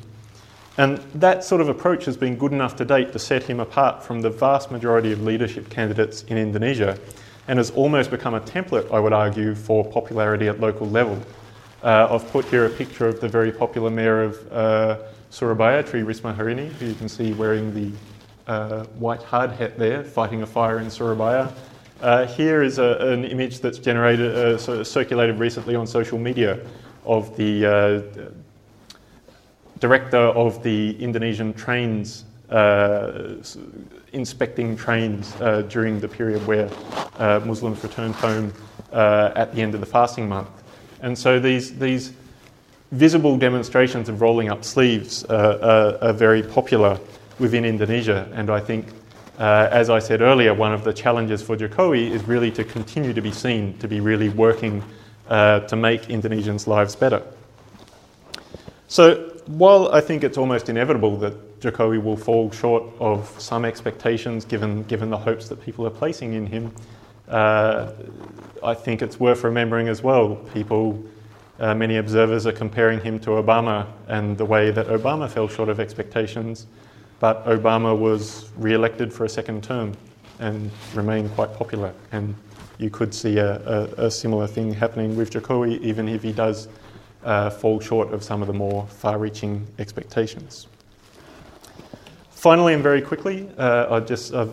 And 0.77 0.99
that 1.15 1.43
sort 1.43 1.61
of 1.61 1.67
approach 1.67 2.05
has 2.05 2.15
been 2.15 2.35
good 2.35 2.51
enough 2.51 2.75
to 2.75 2.85
date 2.85 3.11
to 3.13 3.17
set 3.17 3.41
him 3.41 3.59
apart 3.59 4.03
from 4.03 4.21
the 4.21 4.29
vast 4.29 4.69
majority 4.69 5.11
of 5.11 5.23
leadership 5.23 5.67
candidates 5.67 6.21
in 6.25 6.37
Indonesia 6.37 6.95
and 7.47 7.57
has 7.57 7.71
almost 7.71 8.11
become 8.11 8.35
a 8.35 8.41
template, 8.41 8.93
I 8.93 8.99
would 8.99 9.13
argue, 9.13 9.55
for 9.55 9.83
popularity 9.83 10.47
at 10.47 10.59
local 10.59 10.87
level. 10.87 11.19
Uh, 11.81 12.07
I've 12.07 12.29
put 12.29 12.45
here 12.45 12.67
a 12.67 12.69
picture 12.69 13.07
of 13.07 13.19
the 13.19 13.27
very 13.27 13.51
popular 13.51 13.89
mayor 13.89 14.21
of 14.21 14.53
uh, 14.53 14.97
Surabaya, 15.35 15.83
Tri 15.83 15.99
Rismaharini, 15.99 16.69
who 16.69 16.85
you 16.85 16.93
can 16.93 17.09
see 17.09 17.33
wearing 17.33 17.73
the 17.73 17.91
uh, 18.47 18.85
white 18.99 19.21
hard 19.21 19.51
hat 19.51 19.77
there, 19.77 20.01
fighting 20.01 20.43
a 20.43 20.45
fire 20.45 20.79
in 20.79 20.89
Surabaya. 20.89 21.51
Uh, 21.99 22.25
here 22.25 22.63
is 22.63 22.79
a, 22.79 22.95
an 22.99 23.25
image 23.25 23.59
that's 23.59 23.77
generated, 23.77 24.33
uh, 24.33 24.83
circulated 24.85 25.37
recently 25.37 25.75
on 25.75 25.85
social 25.85 26.17
media 26.17 26.65
of 27.03 27.35
the 27.35 27.65
uh, 27.65 29.01
director 29.79 30.17
of 30.17 30.63
the 30.63 30.95
Indonesian 31.03 31.53
trains 31.53 32.23
uh, 32.49 33.35
inspecting 34.13 34.77
trains 34.77 35.35
uh, 35.41 35.63
during 35.63 35.99
the 35.99 36.07
period 36.07 36.47
where 36.47 36.69
Muslims 37.45 37.83
returned 37.83 38.15
home 38.15 38.53
at 38.93 39.53
the 39.53 39.61
end 39.61 39.73
of 39.73 39.81
the 39.81 39.85
fasting 39.85 40.29
month. 40.29 40.47
And 41.01 41.17
so 41.17 41.41
these, 41.41 41.77
these 41.77 42.13
visible 42.95 43.37
demonstrations 43.37 44.09
of 44.09 44.21
rolling 44.21 44.49
up 44.49 44.63
sleeves 44.63 45.23
are, 45.25 45.97
are 46.01 46.13
very 46.13 46.41
popular 46.41 46.99
within 47.39 47.65
Indonesia, 47.65 48.29
and 48.33 48.49
I 48.49 48.59
think 48.59 48.87
uh, 49.37 49.67
as 49.69 49.89
I 49.89 49.99
said 49.99 50.21
earlier, 50.21 50.53
one 50.53 50.73
of 50.73 50.83
the 50.83 50.93
challenges 50.93 51.41
for 51.41 51.57
Jokowi 51.57 52.09
is 52.09 52.23
really 52.23 52.51
to 52.51 52.63
continue 52.63 53.13
to 53.13 53.21
be 53.21 53.31
seen, 53.31 53.77
to 53.79 53.87
be 53.87 53.99
really 53.99 54.29
working 54.29 54.81
uh, 55.27 55.59
to 55.61 55.75
make 55.75 56.03
Indonesians' 56.03 56.67
lives 56.67 56.95
better. 56.95 57.21
So, 58.87 59.31
while 59.47 59.93
I 59.93 59.99
think 59.99 60.23
it's 60.23 60.37
almost 60.37 60.69
inevitable 60.69 61.17
that 61.17 61.59
Jokowi 61.59 62.01
will 62.01 62.15
fall 62.15 62.49
short 62.51 62.83
of 62.99 63.27
some 63.37 63.65
expectations 63.65 64.45
given, 64.45 64.83
given 64.83 65.09
the 65.09 65.17
hopes 65.17 65.49
that 65.49 65.61
people 65.61 65.85
are 65.85 65.91
placing 65.91 66.33
in 66.33 66.45
him, 66.45 66.71
uh, 67.27 67.91
I 68.63 68.73
think 68.73 69.01
it's 69.01 69.19
worth 69.19 69.43
remembering 69.43 69.89
as 69.89 70.01
well. 70.01 70.35
People, 70.53 71.03
uh, 71.59 71.73
many 71.73 71.97
observers 71.97 72.45
are 72.45 72.51
comparing 72.51 72.99
him 72.99 73.19
to 73.19 73.31
Obama 73.31 73.87
and 74.07 74.37
the 74.37 74.45
way 74.45 74.71
that 74.71 74.87
Obama 74.87 75.29
fell 75.29 75.47
short 75.47 75.69
of 75.69 75.79
expectations 75.79 76.67
but 77.19 77.45
Obama 77.45 77.97
was 77.97 78.49
re-elected 78.57 79.13
for 79.13 79.25
a 79.25 79.29
second 79.29 79.63
term 79.63 79.93
and 80.39 80.69
remained 80.93 81.31
quite 81.33 81.53
popular. 81.53 81.93
And 82.11 82.35
you 82.77 82.89
could 82.89 83.13
see 83.13 83.37
a, 83.37 83.55
a, 83.97 84.05
a 84.05 84.11
similar 84.11 84.47
thing 84.47 84.73
happening 84.73 85.15
with 85.15 85.31
Jokowi, 85.31 85.79
even 85.81 86.09
if 86.09 86.21
he 86.21 86.33
does 86.33 86.67
uh, 87.23 87.49
fall 87.49 87.79
short 87.79 88.13
of 88.13 88.23
some 88.23 88.41
of 88.41 88.47
the 88.47 88.53
more 88.53 88.85
far-reaching 88.87 89.65
expectations. 89.79 90.67
Finally, 92.31 92.73
and 92.73 92.83
very 92.83 93.01
quickly, 93.01 93.49
uh, 93.57 93.95
I 93.95 93.99
just 94.01 94.33
uh, 94.33 94.47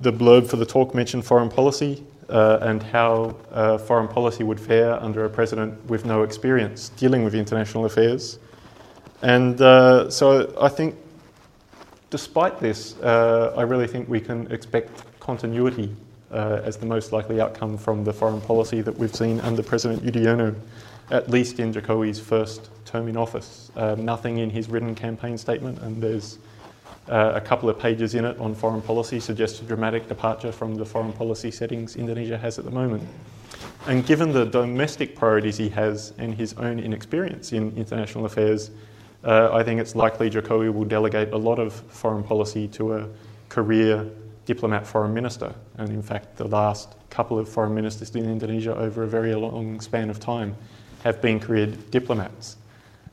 the 0.00 0.12
blurb 0.12 0.48
for 0.48 0.56
the 0.56 0.66
talk 0.66 0.94
mentioned 0.94 1.24
foreign 1.24 1.48
policy 1.48 2.02
uh, 2.28 2.58
and 2.62 2.82
how 2.82 3.36
uh, 3.50 3.78
foreign 3.78 4.08
policy 4.08 4.44
would 4.44 4.60
fare 4.60 5.02
under 5.02 5.24
a 5.24 5.30
president 5.30 5.84
with 5.86 6.04
no 6.04 6.22
experience 6.22 6.90
dealing 6.90 7.24
with 7.24 7.34
international 7.34 7.84
affairs. 7.84 8.38
And 9.22 9.60
uh, 9.60 10.10
so 10.10 10.54
I 10.60 10.68
think 10.68 10.94
Despite 12.10 12.58
this, 12.58 12.98
uh, 13.00 13.52
I 13.54 13.62
really 13.62 13.86
think 13.86 14.08
we 14.08 14.18
can 14.18 14.50
expect 14.50 15.04
continuity 15.20 15.94
uh, 16.30 16.62
as 16.64 16.78
the 16.78 16.86
most 16.86 17.12
likely 17.12 17.38
outcome 17.38 17.76
from 17.76 18.02
the 18.02 18.14
foreign 18.14 18.40
policy 18.40 18.80
that 18.80 18.96
we've 18.96 19.14
seen 19.14 19.40
under 19.40 19.62
President 19.62 20.02
Yudhoyono, 20.02 20.54
at 21.10 21.28
least 21.28 21.60
in 21.60 21.70
Jokowi's 21.70 22.18
first 22.18 22.70
term 22.86 23.08
in 23.08 23.16
office. 23.18 23.70
Uh, 23.76 23.94
nothing 23.98 24.38
in 24.38 24.48
his 24.48 24.70
written 24.70 24.94
campaign 24.94 25.36
statement, 25.36 25.80
and 25.80 26.02
there's 26.02 26.38
uh, 27.08 27.32
a 27.34 27.40
couple 27.40 27.68
of 27.68 27.78
pages 27.78 28.14
in 28.14 28.24
it 28.24 28.38
on 28.38 28.54
foreign 28.54 28.82
policy 28.82 29.20
suggests 29.20 29.60
a 29.60 29.64
dramatic 29.64 30.08
departure 30.08 30.52
from 30.52 30.74
the 30.74 30.84
foreign 30.84 31.12
policy 31.12 31.50
settings 31.50 31.96
Indonesia 31.96 32.36
has 32.36 32.58
at 32.58 32.64
the 32.64 32.70
moment. 32.70 33.02
And 33.86 34.04
given 34.04 34.32
the 34.32 34.44
domestic 34.44 35.16
priorities 35.16 35.56
he 35.56 35.68
has 35.70 36.12
and 36.18 36.34
his 36.34 36.52
own 36.54 36.78
inexperience 36.78 37.52
in 37.52 37.74
international 37.76 38.26
affairs, 38.26 38.70
uh, 39.24 39.50
I 39.52 39.62
think 39.62 39.80
it's 39.80 39.96
likely 39.96 40.30
Jokowi 40.30 40.72
will 40.72 40.84
delegate 40.84 41.32
a 41.32 41.38
lot 41.38 41.58
of 41.58 41.72
foreign 41.72 42.22
policy 42.22 42.68
to 42.68 42.96
a 42.96 43.08
career 43.48 44.06
diplomat 44.44 44.86
foreign 44.86 45.14
minister. 45.14 45.54
And 45.78 45.88
in 45.88 46.02
fact, 46.02 46.36
the 46.36 46.46
last 46.46 46.94
couple 47.10 47.38
of 47.38 47.48
foreign 47.48 47.74
ministers 47.74 48.14
in 48.14 48.24
Indonesia 48.24 48.76
over 48.76 49.02
a 49.02 49.08
very 49.08 49.34
long 49.34 49.80
span 49.80 50.10
of 50.10 50.20
time 50.20 50.54
have 51.02 51.20
been 51.22 51.40
career 51.40 51.66
diplomats. 51.66 52.57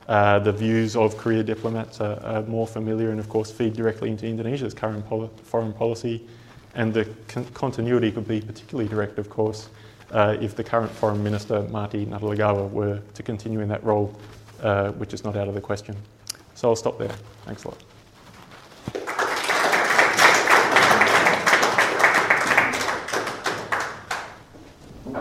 Uh, 0.08 0.38
the 0.38 0.52
views 0.52 0.94
of 0.94 1.16
career 1.16 1.42
diplomats 1.42 2.00
are, 2.00 2.20
are, 2.22 2.42
more 2.42 2.66
familiar 2.66 3.10
and, 3.10 3.18
of 3.18 3.28
course, 3.28 3.50
feed 3.50 3.72
directly 3.72 4.10
into 4.10 4.26
Indonesia's 4.26 4.72
current 4.72 5.04
foreign 5.42 5.72
policy. 5.72 6.24
And 6.74 6.94
the 6.94 7.08
con- 7.26 7.46
continuity 7.46 8.12
could 8.12 8.28
be 8.28 8.40
particularly 8.40 8.88
direct, 8.88 9.18
of 9.18 9.28
course, 9.28 9.68
uh, 10.12 10.36
if 10.40 10.54
the 10.54 10.62
current 10.62 10.92
Foreign 10.92 11.24
Minister, 11.24 11.62
Marty 11.62 12.06
Natalegawa, 12.06 12.70
were 12.70 13.00
to 13.14 13.22
continue 13.22 13.60
in 13.60 13.68
that 13.68 13.82
role 13.82 14.16
uh, 14.62 14.92
which 14.92 15.12
is 15.12 15.24
not 15.24 15.36
out 15.36 15.48
of 15.48 15.54
the 15.54 15.60
question. 15.60 15.96
So 16.54 16.68
I'll 16.68 16.76
stop 16.76 16.98
there. 16.98 17.14
Thanks 17.44 17.64
a 17.64 17.68
lot. 17.68 17.85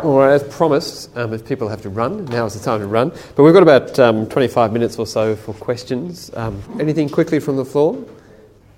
All 0.06 0.20
right, 0.20 0.34
as 0.34 0.44
promised, 0.56 1.18
um, 1.18 1.34
if 1.34 1.48
people 1.48 1.68
have 1.68 1.82
to 1.82 1.90
run, 1.90 2.26
now 2.26 2.46
is 2.46 2.54
the 2.54 2.64
time 2.64 2.80
to 2.80 2.86
run. 2.86 3.12
But 3.36 3.42
we've 3.42 3.56
got 3.56 3.64
about 3.64 3.98
um, 3.98 4.30
25 4.30 4.72
minutes 4.72 5.00
or 5.00 5.08
so 5.08 5.36
for 5.36 5.52
questions. 5.56 6.30
Um, 6.36 6.62
anything 6.80 7.10
quickly 7.10 7.40
from 7.40 7.56
the 7.56 7.66
floor? 7.66 8.06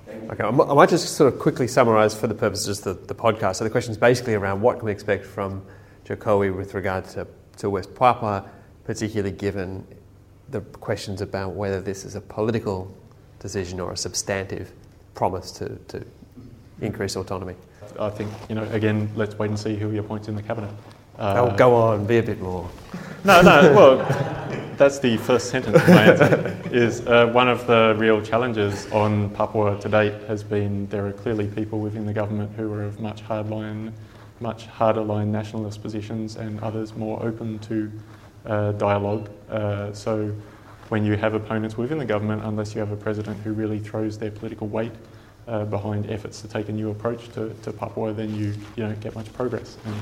Okay, 0.08 0.42
I 0.42 0.52
might 0.52 0.88
just 0.88 1.18
sort 1.18 1.34
of 1.34 1.38
quickly 1.38 1.68
summarise 1.68 2.18
for 2.18 2.28
the 2.28 2.34
purposes 2.34 2.86
of 2.86 3.02
the, 3.02 3.14
the 3.14 3.14
podcast. 3.14 3.58
So 3.58 3.66
the 3.66 3.70
question 3.70 3.92
is 3.92 3.98
basically 3.98 4.36
around 4.36 4.62
what 4.62 4.78
can 4.78 4.86
we 4.86 4.94
expect 4.94 5.26
from 5.26 5.66
Jokowi 6.06 6.56
with 6.56 6.74
regard 6.74 7.04
to, 7.10 7.28
to 7.58 7.70
West 7.70 7.94
Papua, 7.94 8.50
particularly 8.86 9.36
given 9.36 9.86
the 10.48 10.62
questions 10.62 11.20
about 11.20 11.56
whether 11.56 11.82
this 11.82 12.06
is 12.06 12.16
a 12.16 12.22
political 12.22 12.90
decision 13.40 13.82
or 13.82 13.92
a 13.92 13.98
substantive 13.98 14.72
promise 15.14 15.52
to, 15.52 15.76
to 15.90 16.06
increase 16.80 17.18
autonomy. 17.18 17.56
I 18.00 18.12
think, 18.12 18.32
you 18.48 18.56
know, 18.56 18.64
again, 18.72 19.12
let's 19.18 19.38
wait 19.38 19.50
and 19.50 19.60
see 19.60 19.76
who 19.76 19.90
he 19.90 19.98
appoints 19.98 20.30
in 20.30 20.36
the 20.36 20.42
cabinet. 20.42 20.72
Uh, 21.18 21.50
oh, 21.52 21.58
go 21.58 21.74
on, 21.74 22.06
be 22.06 22.18
a 22.18 22.24
bit 22.24 22.40
more. 22.40 22.70
No, 23.24 23.42
no, 23.42 23.74
well, 23.74 23.98
that's 24.78 25.00
the 25.00 25.18
first 25.18 25.50
sentence 25.50 25.76
of 25.76 25.88
my 25.90 26.04
answer. 26.04 26.62
Is 26.72 27.02
uh, 27.08 27.28
one 27.28 27.50
of 27.50 27.66
the 27.66 27.96
real 27.98 28.22
challenges 28.22 28.90
on 28.92 29.32
Papua 29.32 29.80
to 29.82 29.90
date 29.90 30.14
has 30.28 30.44
been 30.44 30.88
there 30.88 31.08
are 31.08 31.14
clearly 31.14 31.48
people 31.48 31.80
within 31.80 32.06
the 32.06 32.14
government 32.14 32.52
who 32.56 32.72
are 32.72 32.84
of 32.84 33.00
much 33.00 33.24
hardline, 33.24 33.92
much 34.40 34.68
harder 34.68 35.02
line 35.02 35.32
nationalist 35.32 35.82
positions, 35.82 36.36
and 36.36 36.60
others 36.60 36.96
more 36.96 37.22
open 37.24 37.58
to 37.60 37.92
uh, 38.46 38.72
dialogue. 38.74 39.30
Uh, 39.50 39.92
so 39.94 40.32
when 40.90 41.04
you 41.04 41.18
have 41.18 41.34
opponents 41.34 41.78
within 41.78 41.98
the 41.98 42.06
government, 42.06 42.44
unless 42.46 42.76
you 42.76 42.80
have 42.80 42.92
a 42.92 42.96
president 42.96 43.38
who 43.40 43.54
really 43.54 43.80
throws 43.80 44.18
their 44.20 44.32
political 44.32 44.68
weight 44.68 44.94
uh, 45.48 45.66
behind 45.66 46.10
efforts 46.12 46.42
to 46.42 46.48
take 46.48 46.70
a 46.70 46.72
new 46.72 46.92
approach 46.92 47.30
to, 47.30 47.54
to 47.64 47.74
Papua, 47.74 48.14
then 48.14 48.34
you, 48.36 48.54
you 48.76 48.84
don't 48.84 49.00
get 49.00 49.16
much 49.16 49.32
progress. 49.34 49.78
And 49.86 49.96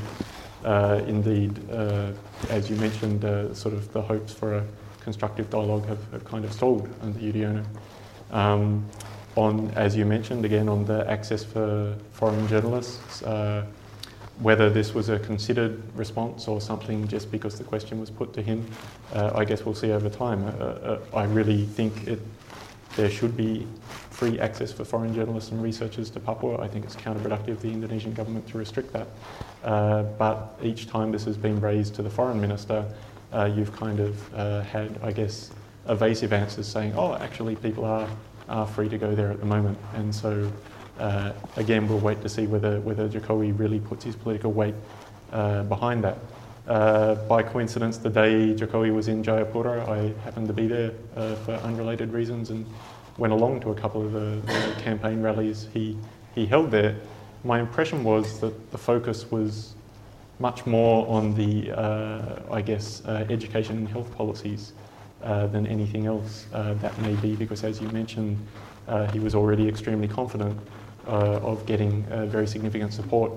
indeed, 1.08 1.60
uh, 1.72 2.12
as 2.50 2.70
you 2.70 2.76
mentioned, 2.78 3.24
uh, 3.26 3.54
sort 3.54 3.74
of 3.74 3.92
the 3.94 4.02
hopes 4.02 4.34
for 4.34 4.56
a 4.56 4.66
constructive 5.02 5.50
dialogue 5.50 5.86
have, 5.86 6.12
have 6.12 6.26
kind 6.26 6.46
of 6.46 6.52
stalled 6.52 6.90
under 7.02 7.20
Yudhoyono. 7.20 7.66
Um, 8.32 8.86
on, 9.36 9.70
as 9.76 9.96
you 9.96 10.06
mentioned, 10.06 10.46
again 10.46 10.70
on 10.70 10.86
the 10.86 11.10
access 11.10 11.44
for 11.44 11.96
foreign 12.12 12.48
journalists, 12.48 13.22
whether 14.40 14.70
this 14.70 14.94
was 14.94 15.10
a 15.10 15.20
considered 15.20 15.82
response 15.96 16.48
or 16.48 16.60
something 16.60 17.08
just 17.08 17.32
because 17.32 17.58
the 17.58 17.64
question 17.64 18.00
was 18.00 18.10
put 18.10 18.34
to 18.34 18.42
him, 18.42 18.66
uh, 19.14 19.32
I 19.34 19.46
guess 19.46 19.64
we'll 19.66 19.76
see 19.76 19.92
over 19.92 20.10
time. 20.10 20.46
Uh, 20.46 20.50
uh, 20.50 21.00
I 21.14 21.24
really 21.26 21.66
think 21.66 22.08
it 22.08 22.20
there 22.96 23.10
should 23.10 23.36
be 23.36 23.68
free 24.10 24.40
access 24.40 24.72
for 24.72 24.86
foreign 24.86 25.14
journalists 25.14 25.52
and 25.52 25.62
researchers 25.62 26.10
to 26.10 26.20
Papua. 26.20 26.62
I 26.62 26.68
think 26.68 26.86
it's 26.86 26.96
counterproductive 26.96 27.50
of 27.50 27.62
the 27.62 27.72
Indonesian 27.72 28.14
government 28.14 28.48
to 28.50 28.58
restrict 28.58 28.94
that. 28.94 29.08
Uh, 29.64 30.04
but 30.04 30.58
each 30.64 30.88
time 30.88 31.12
this 31.12 31.26
has 31.26 31.36
been 31.38 31.60
raised 31.60 31.96
to 31.96 32.04
the 32.04 32.10
foreign 32.10 32.40
minister, 32.40 32.86
uh, 33.34 33.52
you've 33.54 33.76
kind 33.76 34.00
of 34.00 34.34
uh, 34.34 34.62
had, 34.62 34.98
I 35.04 35.12
guess, 35.12 35.52
evasive 35.90 36.32
answers 36.32 36.68
saying, 36.68 36.94
oh, 36.96 37.16
actually, 37.16 37.56
people 37.58 37.84
are, 37.84 38.08
are 38.48 38.66
free 38.66 38.88
to 38.90 38.98
go 38.98 39.14
there 39.14 39.32
at 39.32 39.40
the 39.40 39.46
moment. 39.46 39.78
And 39.96 40.16
so, 40.16 40.52
uh, 40.98 41.34
again, 41.58 41.88
we'll 41.88 42.00
wait 42.00 42.22
to 42.22 42.30
see 42.30 42.48
whether, 42.48 42.80
whether 42.82 43.10
Jokowi 43.10 43.58
really 43.58 43.80
puts 43.80 44.06
his 44.06 44.16
political 44.16 44.54
weight 44.54 44.76
uh, 45.34 45.64
behind 45.64 46.04
that. 46.04 46.18
Uh, 46.68 47.14
by 47.28 47.44
coincidence, 47.44 47.98
the 47.98 48.10
day 48.10 48.56
Jokowi 48.56 48.94
was 48.94 49.08
in 49.08 49.24
Jayapura, 49.24 49.88
I 49.88 50.20
happened 50.24 50.48
to 50.48 50.54
be 50.54 50.66
there 50.66 50.94
uh, 51.16 51.36
for 51.36 51.52
unrelated 51.58 52.12
reasons 52.12 52.50
and 52.50 52.66
went 53.20 53.32
along 53.34 53.60
to 53.62 53.70
a 53.70 53.76
couple 53.76 54.02
of 54.02 54.12
the, 54.14 54.42
the, 54.46 54.82
campaign 54.82 55.22
rallies 55.22 55.68
he, 55.74 55.96
he 56.34 56.48
held 56.48 56.72
there. 56.72 56.96
My 57.44 57.60
impression 57.60 58.04
was 58.04 58.40
that 58.40 58.72
the 58.72 58.80
focus 58.80 59.30
was 59.30 59.76
much 60.40 60.66
more 60.66 61.08
on 61.08 61.36
the, 61.36 61.72
uh, 61.72 62.42
I 62.52 62.64
guess, 62.64 63.04
uh, 63.06 63.26
education 63.30 63.78
and 63.78 63.88
health 63.88 64.12
policies 64.16 64.74
uh, 65.24 65.46
than 65.48 65.68
anything 65.68 66.08
else 66.08 66.48
uh, 66.52 66.74
that 66.76 66.98
may 67.02 67.14
be, 67.16 67.36
because 67.36 67.64
as 67.64 67.80
you 67.80 67.90
mentioned, 67.90 68.40
he 69.14 69.20
was 69.20 69.36
already 69.36 69.68
extremely 69.68 70.08
confident 70.08 70.60
of 71.06 71.64
getting 71.66 72.04
very 72.28 72.48
significant 72.48 72.92
support 72.94 73.32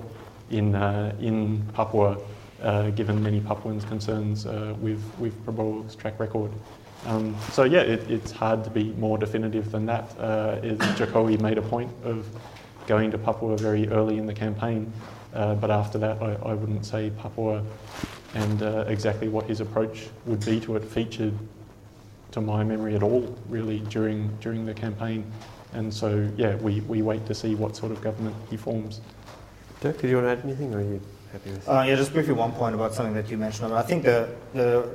in, 0.49 0.75
in 1.19 1.63
Papua 1.73 2.17
uh, 2.61 2.89
given 2.91 3.21
many 3.21 3.39
Papuans' 3.39 3.85
concerns 3.85 4.45
uh, 4.45 4.75
with, 4.79 5.01
with 5.19 5.45
Prabowo's 5.45 5.95
track 5.95 6.19
record. 6.19 6.51
Um, 7.05 7.35
so 7.51 7.63
yeah, 7.63 7.81
it, 7.81 8.09
it's 8.11 8.31
hard 8.31 8.63
to 8.65 8.69
be 8.69 8.91
more 8.93 9.17
definitive 9.17 9.71
than 9.71 9.85
that. 9.85 10.13
Uh, 10.19 10.59
Jokowi 10.95 11.39
made 11.39 11.57
a 11.57 11.61
point 11.61 11.91
of 12.03 12.25
going 12.87 13.11
to 13.11 13.17
Papua 13.17 13.55
very 13.57 13.87
early 13.89 14.17
in 14.17 14.25
the 14.25 14.33
campaign, 14.33 14.91
uh, 15.33 15.55
but 15.55 15.71
after 15.71 15.97
that, 15.99 16.21
I, 16.21 16.33
I, 16.43 16.53
wouldn't 16.53 16.85
say 16.85 17.11
Papua 17.11 17.63
and 18.33 18.63
uh, 18.63 18.85
exactly 18.87 19.29
what 19.29 19.45
his 19.45 19.61
approach 19.61 20.07
would 20.25 20.43
be 20.45 20.59
to 20.61 20.75
it 20.75 20.83
featured, 20.83 21.33
to 22.31 22.41
my 22.41 22.63
memory, 22.63 22.95
at 22.95 23.03
all 23.03 23.37
really 23.47 23.79
during 23.79 24.27
during 24.41 24.65
the 24.65 24.73
campaign. 24.73 25.23
And 25.73 25.93
so 25.93 26.27
yeah, 26.35 26.55
we, 26.55 26.81
we 26.81 27.01
wait 27.01 27.25
to 27.27 27.35
see 27.35 27.55
what 27.55 27.75
sort 27.75 27.91
of 27.91 28.01
government 28.01 28.35
he 28.49 28.57
forms. 28.57 29.01
Dirk, 29.81 29.99
did 29.99 30.09
you 30.09 30.17
want 30.17 30.27
to 30.27 30.31
add 30.31 30.43
anything, 30.43 30.73
or 30.73 30.99
are 31.33 31.49
you? 31.49 31.61
Uh, 31.67 31.83
yeah, 31.87 31.95
just 31.95 32.13
briefly 32.13 32.33
one 32.33 32.51
point 32.51 32.75
about 32.75 32.93
something 32.93 33.13
that 33.13 33.29
you 33.29 33.37
mentioned. 33.37 33.73
I 33.73 33.81
think 33.81 34.03
the, 34.03 34.29
the 34.53 34.89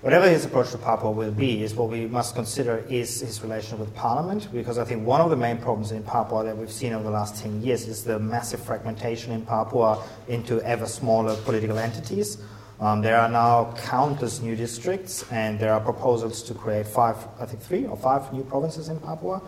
whatever 0.00 0.28
his 0.28 0.44
approach 0.44 0.70
to 0.70 0.78
Papua 0.78 1.10
will 1.10 1.32
be 1.32 1.62
is 1.62 1.74
what 1.74 1.90
we 1.90 2.06
must 2.06 2.34
consider 2.34 2.84
is 2.88 3.20
his 3.20 3.42
relation 3.42 3.78
with 3.78 3.94
Parliament, 3.94 4.48
because 4.52 4.78
I 4.78 4.84
think 4.84 5.06
one 5.06 5.20
of 5.20 5.30
the 5.30 5.36
main 5.36 5.58
problems 5.58 5.92
in 5.92 6.02
Papua 6.02 6.44
that 6.44 6.56
we've 6.56 6.72
seen 6.72 6.92
over 6.92 7.04
the 7.04 7.10
last 7.10 7.42
10 7.42 7.62
years 7.62 7.86
is 7.86 8.04
the 8.04 8.18
massive 8.18 8.60
fragmentation 8.60 9.32
in 9.32 9.42
Papua 9.42 10.02
into 10.28 10.60
ever 10.62 10.86
smaller 10.86 11.36
political 11.42 11.78
entities. 11.78 12.38
Um, 12.80 13.02
there 13.02 13.18
are 13.18 13.28
now 13.28 13.74
countless 13.76 14.40
new 14.40 14.54
districts, 14.54 15.24
and 15.32 15.58
there 15.58 15.72
are 15.72 15.80
proposals 15.80 16.42
to 16.44 16.54
create 16.54 16.86
five, 16.86 17.16
I 17.40 17.46
think 17.46 17.60
three 17.60 17.86
or 17.86 17.96
five 17.96 18.32
new 18.32 18.44
provinces 18.44 18.88
in 18.88 19.00
Papua. 19.00 19.42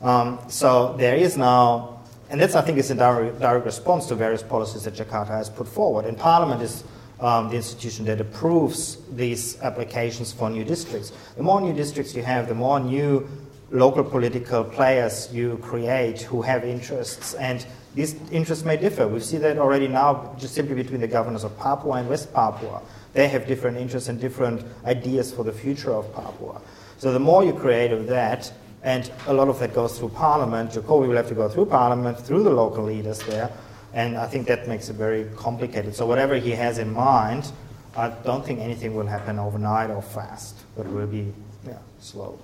Um, 0.00 0.38
so 0.48 0.96
there 0.96 1.16
is 1.16 1.36
now 1.36 1.91
and 2.32 2.40
that's, 2.40 2.54
I 2.54 2.62
think, 2.62 2.78
is 2.78 2.90
a 2.90 2.94
direct, 2.94 3.40
direct 3.40 3.66
response 3.66 4.06
to 4.06 4.14
various 4.14 4.42
policies 4.42 4.84
that 4.84 4.94
Jakarta 4.94 5.28
has 5.28 5.50
put 5.50 5.68
forward. 5.68 6.06
And 6.06 6.16
Parliament 6.16 6.62
is 6.62 6.82
um, 7.20 7.50
the 7.50 7.56
institution 7.56 8.06
that 8.06 8.22
approves 8.22 8.96
these 9.10 9.60
applications 9.60 10.32
for 10.32 10.48
new 10.48 10.64
districts. 10.64 11.12
The 11.36 11.42
more 11.42 11.60
new 11.60 11.74
districts 11.74 12.14
you 12.14 12.22
have, 12.22 12.48
the 12.48 12.54
more 12.54 12.80
new 12.80 13.28
local 13.70 14.02
political 14.02 14.64
players 14.64 15.28
you 15.30 15.58
create 15.58 16.22
who 16.22 16.40
have 16.40 16.64
interests. 16.64 17.34
And 17.34 17.66
these 17.94 18.14
interests 18.30 18.64
may 18.64 18.78
differ. 18.78 19.06
We 19.06 19.20
see 19.20 19.36
that 19.36 19.58
already 19.58 19.86
now, 19.86 20.34
just 20.38 20.54
simply 20.54 20.74
between 20.74 21.02
the 21.02 21.08
governors 21.08 21.44
of 21.44 21.58
Papua 21.58 21.96
and 21.96 22.08
West 22.08 22.32
Papua. 22.32 22.80
They 23.12 23.28
have 23.28 23.46
different 23.46 23.76
interests 23.76 24.08
and 24.08 24.18
different 24.18 24.64
ideas 24.86 25.30
for 25.30 25.44
the 25.44 25.52
future 25.52 25.92
of 25.92 26.10
Papua. 26.14 26.62
So 26.96 27.12
the 27.12 27.20
more 27.20 27.44
you 27.44 27.52
create 27.52 27.92
of 27.92 28.06
that, 28.06 28.50
and 28.82 29.10
a 29.26 29.32
lot 29.32 29.48
of 29.48 29.58
that 29.60 29.74
goes 29.74 29.98
through 29.98 30.10
Parliament. 30.10 30.70
Jokowi 30.70 31.08
will 31.08 31.16
have 31.16 31.28
to 31.28 31.34
go 31.34 31.48
through 31.48 31.66
Parliament, 31.66 32.18
through 32.18 32.42
the 32.42 32.50
local 32.50 32.84
leaders 32.84 33.20
there, 33.20 33.50
and 33.94 34.16
I 34.16 34.26
think 34.26 34.46
that 34.48 34.66
makes 34.66 34.88
it 34.88 34.94
very 34.94 35.24
complicated. 35.36 35.94
So 35.94 36.06
whatever 36.06 36.36
he 36.36 36.50
has 36.50 36.78
in 36.78 36.92
mind, 36.92 37.52
I 37.96 38.08
don't 38.08 38.44
think 38.44 38.60
anything 38.60 38.94
will 38.94 39.06
happen 39.06 39.38
overnight 39.38 39.90
or 39.90 40.02
fast, 40.02 40.56
but 40.76 40.86
it 40.86 40.92
will 40.92 41.06
be 41.06 41.32
yeah, 41.66 41.78
slow. 42.00 42.38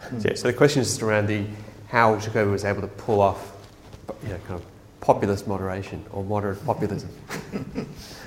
Hmm. 0.00 0.18
Yeah, 0.20 0.34
so 0.34 0.48
the 0.48 0.54
question 0.54 0.80
is 0.82 0.88
just 0.88 1.02
around 1.02 1.26
the 1.26 1.44
how 1.88 2.16
Jokowi 2.16 2.50
was 2.50 2.64
able 2.64 2.80
to 2.80 2.88
pull 2.88 3.20
off 3.20 3.52
you 4.22 4.30
know, 4.30 4.38
kind 4.46 4.60
of 4.60 4.64
populist 5.00 5.46
moderation 5.46 6.02
or 6.12 6.24
moderate 6.24 6.64
populism. 6.64 7.10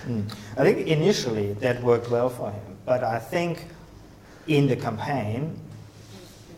mm. 0.06 0.32
I 0.58 0.64
think 0.64 0.88
initially 0.88 1.54
that 1.54 1.82
worked 1.82 2.12
well 2.12 2.30
for 2.30 2.52
him, 2.52 2.78
but 2.86 3.04
I 3.04 3.18
think 3.18 3.66
in 4.48 4.68
the 4.68 4.76
campaign 4.76 5.60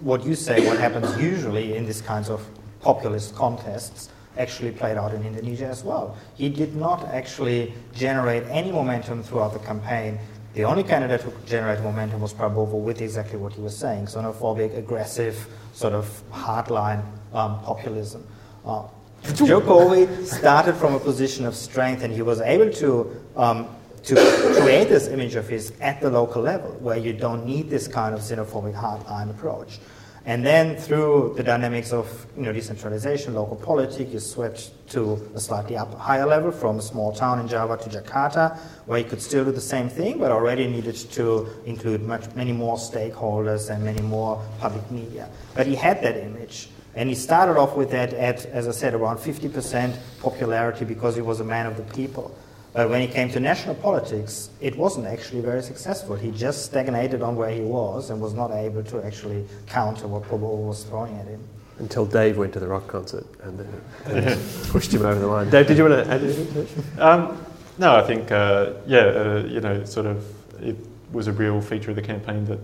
what 0.02 0.26
you 0.26 0.36
say, 0.36 0.66
what 0.66 0.80
happens 0.80 1.18
usually 1.18 1.76
in 1.76 1.86
these 1.86 2.02
kinds 2.02 2.30
of 2.30 2.46
populist 2.82 3.36
contests, 3.36 4.10
actually 4.38 4.72
played 4.72 4.98
out 4.98 5.14
in 5.14 5.24
Indonesia 5.24 5.66
as 5.66 5.84
well. 5.84 6.18
He 6.36 6.50
did 6.50 6.76
not 6.76 7.06
actually 7.06 7.74
generate 7.94 8.44
any 8.50 8.72
momentum 8.72 9.22
throughout 9.22 9.54
the 9.54 9.60
campaign. 9.60 10.18
The 10.54 10.64
only 10.64 10.84
candidate 10.84 11.22
who 11.22 11.34
generated 11.46 11.84
momentum 11.84 12.22
was 12.22 12.34
Prabowo 12.34 12.82
with 12.82 13.02
exactly 13.02 13.38
what 13.38 13.54
he 13.54 13.62
was 13.62 13.78
saying, 13.78 14.06
xenophobic, 14.06 14.78
aggressive, 14.78 15.48
sort 15.74 15.94
of 15.94 16.24
hardline 16.32 17.04
um, 17.34 17.60
populism. 17.62 18.26
Uh, 18.66 18.84
Jokowi 19.24 20.26
started 20.26 20.76
from 20.76 20.96
a 20.96 21.00
position 21.00 21.46
of 21.46 21.54
strength 21.54 22.04
and 22.04 22.14
he 22.14 22.22
was 22.22 22.40
able 22.40 22.72
to 22.72 23.22
um, 23.36 23.68
to 24.04 24.16
create 24.62 24.90
this 24.90 25.08
image 25.08 25.36
of 25.36 25.48
his 25.48 25.74
at 25.82 26.02
the 26.02 26.10
local 26.10 26.42
level, 26.42 26.72
where 26.80 26.98
you 26.98 27.14
don't 27.14 27.46
need 27.46 27.70
this 27.70 27.88
kind 27.88 28.14
of 28.16 28.22
xenophobic 28.22 28.74
hardline 28.74 29.30
approach. 29.30 29.80
And 30.26 30.46
then 30.46 30.76
through 30.76 31.34
the 31.38 31.44
dynamics 31.44 31.92
of 31.92 32.28
you 32.36 32.44
know, 32.44 32.54
decentralization, 32.54 33.34
local 33.34 33.56
politics, 33.56 34.12
you 34.12 34.20
switch 34.20 34.70
to 34.90 35.14
a 35.34 35.40
slightly 35.40 35.78
up, 35.78 35.94
higher 35.96 36.26
level 36.26 36.52
from 36.52 36.78
a 36.78 36.82
small 36.82 37.12
town 37.12 37.40
in 37.40 37.48
Java 37.48 37.78
to 37.78 37.90
Jakarta, 37.90 38.58
where 38.86 39.00
you 39.00 39.06
could 39.06 39.22
still 39.22 39.46
do 39.46 39.52
the 39.52 39.62
same 39.62 39.90
thing, 39.90 40.20
but 40.20 40.32
already 40.32 40.68
needed 40.68 40.96
to 40.96 41.48
include 41.66 42.04
much, 42.04 42.34
many 42.36 42.52
more 42.52 42.76
stakeholders 42.78 43.74
and 43.74 43.84
many 43.84 44.02
more 44.02 44.44
public 44.60 44.90
media. 44.92 45.30
But 45.56 45.68
he 45.68 45.76
had 45.76 46.02
that 46.04 46.18
image. 46.18 46.70
And 46.96 47.08
he 47.08 47.16
started 47.16 47.58
off 47.58 47.76
with 47.76 47.92
that 47.92 48.14
at, 48.14 48.46
as 48.48 48.68
I 48.68 48.72
said, 48.72 48.94
around 48.94 49.18
50% 49.18 49.98
popularity 50.20 50.86
because 50.86 51.16
he 51.16 51.22
was 51.22 51.40
a 51.40 51.46
man 51.46 51.66
of 51.66 51.78
the 51.78 51.84
people. 51.94 52.36
But 52.74 52.90
when 52.90 53.02
he 53.02 53.08
came 53.08 53.30
to 53.32 53.40
national 53.40 53.76
politics, 53.76 54.50
it 54.62 54.78
wasn't 54.78 55.08
actually 55.08 55.42
very 55.42 55.64
successful. 55.64 56.16
He 56.16 56.32
just 56.32 56.66
stagnated 56.66 57.22
on 57.22 57.36
where 57.36 57.50
he 57.50 57.62
was 57.62 58.12
and 58.12 58.22
was 58.22 58.34
not 58.34 58.52
able 58.52 58.84
to 58.84 59.04
actually 59.04 59.46
counter 59.66 60.08
what 60.08 60.24
Prabowo 60.24 60.68
was 60.68 60.84
throwing 60.84 61.18
at 61.18 61.26
him. 61.26 61.42
Until 61.80 62.06
Dave 62.06 62.38
went 62.38 62.54
to 62.54 62.60
the 62.60 62.68
rock 62.68 62.88
concert 62.88 63.26
and, 63.42 63.62
uh, 63.62 64.38
pushed 64.68 64.94
him 64.94 65.04
over 65.04 65.20
the 65.20 65.28
line. 65.28 65.50
Dave, 65.50 65.66
did 65.66 65.78
you 65.78 65.86
want 65.86 66.06
to 66.06 66.12
add 66.12 66.22
anything 66.22 66.68
to 66.68 67.06
um, 67.06 67.46
no, 67.80 67.96
I 67.96 68.02
think, 68.06 68.30
uh, 68.32 68.74
yeah, 68.86 69.00
uh, 69.00 69.44
you 69.48 69.62
know, 69.62 69.86
sort 69.86 70.06
of, 70.06 70.26
it 70.62 70.76
was 71.14 71.28
a 71.28 71.32
real 71.32 71.62
feature 71.62 71.92
of 71.92 71.96
the 71.96 72.02
campaign 72.02 72.44
that 72.46 72.60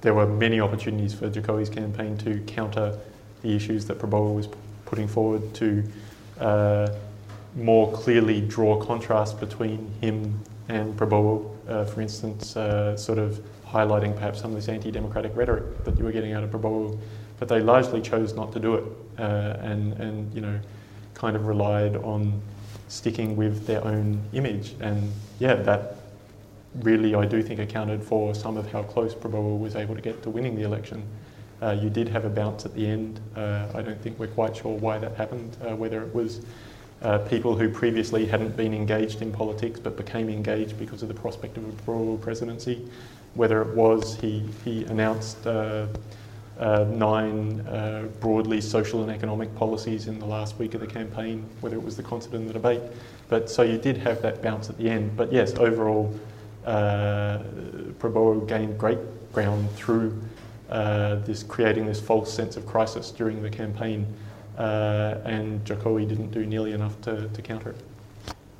there 0.00 0.12
were 0.14 0.26
many 0.26 0.60
opportunities 0.60 1.14
for 1.14 1.30
Jokowi's 1.30 1.70
campaign 1.70 2.18
to 2.18 2.40
counter 2.40 2.98
the 3.42 3.54
issues 3.54 3.86
that 3.86 3.98
Prabowo 3.98 4.34
was 4.34 4.48
putting 4.84 5.06
forward 5.06 5.54
to 5.54 5.84
uh, 6.40 6.88
more 7.56 7.90
clearly 7.92 8.40
draw 8.40 8.80
contrast 8.82 9.40
between 9.40 9.90
him 10.00 10.38
and 10.68 10.96
Prabowo, 10.96 11.50
uh, 11.68 11.84
for 11.84 12.00
instance, 12.00 12.56
uh, 12.56 12.96
sort 12.96 13.18
of 13.18 13.40
highlighting 13.66 14.14
perhaps 14.14 14.40
some 14.40 14.50
of 14.50 14.56
this 14.56 14.68
anti-democratic 14.68 15.34
rhetoric 15.34 15.84
that 15.84 15.98
you 15.98 16.04
were 16.04 16.12
getting 16.12 16.32
out 16.32 16.44
of 16.44 16.50
Prabowo, 16.50 16.98
but 17.38 17.48
they 17.48 17.60
largely 17.60 18.00
chose 18.00 18.34
not 18.34 18.52
to 18.52 18.60
do 18.60 18.74
it, 18.74 18.84
uh, 19.18 19.56
and 19.60 19.94
and 19.94 20.32
you 20.34 20.40
know, 20.40 20.58
kind 21.14 21.34
of 21.34 21.46
relied 21.46 21.96
on 21.96 22.40
sticking 22.88 23.36
with 23.36 23.66
their 23.66 23.84
own 23.84 24.20
image, 24.32 24.74
and 24.80 25.10
yeah, 25.38 25.54
that 25.54 25.96
really 26.82 27.14
I 27.14 27.24
do 27.24 27.42
think 27.42 27.58
accounted 27.58 28.02
for 28.02 28.34
some 28.34 28.56
of 28.56 28.70
how 28.70 28.82
close 28.82 29.14
Prabowo 29.14 29.58
was 29.58 29.76
able 29.76 29.94
to 29.94 30.02
get 30.02 30.22
to 30.24 30.30
winning 30.30 30.54
the 30.56 30.62
election. 30.62 31.02
Uh, 31.62 31.70
you 31.70 31.88
did 31.88 32.06
have 32.08 32.26
a 32.26 32.28
bounce 32.28 32.66
at 32.66 32.74
the 32.74 32.86
end. 32.86 33.18
Uh, 33.34 33.66
I 33.74 33.80
don't 33.80 34.00
think 34.02 34.18
we're 34.18 34.26
quite 34.26 34.54
sure 34.54 34.76
why 34.76 34.98
that 34.98 35.14
happened, 35.14 35.56
uh, 35.62 35.74
whether 35.74 36.02
it 36.02 36.14
was 36.14 36.44
uh, 37.02 37.18
people 37.18 37.56
who 37.56 37.68
previously 37.68 38.26
hadn't 38.26 38.56
been 38.56 38.74
engaged 38.74 39.22
in 39.22 39.32
politics 39.32 39.78
but 39.78 39.96
became 39.96 40.28
engaged 40.28 40.78
because 40.78 41.02
of 41.02 41.08
the 41.08 41.14
prospect 41.14 41.56
of 41.56 41.64
a 41.68 41.72
Prabowo 41.82 42.20
presidency. 42.20 42.86
Whether 43.34 43.60
it 43.62 43.74
was 43.74 44.16
he, 44.16 44.48
he 44.64 44.84
announced 44.84 45.46
uh, 45.46 45.86
uh, 46.58 46.84
nine 46.84 47.60
uh, 47.60 48.08
broadly 48.20 48.60
social 48.60 49.02
and 49.02 49.10
economic 49.10 49.54
policies 49.56 50.08
in 50.08 50.18
the 50.18 50.24
last 50.24 50.58
week 50.58 50.74
of 50.74 50.80
the 50.80 50.86
campaign, 50.86 51.44
whether 51.60 51.76
it 51.76 51.82
was 51.82 51.96
the 51.96 52.02
concert 52.02 52.32
and 52.32 52.48
the 52.48 52.52
debate. 52.52 52.80
But 53.28 53.50
so 53.50 53.62
you 53.62 53.76
did 53.76 53.98
have 53.98 54.22
that 54.22 54.42
bounce 54.42 54.70
at 54.70 54.78
the 54.78 54.88
end. 54.88 55.16
But 55.16 55.32
yes, 55.32 55.54
overall, 55.54 56.14
uh, 56.64 57.40
Prabowo 57.98 58.46
gained 58.48 58.78
great 58.78 58.98
ground 59.32 59.70
through 59.72 60.18
uh, 60.70 61.16
this 61.16 61.42
creating 61.42 61.86
this 61.86 62.00
false 62.00 62.32
sense 62.32 62.56
of 62.56 62.66
crisis 62.66 63.10
during 63.10 63.42
the 63.42 63.50
campaign, 63.50 64.06
uh, 64.58 65.20
and 65.24 65.64
Jokowi 65.64 66.08
didn't 66.08 66.30
do 66.30 66.46
nearly 66.46 66.72
enough 66.72 67.00
to, 67.02 67.28
to 67.28 67.42
counter 67.42 67.70
it. 67.70 67.76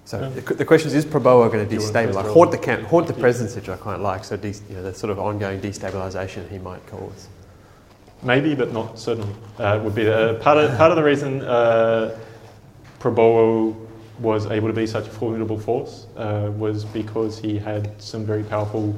So 0.05 0.21
Yeah. 0.21 0.29
the, 0.29 0.55
the 0.55 0.65
question 0.65 0.89
is: 0.89 0.95
Is 0.95 1.05
Prabowo 1.05 1.51
going 1.51 1.65
to 1.65 1.67
Do 1.67 1.75
you 1.75 1.81
want 1.81 1.95
destabilise, 1.95 2.33
haunt 2.33 2.51
the 2.53 2.59
camp, 2.59 2.85
haunt 2.87 3.07
the 3.09 3.15
Yeah. 3.15 3.21
presidency, 3.21 3.61
which 3.61 3.69
I 3.69 3.77
quite 3.77 4.01
like? 4.01 4.25
So 4.25 4.37
de- 4.37 4.49
you 4.49 4.77
know, 4.77 4.83
the 4.83 4.95
sort 4.95 5.11
of 5.11 5.19
ongoing 5.19 5.61
destabilisation 5.61 6.49
he 6.49 6.59
might 6.59 6.87
cause. 6.87 7.29
Maybe, 8.23 8.55
but 8.55 8.73
not 8.73 8.99
certainly. 8.99 9.35
Uh, 9.59 9.81
would 9.83 9.95
be 9.95 10.05
the, 10.05 10.39
part 10.43 10.59
of 10.59 10.77
part 10.79 10.91
of 10.91 10.97
the 10.97 11.03
reason 11.03 11.43
uh, 11.43 12.17
Prabowo 13.01 13.75
was 14.21 14.47
able 14.47 14.69
to 14.69 14.75
be 14.75 14.87
such 14.87 15.07
a 15.07 15.11
formidable 15.11 15.59
force 15.59 16.07
uh, 16.17 16.51
was 16.57 16.85
because 16.85 17.39
he 17.39 17.59
had 17.59 17.91
some 18.01 18.25
very 18.25 18.43
powerful 18.43 18.95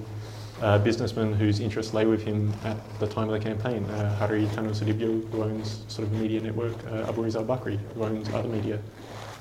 uh, 0.62 0.78
businessman 0.78 1.32
whose 1.32 1.60
interests 1.60 1.94
lay 1.94 2.04
with 2.04 2.22
him 2.22 2.52
at 2.64 2.76
the 2.98 3.06
time 3.06 3.28
of 3.30 3.38
the 3.38 3.44
campaign. 3.44 3.84
Uh, 3.84 4.16
Hary 4.16 4.46
Tanoesoedibjo, 4.46 5.30
who 5.30 5.42
owns 5.42 5.84
sort 5.88 6.08
of 6.08 6.14
a 6.14 6.16
media 6.16 6.40
network, 6.40 6.76
uh, 6.86 7.10
Aburizal 7.12 7.46
Bakrie, 7.46 7.78
who 7.94 8.04
owns 8.04 8.28
other 8.30 8.48
media. 8.48 8.80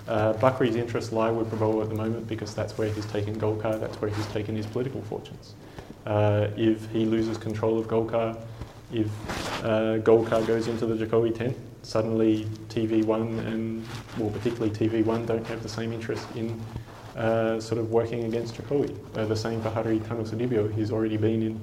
Uh, 0.08 0.34
Bakrie's 0.34 0.76
interests 0.76 1.12
lie 1.12 1.32
with 1.32 1.52
Prabowo 1.52 1.84
at 1.84 1.90
the 1.90 1.96
moment 1.96 2.28
because 2.28 2.56
that's 2.56 2.78
where 2.78 2.88
he's 2.90 3.06
taken 3.08 3.38
Golkar, 3.38 3.80
that's 3.80 4.00
where 4.02 4.10
he's 4.10 4.26
taken 4.28 4.56
his 4.56 4.66
political 4.66 5.02
fortunes. 5.02 5.56
Uh, 6.06 6.48
if 6.56 6.90
he 6.92 7.06
loses 7.06 7.38
control 7.38 7.78
of 7.78 7.88
Golkar, 7.88 8.38
if 8.94 9.08
uh, 9.66 9.98
Golkar 10.00 10.46
goes 10.48 10.68
into 10.68 10.86
the 10.86 10.96
Jokowi 11.06 11.36
tent, 11.36 11.58
suddenly 11.82 12.46
TV1 12.70 13.46
and, 13.48 13.86
well, 14.18 14.30
particularly 14.30 14.72
TV1 14.74 15.26
don't 15.26 15.46
have 15.48 15.62
the 15.62 15.70
same 15.70 15.92
interest 15.92 16.26
in 16.36 16.60
uh, 17.18 17.60
sort 17.60 17.80
of 17.80 17.92
working 17.92 18.26
against 18.26 18.56
Jokowi. 18.56 18.96
Uh, 19.18 19.26
the 19.26 19.36
same 19.36 19.62
for 19.62 19.70
Hary 19.70 20.00
Tanoesoedibjo. 20.00 20.74
He's 20.74 20.92
already 20.92 21.18
been 21.18 21.42
in 21.42 21.60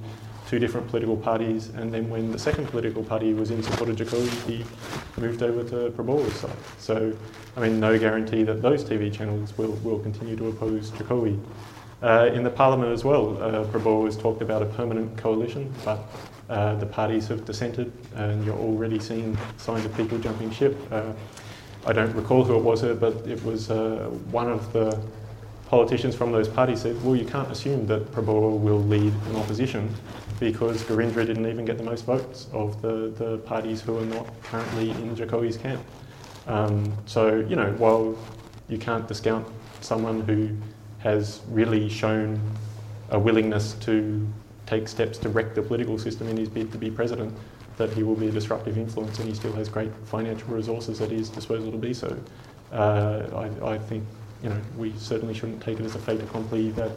two 0.48 0.58
different 0.58 0.88
political 0.88 1.16
parties, 1.16 1.68
and 1.70 1.92
then 1.92 2.10
when 2.10 2.30
the 2.30 2.38
second 2.38 2.66
political 2.68 3.02
party 3.02 3.32
was 3.32 3.50
in 3.50 3.62
support 3.62 3.88
of 3.88 3.96
Jokowi, 3.96 4.28
he 4.48 4.64
moved 5.20 5.42
over 5.42 5.62
to 5.70 5.90
Prabowo's 5.96 6.34
side. 6.34 6.56
So, 6.78 7.16
I 7.56 7.60
mean, 7.60 7.80
no 7.80 7.98
guarantee 7.98 8.42
that 8.42 8.60
those 8.62 8.84
TV 8.84 9.12
channels 9.12 9.56
will, 9.56 9.72
will 9.84 9.98
continue 10.00 10.36
to 10.36 10.48
oppose 10.48 10.90
Jokowi. 10.90 11.40
Uh, 12.02 12.30
in 12.34 12.42
the 12.42 12.50
parliament 12.50 12.92
as 12.92 13.02
well, 13.02 13.42
uh, 13.42 13.64
Prabowo 13.64 14.04
has 14.04 14.16
talked 14.16 14.42
about 14.42 14.60
a 14.60 14.66
permanent 14.66 15.16
coalition, 15.16 15.72
but 15.84 16.00
uh, 16.50 16.74
the 16.74 16.84
parties 16.84 17.28
have 17.28 17.46
dissented, 17.46 17.90
and 18.16 18.44
you're 18.44 18.58
already 18.58 18.98
seeing 18.98 19.38
signs 19.56 19.86
of 19.86 19.96
people 19.96 20.18
jumping 20.18 20.50
ship. 20.50 20.76
Uh, 20.92 21.12
I 21.86 21.92
don't 21.94 22.14
recall 22.14 22.44
who 22.44 22.56
it 22.56 22.62
was, 22.62 22.84
uh, 22.84 22.94
but 22.94 23.26
it 23.26 23.42
was 23.44 23.68
one 24.30 24.50
of 24.50 24.70
the 24.74 25.00
politicians 25.74 26.14
from 26.14 26.30
those 26.30 26.46
parties 26.46 26.82
said, 26.82 26.94
well, 27.02 27.16
you 27.16 27.24
can't 27.24 27.50
assume 27.50 27.84
that 27.84 28.00
Prabowo 28.12 28.56
will 28.60 28.84
lead 28.84 29.12
an 29.12 29.34
opposition 29.34 29.92
because 30.38 30.84
Gerindra 30.84 31.26
didn't 31.26 31.48
even 31.48 31.64
get 31.64 31.78
the 31.78 31.82
most 31.82 32.04
votes 32.04 32.46
of 32.52 32.80
the, 32.80 33.12
the 33.18 33.38
parties 33.38 33.80
who 33.80 33.98
are 33.98 34.04
not 34.04 34.24
currently 34.44 34.92
in 34.92 35.16
Jokowi's 35.16 35.56
camp. 35.56 35.84
Um, 36.46 36.96
so, 37.06 37.40
you 37.48 37.56
know, 37.56 37.72
while 37.72 38.16
you 38.68 38.78
can't 38.78 39.08
discount 39.08 39.48
someone 39.80 40.20
who 40.20 40.50
has 40.98 41.40
really 41.48 41.88
shown 41.88 42.40
a 43.10 43.18
willingness 43.18 43.72
to 43.80 44.24
take 44.66 44.86
steps 44.86 45.18
to 45.18 45.28
wreck 45.28 45.56
the 45.56 45.62
political 45.62 45.98
system 45.98 46.28
in 46.28 46.36
his 46.36 46.48
bid 46.48 46.70
to 46.70 46.78
be 46.78 46.88
president, 46.88 47.36
that 47.78 47.92
he 47.92 48.04
will 48.04 48.14
be 48.14 48.28
a 48.28 48.30
disruptive 48.30 48.78
influence 48.78 49.18
and 49.18 49.28
he 49.28 49.34
still 49.34 49.52
has 49.54 49.68
great 49.68 49.90
financial 50.04 50.46
resources 50.54 51.00
at 51.00 51.10
his 51.10 51.28
disposal 51.30 51.72
to 51.72 51.78
be 51.78 51.92
so. 51.92 52.16
Uh, 52.70 53.50
I, 53.64 53.72
I 53.72 53.78
think 53.78 54.04
you 54.44 54.50
know, 54.50 54.60
we 54.76 54.92
certainly 54.98 55.32
shouldn't 55.32 55.62
take 55.62 55.80
it 55.80 55.86
as 55.86 55.94
a 55.94 55.98
fait 55.98 56.20
accompli 56.20 56.70
that 56.72 56.90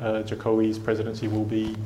uh, 0.00 0.22
Jokowi's 0.22 0.78
presidency 0.78 1.28
will 1.28 1.44
be 1.44 1.76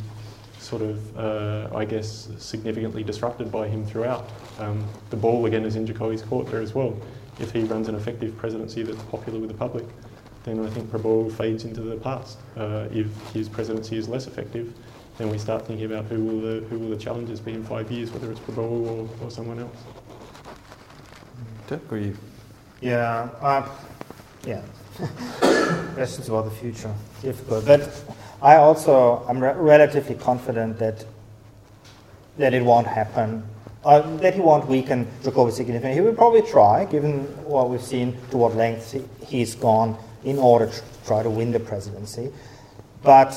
sort 0.61 0.83
of, 0.83 1.19
uh, 1.19 1.69
I 1.75 1.85
guess, 1.85 2.29
significantly 2.39 3.03
disrupted 3.03 3.51
by 3.51 3.67
him 3.67 3.85
throughout. 3.85 4.31
Um, 4.61 4.87
the 5.11 5.17
ball 5.17 5.47
again 5.47 5.65
is 5.65 5.75
in 5.75 5.85
Jokowi's 5.85 6.23
court 6.23 6.49
there 6.49 6.61
as 6.61 6.75
well. 6.75 6.97
If 7.41 7.51
he 7.51 7.65
runs 7.65 7.89
an 7.89 7.97
effective 7.97 8.37
presidency 8.37 8.85
that's 8.85 9.03
popular 9.03 9.41
with 9.41 9.49
the 9.49 9.57
public, 9.57 9.85
then 10.45 10.65
I 10.65 10.71
think 10.71 10.91
Prabowo 10.91 11.33
fades 11.33 11.65
into 11.65 11.81
the 11.81 11.97
past. 11.97 12.39
Uh, 12.57 12.87
if 12.93 13.07
his 13.33 13.49
presidency 13.49 13.97
is 13.97 14.09
less 14.09 14.29
effective, 14.29 14.73
then 15.19 15.29
we 15.29 15.39
start 15.39 15.67
thinking 15.67 15.87
about 15.87 16.05
who 16.05 16.25
will 16.25 16.41
the, 16.41 16.67
who 16.69 16.79
will 16.79 16.91
the 16.91 16.97
challengers 16.97 17.41
be 17.41 17.53
in 17.53 17.65
five 17.65 17.91
years, 17.91 18.13
whether 18.13 18.31
it's 18.31 18.41
Prabowo 18.41 18.71
or, 18.71 19.09
or 19.23 19.31
someone 19.31 19.59
else. 19.59 19.85
Dirk, 21.67 21.93
or 21.93 21.99
you? 21.99 22.17
Yeah, 22.81 23.29
uh, 23.41 23.69
yeah. 24.47 24.63
Questions 25.95 26.29
about 26.29 26.45
the 26.45 26.51
future, 26.51 26.95
difficult. 27.23 27.67
But 27.67 27.91
I 28.43 28.57
also, 28.57 29.25
I'm 29.29 29.41
re- 29.43 29.55
relatively 29.55 30.15
confident 30.15 30.79
that 30.79 31.05
that 32.39 32.55
it 32.55 32.65
won't 32.65 32.87
happen, 32.87 33.45
uh, 33.85 34.01
that 34.17 34.35
he 34.35 34.41
won't 34.41 34.67
weaken 34.67 35.07
Jokowi 35.23 35.53
significantly. 35.53 35.95
He 35.95 36.01
will 36.01 36.15
probably 36.15 36.43
try, 36.43 36.87
given 36.87 37.25
what 37.45 37.69
we've 37.69 37.83
seen, 37.83 38.17
to 38.31 38.39
what 38.39 38.55
lengths 38.57 38.93
he, 38.93 39.03
he's 39.27 39.55
gone 39.55 39.99
in 40.25 40.39
order 40.39 40.67
to 40.67 40.83
try 41.07 41.23
to 41.23 41.29
win 41.29 41.53
the 41.53 41.61
presidency. 41.61 42.33
But 43.03 43.35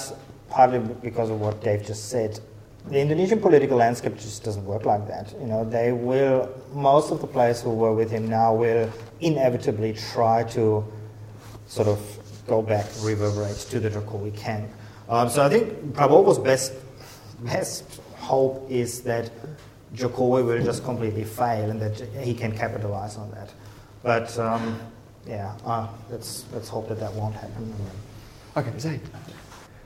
partly 0.49 0.80
because 0.80 1.30
of 1.30 1.41
what 1.41 1.61
Dave 1.61 1.86
just 1.86 2.09
said, 2.09 2.39
the 2.88 2.99
Indonesian 2.99 3.39
political 3.39 3.78
landscape 3.78 4.16
just 4.16 4.43
doesn't 4.43 4.66
work 4.66 4.86
like 4.86 5.07
that. 5.07 5.34
You 5.39 5.47
know, 5.47 5.64
they 5.64 5.91
will, 5.91 6.49
most 6.74 7.11
of 7.11 7.22
the 7.22 7.28
players 7.28 7.61
who 7.61 7.72
were 7.72 7.93
with 7.93 8.11
him 8.11 8.28
now 8.30 8.53
will 8.53 8.89
inevitably 9.22 9.93
try 9.93 10.43
to 10.51 10.86
sort 11.74 11.88
of 11.88 11.99
go 12.47 12.61
back, 12.61 12.86
reverberate 13.01 13.57
to 13.57 13.80
the 13.80 13.89
Jokowi 13.89 14.36
camp. 14.38 14.69
Um, 15.09 15.28
so 15.28 15.43
I 15.43 15.49
think 15.49 15.74
Prabowo's 15.93 16.38
best, 16.38 16.74
best 17.39 17.99
hope 18.17 18.69
is 18.69 19.01
that 19.01 19.32
Jokowi 19.95 20.45
will 20.45 20.63
just 20.63 20.84
completely 20.84 21.24
fail 21.24 21.71
and 21.71 21.82
that 21.82 21.99
he 22.24 22.36
can 22.36 22.55
capitalize 22.55 23.17
on 23.17 23.32
that. 23.32 23.51
But 24.03 24.38
um, 24.38 24.80
yeah, 25.26 25.55
uh, 25.65 25.88
let's, 26.11 26.45
let's 26.53 26.69
hope 26.69 26.89
that 26.89 26.99
that 26.99 27.11
won't 27.13 27.34
happen. 27.34 27.74
Okay, 28.55 28.71
Zane. 28.78 29.01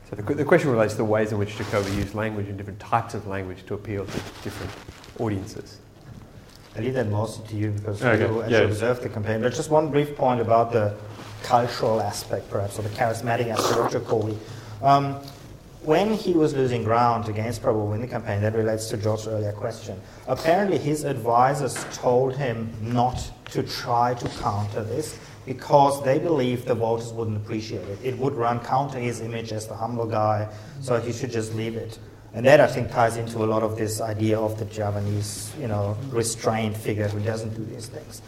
So 0.09 0.17
the, 0.17 0.35
the 0.35 0.43
question 0.43 0.69
relates 0.69 0.93
to 0.93 0.97
the 0.97 1.05
ways 1.05 1.31
in 1.31 1.37
which 1.37 1.55
Jokowi 1.55 1.95
used 1.95 2.15
language 2.15 2.47
and 2.49 2.57
different 2.57 2.81
types 2.81 3.13
of 3.13 3.27
language 3.27 3.65
to 3.67 3.75
appeal 3.75 4.05
to 4.05 4.11
different 4.43 4.73
audiences. 5.19 5.79
I 6.75 6.81
leave 6.81 6.95
that 6.95 7.07
mostly 7.07 7.47
to 7.47 7.55
you 7.55 7.69
because 7.71 8.03
Okay, 8.03 8.21
you 8.21 8.41
actually 8.41 8.57
yeah. 8.57 8.63
observed 8.63 9.03
the 9.03 9.09
campaign. 9.09 9.41
But 9.41 9.53
just 9.53 9.71
one 9.71 9.89
brief 9.89 10.15
point 10.17 10.41
about 10.41 10.73
the 10.73 10.93
cultural 11.43 12.01
aspect, 12.01 12.49
perhaps, 12.49 12.79
or 12.79 12.83
the 12.83 12.89
charismatic 12.89 13.47
aspect 13.47 13.95
of 13.95 14.03
Jokowi. 14.03 14.37
Um, 14.81 15.15
when 15.81 16.13
he 16.13 16.33
was 16.33 16.53
losing 16.53 16.83
ground 16.83 17.29
against 17.29 17.61
Prabowo 17.61 17.95
in 17.95 18.01
the 18.01 18.07
campaign, 18.07 18.41
that 18.41 18.53
relates 18.53 18.89
to 18.89 18.97
George's 18.97 19.27
earlier 19.27 19.53
question. 19.53 19.99
Apparently, 20.27 20.77
his 20.77 21.05
advisors 21.05 21.85
told 21.93 22.35
him 22.35 22.73
not 22.81 23.31
to 23.51 23.63
try 23.63 24.13
to 24.15 24.27
counter 24.39 24.83
this 24.83 25.17
because 25.45 26.03
they 26.03 26.19
believed 26.19 26.67
the 26.67 26.75
voters 26.75 27.13
wouldn't 27.13 27.37
appreciate 27.37 27.87
it. 27.87 27.99
It 28.03 28.17
would 28.17 28.33
run 28.33 28.59
counter 28.59 28.99
his 28.99 29.21
image 29.21 29.53
as 29.53 29.65
the 29.65 29.75
humble 29.75 30.05
guy, 30.05 30.49
so 30.81 30.99
he 30.99 31.13
should 31.13 31.31
just 31.31 31.55
leave 31.55 31.77
it. 31.77 31.97
And 32.33 32.45
that, 32.45 32.59
I 32.59 32.67
think, 32.67 32.91
ties 32.91 33.15
into 33.15 33.37
a 33.43 33.47
lot 33.47 33.63
of 33.63 33.77
this 33.77 34.01
idea 34.01 34.37
of 34.37 34.59
the 34.59 34.65
Javanese, 34.65 35.53
you 35.57 35.69
know, 35.69 35.95
restrained 36.09 36.75
figure 36.75 37.07
who 37.07 37.21
doesn't 37.21 37.55
do 37.55 37.63
these 37.63 37.87
things. 37.87 38.21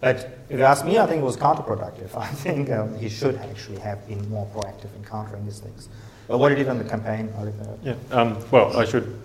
But 0.00 0.38
if 0.48 0.58
you 0.58 0.64
ask 0.64 0.84
me, 0.84 0.98
I 0.98 1.06
think 1.06 1.22
it 1.22 1.24
was 1.24 1.36
counterproductive. 1.36 2.16
I 2.16 2.28
think 2.28 2.70
um, 2.70 2.96
he 2.98 3.08
should 3.08 3.36
actually 3.36 3.78
have 3.80 4.06
been 4.06 4.28
more 4.30 4.46
proactive 4.54 4.94
in 4.96 5.04
countering 5.04 5.44
these 5.44 5.60
things. 5.60 5.88
But 6.28 6.38
what 6.38 6.48
did 6.48 6.58
he 6.58 6.64
did 6.64 6.70
on 6.70 6.78
the 6.78 6.84
campaign, 6.84 7.32
that. 7.36 7.78
Yeah. 7.82 7.94
Um, 8.10 8.38
well, 8.50 8.76
I 8.76 8.84
should 8.84 9.16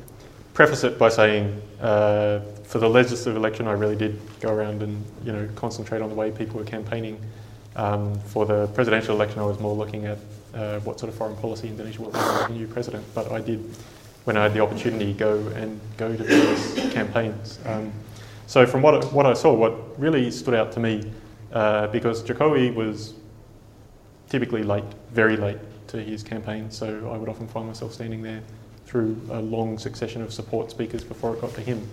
preface 0.53 0.83
it 0.83 0.99
by 0.99 1.09
saying, 1.09 1.61
uh, 1.81 2.39
for 2.63 2.79
the 2.79 2.89
legislative 2.89 3.35
election, 3.35 3.67
I 3.67 3.71
really 3.73 3.95
did 3.95 4.19
go 4.39 4.53
around 4.53 4.83
and 4.83 5.03
you 5.25 5.33
know 5.33 5.49
concentrate 5.55 6.01
on 6.01 6.09
the 6.09 6.15
way 6.15 6.31
people 6.31 6.59
were 6.59 6.65
campaigning. 6.65 7.19
Um, 7.75 8.19
for 8.19 8.45
the 8.45 8.67
presidential 8.67 9.15
election, 9.15 9.39
I 9.39 9.45
was 9.45 9.59
more 9.59 9.75
looking 9.75 10.05
at 10.05 10.17
uh, 10.53 10.79
what 10.79 10.99
sort 10.99 11.11
of 11.11 11.17
foreign 11.17 11.35
policy 11.37 11.69
Indonesia 11.69 12.03
have 12.03 12.13
with 12.13 12.47
the 12.47 12.53
new 12.53 12.67
president. 12.67 13.03
But 13.15 13.31
I 13.31 13.41
did, 13.41 13.59
when 14.25 14.37
I 14.37 14.43
had 14.43 14.53
the 14.53 14.59
opportunity, 14.59 15.13
go 15.13 15.39
and 15.55 15.79
go 15.97 16.15
to 16.15 16.23
various 16.23 16.93
campaigns. 16.93 17.59
Um, 17.65 17.91
so 18.51 18.65
from 18.65 18.81
what 18.81 19.13
what 19.13 19.25
I 19.25 19.31
saw, 19.31 19.53
what 19.53 19.97
really 19.97 20.29
stood 20.29 20.53
out 20.53 20.73
to 20.73 20.81
me, 20.81 21.09
uh, 21.53 21.87
because 21.87 22.21
Jokowi 22.21 22.75
was 22.75 23.13
typically 24.27 24.61
late, 24.61 24.83
very 25.13 25.37
late 25.37 25.57
to 25.87 26.03
his 26.03 26.21
campaign, 26.21 26.69
so 26.69 27.09
I 27.13 27.17
would 27.17 27.29
often 27.29 27.47
find 27.47 27.65
myself 27.65 27.93
standing 27.93 28.21
there 28.21 28.41
through 28.85 29.15
a 29.31 29.39
long 29.39 29.77
succession 29.77 30.21
of 30.21 30.33
support 30.33 30.69
speakers 30.69 31.01
before 31.01 31.33
it 31.33 31.39
got 31.39 31.53
to 31.53 31.61
him. 31.61 31.87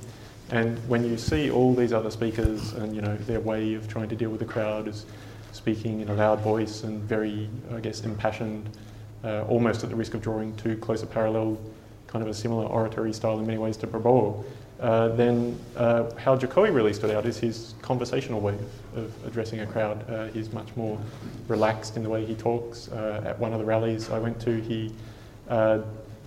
And 0.50 0.80
when 0.88 1.04
you 1.04 1.16
see 1.16 1.48
all 1.48 1.76
these 1.76 1.92
other 1.92 2.10
speakers 2.10 2.72
and 2.72 2.92
you 2.92 3.02
know 3.02 3.14
their 3.18 3.38
way 3.38 3.74
of 3.74 3.86
trying 3.86 4.08
to 4.08 4.16
deal 4.16 4.30
with 4.30 4.40
the 4.40 4.52
crowd 4.52 4.88
is 4.88 5.06
speaking 5.52 6.00
in 6.00 6.08
a 6.08 6.14
loud 6.14 6.40
voice 6.40 6.82
and 6.82 7.00
very, 7.04 7.48
I 7.72 7.78
guess, 7.78 8.00
impassioned, 8.00 8.68
uh, 9.22 9.44
almost 9.44 9.84
at 9.84 9.90
the 9.90 9.96
risk 9.96 10.14
of 10.14 10.22
drawing 10.22 10.56
too 10.56 10.76
close 10.78 11.04
a 11.04 11.06
parallel, 11.06 11.56
kind 12.08 12.20
of 12.20 12.28
a 12.28 12.34
similar 12.34 12.66
oratory 12.66 13.12
style 13.12 13.38
in 13.38 13.46
many 13.46 13.58
ways 13.58 13.76
to 13.76 13.86
Prabowo, 13.86 14.44
uh, 14.80 15.08
then 15.08 15.58
uh, 15.76 16.08
how 16.16 16.36
Jokowi 16.36 16.72
really 16.72 16.92
stood 16.92 17.10
out 17.10 17.26
is 17.26 17.36
his 17.36 17.74
conversational 17.82 18.40
way 18.40 18.54
of, 18.54 18.98
of 18.98 19.26
addressing 19.26 19.60
a 19.60 19.66
crowd. 19.66 20.08
Uh, 20.08 20.28
he's 20.28 20.52
much 20.52 20.68
more 20.76 20.98
relaxed 21.48 21.96
in 21.96 22.04
the 22.04 22.08
way 22.08 22.24
he 22.24 22.34
talks. 22.34 22.88
Uh, 22.88 23.22
at 23.26 23.38
one 23.38 23.52
of 23.52 23.58
the 23.58 23.64
rallies 23.64 24.10
I 24.10 24.20
went 24.20 24.40
to, 24.42 24.60
he 24.60 24.92
uh, 25.48 25.80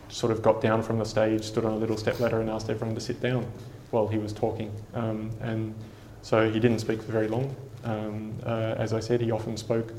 sort 0.10 0.34
of 0.34 0.42
got 0.42 0.62
down 0.62 0.84
from 0.84 1.00
the 1.00 1.06
stage, 1.06 1.44
stood 1.44 1.64
on 1.64 1.72
a 1.72 1.78
little 1.78 1.96
step 1.96 2.20
ladder, 2.20 2.42
and 2.42 2.50
asked 2.50 2.70
everyone 2.70 2.94
to 2.96 3.02
sit 3.02 3.22
down 3.22 3.50
while 3.92 4.08
he 4.08 4.18
was 4.18 4.34
talking. 4.34 4.72
Um, 4.94 5.32
and 5.40 5.74
so 6.22 6.52
he 6.52 6.60
didn't 6.60 6.80
speak 6.80 7.02
for 7.02 7.12
very 7.12 7.30
long. 7.30 7.56
Um, 7.86 8.38
as 8.46 8.94
I 8.94 9.00
said, 9.00 9.22
he 9.22 9.32
often 9.32 9.56
spoke 9.56 9.94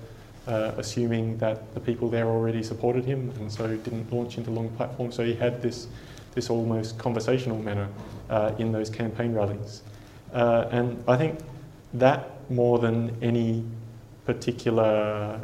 assuming 0.46 1.38
that 1.38 1.72
the 1.72 1.80
people 1.80 2.10
there 2.10 2.26
already 2.26 2.62
supported 2.62 3.04
him, 3.04 3.32
and 3.38 3.50
so 3.50 3.66
didn't 3.66 4.12
launch 4.12 4.36
into 4.36 4.50
long 4.50 4.68
platforms. 4.70 5.14
So 5.14 5.24
he 5.24 5.34
had 5.34 5.62
this 5.62 5.88
this 6.34 6.50
almost 6.50 6.98
conversational 6.98 7.58
manner 7.58 7.88
uh, 8.32 8.54
in 8.58 8.72
those 8.72 8.88
campaign 8.90 9.32
rallies, 9.34 9.82
uh, 10.32 10.68
and 10.70 11.02
I 11.06 11.16
think 11.16 11.38
that 11.94 12.30
more 12.50 12.78
than 12.78 13.16
any 13.22 13.64
particular, 14.26 15.40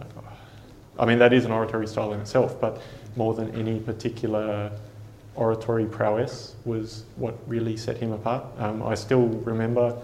I 0.98 1.04
mean 1.04 1.18
that 1.18 1.32
is 1.32 1.44
an 1.44 1.52
oratory 1.52 1.86
style 1.86 2.12
in 2.12 2.20
itself, 2.20 2.60
but 2.60 2.80
more 3.16 3.34
than 3.34 3.54
any 3.54 3.78
particular 3.80 4.72
oratory 5.34 5.86
prowess 5.86 6.56
was 6.64 7.04
what 7.16 7.34
really 7.46 7.76
set 7.76 7.96
him 7.96 8.12
apart. 8.12 8.44
Um, 8.58 8.82
I 8.82 8.94
still 8.94 9.28
remember 9.52 9.96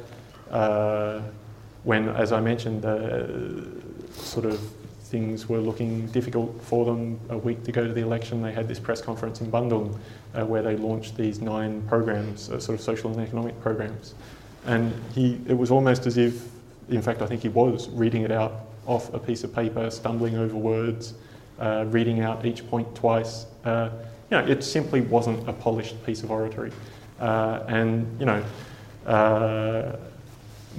uh, 0.50 1.20
when, 1.82 2.08
as 2.08 2.32
I 2.32 2.40
mentioned, 2.40 2.84
uh, 2.84 3.26
sort 4.12 4.46
of 4.46 4.60
things 5.04 5.48
were 5.48 5.58
looking 5.58 6.06
difficult 6.08 6.60
for 6.62 6.84
them 6.84 7.20
a 7.28 7.38
week 7.38 7.62
to 7.64 7.72
go 7.72 7.86
to 7.86 7.92
the 7.92 8.00
election. 8.00 8.42
They 8.42 8.52
had 8.52 8.68
this 8.68 8.78
press 8.78 9.00
conference 9.00 9.40
in 9.40 9.50
Bandung 9.50 9.98
uh, 10.34 10.44
where 10.44 10.62
they 10.62 10.76
launched 10.76 11.16
these 11.16 11.40
nine 11.40 11.82
programs, 11.88 12.50
uh, 12.50 12.58
sort 12.60 12.78
of 12.78 12.84
social 12.84 13.10
and 13.10 13.20
economic 13.20 13.58
programs. 13.60 14.14
And 14.66 14.92
he, 15.14 15.40
it 15.46 15.56
was 15.56 15.70
almost 15.70 16.06
as 16.06 16.16
if, 16.16 16.48
in 16.88 17.02
fact, 17.02 17.22
I 17.22 17.26
think 17.26 17.42
he 17.42 17.48
was 17.48 17.88
reading 17.90 18.22
it 18.22 18.30
out 18.30 18.66
off 18.86 19.12
a 19.14 19.18
piece 19.18 19.44
of 19.44 19.54
paper, 19.54 19.90
stumbling 19.90 20.36
over 20.36 20.56
words, 20.56 21.14
uh, 21.58 21.84
reading 21.88 22.20
out 22.20 22.44
each 22.44 22.66
point 22.68 22.92
twice. 22.94 23.46
Uh, 23.64 23.90
you 24.30 24.38
know, 24.38 24.46
it 24.46 24.64
simply 24.64 25.00
wasn't 25.00 25.48
a 25.48 25.52
polished 25.52 26.02
piece 26.04 26.22
of 26.22 26.30
oratory. 26.30 26.72
Uh, 27.20 27.62
and, 27.68 28.18
you 28.18 28.26
know, 28.26 28.44
uh, 29.06 29.96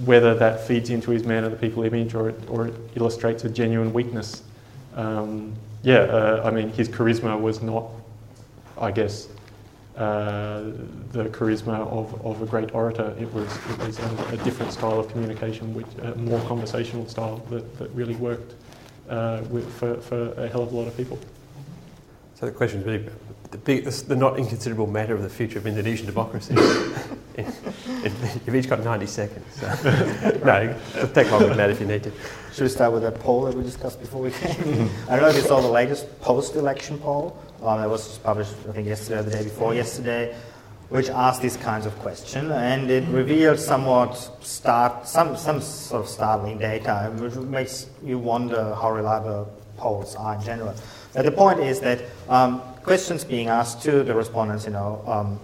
whether 0.03 0.35
that 0.35 0.67
feeds 0.67 0.89
into 0.89 1.11
his 1.11 1.23
man 1.23 1.43
of 1.43 1.51
the 1.51 1.57
people 1.57 1.83
image 1.83 2.13
or 2.15 2.29
it, 2.29 2.39
or 2.49 2.67
it 2.67 2.73
illustrates 2.95 3.45
a 3.45 3.49
genuine 3.49 3.93
weakness. 3.93 4.43
Um, 4.95 5.53
yeah, 5.83 5.99
uh, 5.99 6.41
I 6.43 6.51
mean, 6.51 6.69
his 6.69 6.89
charisma 6.89 7.39
was 7.39 7.61
not, 7.61 7.85
I 8.77 8.91
guess, 8.91 9.29
uh, 9.97 10.63
the 11.11 11.25
charisma 11.29 11.87
of, 11.87 12.25
of 12.25 12.41
a 12.41 12.45
great 12.45 12.75
orator. 12.75 13.15
It 13.19 13.33
was, 13.33 13.49
it 13.69 13.77
was 13.79 13.99
a, 13.99 14.27
a 14.33 14.37
different 14.37 14.73
style 14.73 14.99
of 14.99 15.09
communication, 15.09 15.73
which, 15.73 15.87
a 16.01 16.15
more 16.15 16.39
conversational 16.41 17.07
style 17.07 17.37
that, 17.49 17.77
that 17.77 17.89
really 17.91 18.15
worked 18.15 18.55
uh, 19.09 19.41
with, 19.49 19.71
for, 19.73 19.95
for 20.01 20.31
a 20.33 20.47
hell 20.47 20.63
of 20.63 20.73
a 20.73 20.75
lot 20.75 20.87
of 20.87 20.97
people. 20.97 21.17
So 22.35 22.45
the 22.45 22.51
question 22.51 22.81
is 22.81 22.85
really 22.85 23.09
the, 23.51 23.57
big, 23.57 23.85
the 23.85 24.15
not 24.15 24.37
inconsiderable 24.37 24.87
matter 24.87 25.15
of 25.15 25.21
the 25.21 25.29
future 25.29 25.59
of 25.59 25.67
Indonesian 25.67 26.05
democracy. 26.05 26.55
You've 28.45 28.55
each 28.55 28.69
got 28.69 28.83
90 28.83 29.05
seconds. 29.07 29.45
So. 29.55 29.67
no, 30.45 30.75
take 31.13 31.31
longer 31.31 31.47
than 31.47 31.57
that 31.57 31.71
if 31.71 31.79
you 31.79 31.87
need 31.87 32.03
to. 32.03 32.11
Should 32.53 32.63
we 32.63 32.69
start 32.69 32.93
with 32.93 33.01
that 33.01 33.19
poll 33.19 33.45
that 33.45 33.55
we 33.55 33.63
discussed 33.63 33.99
before 33.99 34.21
we 34.21 34.31
came? 34.31 34.89
I 35.09 35.15
don't 35.15 35.23
know 35.23 35.29
if 35.29 35.35
you 35.35 35.41
saw 35.41 35.59
the 35.59 35.67
latest 35.67 36.21
post-election 36.21 36.99
poll. 36.99 37.37
Um, 37.63 37.81
that 37.81 37.89
was 37.89 38.19
published, 38.19 38.53
I 38.69 38.73
think, 38.73 38.87
yesterday 38.87 39.19
or 39.19 39.23
the 39.23 39.31
day 39.31 39.43
before 39.43 39.73
yesterday, 39.73 40.35
which 40.89 41.09
asked 41.09 41.41
these 41.41 41.57
kinds 41.57 41.87
of 41.87 41.97
questions, 41.99 42.51
and 42.51 42.91
it 42.91 43.07
revealed 43.07 43.59
somewhat 43.59 44.13
start 44.41 45.07
some 45.07 45.35
some 45.35 45.61
sort 45.61 46.03
of 46.03 46.07
startling 46.09 46.59
data, 46.59 47.11
which 47.17 47.33
makes 47.35 47.87
you 48.03 48.19
wonder 48.19 48.75
how 48.75 48.91
reliable 48.91 49.51
polls 49.77 50.15
are 50.15 50.35
in 50.35 50.43
general. 50.43 50.75
But 51.13 51.25
the 51.25 51.31
point 51.31 51.59
is 51.59 51.79
that 51.79 52.01
um, 52.29 52.61
questions 52.83 53.23
being 53.23 53.47
asked 53.47 53.81
to 53.83 54.03
the 54.03 54.13
respondents, 54.13 54.65
you 54.65 54.71
know, 54.73 55.01
um, 55.07 55.39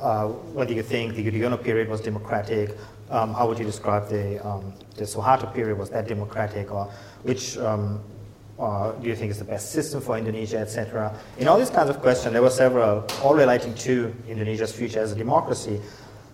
uh, 0.00 0.64
do 0.64 0.74
you 0.74 0.82
think 0.82 1.14
the 1.14 1.24
Yudhoyono 1.24 1.62
period 1.62 1.88
was 1.88 2.00
democratic, 2.00 2.76
um, 3.10 3.34
how 3.34 3.46
would 3.46 3.58
you 3.58 3.64
describe 3.64 4.08
the, 4.08 4.44
um, 4.46 4.72
the 4.96 5.04
Suharto 5.04 5.52
period, 5.52 5.78
was 5.78 5.90
that 5.90 6.08
democratic, 6.08 6.72
or 6.72 6.86
which 7.22 7.56
um, 7.58 8.00
uh, 8.58 8.92
do 8.92 9.08
you 9.08 9.14
think 9.14 9.30
is 9.30 9.38
the 9.38 9.44
best 9.44 9.72
system 9.72 10.00
for 10.00 10.16
Indonesia, 10.16 10.58
etc. 10.58 11.14
In 11.38 11.48
all 11.48 11.58
these 11.58 11.70
kinds 11.70 11.90
of 11.90 12.00
questions, 12.00 12.32
there 12.32 12.42
were 12.42 12.50
several, 12.50 13.04
all 13.22 13.34
relating 13.34 13.74
to 13.74 14.14
Indonesia's 14.28 14.72
future 14.72 15.00
as 15.00 15.12
a 15.12 15.16
democracy. 15.16 15.80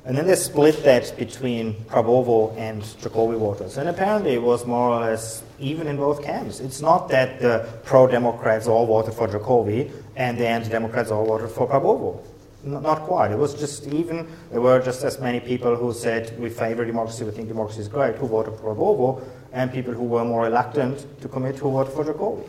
And 0.04 0.16
then 0.16 0.26
they 0.26 0.34
split 0.34 0.82
that 0.82 1.16
between 1.16 1.74
Prabowo 1.84 2.56
and 2.56 2.82
Jokowi 2.82 3.38
voters. 3.38 3.76
And 3.76 3.88
apparently 3.88 4.34
it 4.34 4.42
was 4.42 4.66
more 4.66 4.90
or 4.90 5.00
less 5.00 5.44
even 5.60 5.86
in 5.86 5.96
both 5.96 6.24
camps. 6.24 6.58
It's 6.58 6.80
not 6.80 7.08
that 7.10 7.40
the 7.40 7.68
pro-Democrats 7.84 8.66
all 8.66 8.84
voted 8.84 9.14
for 9.14 9.28
Jokowi 9.28 9.92
and 10.16 10.36
the 10.36 10.46
anti-Democrats 10.48 11.12
all 11.12 11.24
voted 11.24 11.50
for 11.50 11.68
Prabowo. 11.68 12.20
Not 12.64 13.00
quite. 13.00 13.32
It 13.32 13.38
was 13.38 13.54
just 13.54 13.86
even. 13.88 14.28
There 14.50 14.60
were 14.60 14.80
just 14.80 15.02
as 15.02 15.18
many 15.18 15.40
people 15.40 15.74
who 15.74 15.92
said 15.92 16.38
we 16.38 16.48
favor 16.48 16.84
democracy, 16.84 17.24
we 17.24 17.32
think 17.32 17.48
democracy 17.48 17.80
is 17.80 17.88
great, 17.88 18.16
who 18.16 18.28
voted 18.28 18.54
for 18.54 18.74
Prabowo, 18.74 19.24
and 19.52 19.72
people 19.72 19.92
who 19.92 20.04
were 20.04 20.24
more 20.24 20.42
reluctant 20.42 21.04
to 21.20 21.28
commit 21.28 21.56
who 21.56 21.72
voted 21.72 21.92
for 21.92 22.04
Jokowi. 22.04 22.46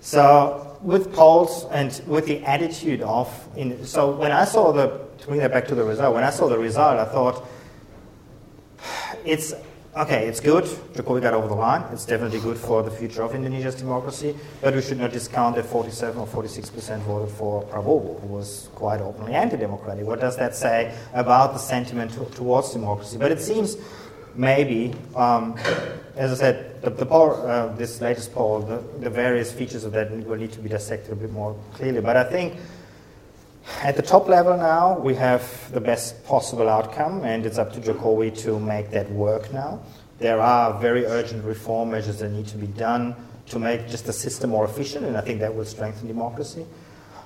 So 0.00 0.78
with 0.80 1.12
polls 1.12 1.66
and 1.70 2.00
with 2.06 2.26
the 2.26 2.42
attitude 2.44 3.02
of, 3.02 3.28
in, 3.56 3.84
so 3.84 4.12
when 4.12 4.32
I 4.32 4.44
saw 4.44 4.72
the, 4.72 5.06
to 5.18 5.26
bring 5.26 5.40
that 5.40 5.52
back 5.52 5.66
to 5.68 5.74
the 5.74 5.84
result, 5.84 6.14
when 6.14 6.24
I 6.24 6.30
saw 6.30 6.48
the 6.48 6.58
result, 6.58 6.98
I 6.98 7.04
thought, 7.04 7.46
it's, 9.24 9.52
okay, 9.96 10.28
it's 10.28 10.40
good, 10.40 10.64
Jokowi 10.94 11.20
got 11.20 11.34
over 11.34 11.48
the 11.48 11.54
line, 11.54 11.82
it's 11.92 12.06
definitely 12.06 12.40
good 12.40 12.56
for 12.56 12.82
the 12.82 12.90
future 12.90 13.22
of 13.22 13.34
Indonesia's 13.34 13.74
democracy, 13.74 14.36
but 14.60 14.74
we 14.74 14.82
should 14.82 14.98
not 14.98 15.12
discount 15.12 15.56
that 15.56 15.66
47 15.66 16.20
or 16.20 16.26
46% 16.26 16.98
voted 17.00 17.34
for 17.34 17.64
Prabowo, 17.64 18.20
who 18.20 18.28
was 18.28 18.68
quite 18.74 19.00
openly 19.00 19.34
anti-democratic. 19.34 20.06
What 20.06 20.20
does 20.20 20.36
that 20.36 20.54
say 20.54 20.94
about 21.12 21.52
the 21.52 21.58
sentiment 21.58 22.12
towards 22.34 22.72
democracy? 22.72 23.18
But 23.18 23.32
it 23.32 23.40
seems 23.40 23.76
maybe, 24.34 24.94
um, 25.16 25.56
as 26.16 26.32
I 26.32 26.34
said, 26.34 26.82
the, 26.82 26.90
the 26.90 27.06
poll, 27.06 27.32
uh, 27.32 27.74
this 27.74 28.00
latest 28.00 28.32
poll, 28.32 28.60
the, 28.60 28.82
the, 29.00 29.10
various 29.10 29.52
features 29.52 29.84
of 29.84 29.92
that 29.92 30.10
will 30.10 30.36
need 30.36 30.52
to 30.52 30.60
be 30.60 30.68
dissected 30.68 31.12
a 31.12 31.16
bit 31.16 31.32
more 31.32 31.56
clearly. 31.74 32.00
But 32.00 32.16
I 32.16 32.24
think 32.24 32.54
at 33.82 33.96
the 33.96 34.02
top 34.02 34.28
level 34.28 34.56
now, 34.56 34.98
we 34.98 35.14
have 35.14 35.72
the 35.72 35.80
best 35.80 36.24
possible 36.24 36.68
outcome, 36.68 37.24
and 37.24 37.46
it's 37.46 37.58
up 37.58 37.72
to 37.74 37.80
Jokowi 37.80 38.36
to 38.42 38.58
make 38.58 38.90
that 38.90 39.10
work 39.10 39.52
now. 39.52 39.80
There 40.18 40.40
are 40.40 40.78
very 40.80 41.06
urgent 41.06 41.44
reform 41.44 41.90
measures 41.90 42.18
that 42.18 42.30
need 42.30 42.48
to 42.48 42.58
be 42.58 42.66
done 42.66 43.14
to 43.46 43.58
make 43.58 43.88
just 43.88 44.06
the 44.06 44.12
system 44.12 44.50
more 44.50 44.64
efficient, 44.64 45.06
and 45.06 45.16
I 45.16 45.20
think 45.20 45.40
that 45.40 45.54
will 45.54 45.64
strengthen 45.64 46.08
democracy. 46.08 46.66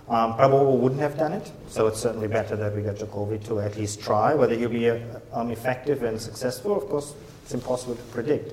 Um, 0.09 0.35
Prabowo 0.35 0.78
wouldn't 0.78 1.01
have 1.01 1.16
done 1.16 1.32
it, 1.32 1.51
so 1.68 1.87
it's 1.87 1.99
certainly 1.99 2.28
better 2.28 2.57
that 2.57 2.74
we 2.74 2.82
get 2.82 2.97
Jokowi 2.97 3.42
to 3.46 3.61
at 3.61 3.76
least 3.76 4.03
try. 4.03 4.34
Whether 4.34 4.54
he'll 4.54 4.68
be 4.68 4.91
um, 5.33 5.50
effective 5.50 6.03
and 6.03 6.21
successful, 6.21 6.76
of 6.76 6.88
course, 6.88 7.14
it's 7.42 7.54
impossible 7.54 7.96
to 7.96 8.03
predict. 8.04 8.53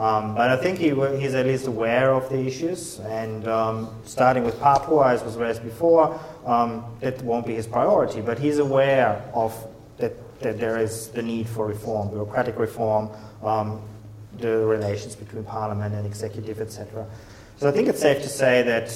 Um, 0.00 0.34
but 0.34 0.48
I 0.48 0.56
think 0.56 0.78
he, 0.78 0.94
he's 1.20 1.34
at 1.34 1.44
least 1.44 1.66
aware 1.66 2.14
of 2.14 2.30
the 2.30 2.38
issues, 2.38 3.00
and 3.00 3.46
um, 3.46 3.94
starting 4.06 4.44
with 4.44 4.58
Papua, 4.58 5.12
as 5.12 5.22
was 5.22 5.36
raised 5.36 5.62
before, 5.62 6.18
um, 6.46 6.82
that 7.00 7.20
won't 7.20 7.46
be 7.46 7.54
his 7.54 7.66
priority, 7.66 8.22
but 8.22 8.38
he's 8.38 8.56
aware 8.56 9.22
of 9.34 9.52
that, 9.98 10.14
that 10.40 10.58
there 10.58 10.78
is 10.78 11.08
the 11.08 11.20
need 11.20 11.46
for 11.46 11.66
reform, 11.66 12.08
bureaucratic 12.08 12.58
reform, 12.58 13.10
um, 13.42 13.82
the 14.38 14.64
relations 14.64 15.14
between 15.14 15.44
parliament 15.44 15.94
and 15.94 16.06
executive, 16.06 16.62
etc. 16.62 17.06
So 17.58 17.68
I 17.68 17.70
think 17.70 17.86
it's 17.86 18.00
safe 18.00 18.22
to 18.22 18.28
say 18.30 18.62
that 18.62 18.90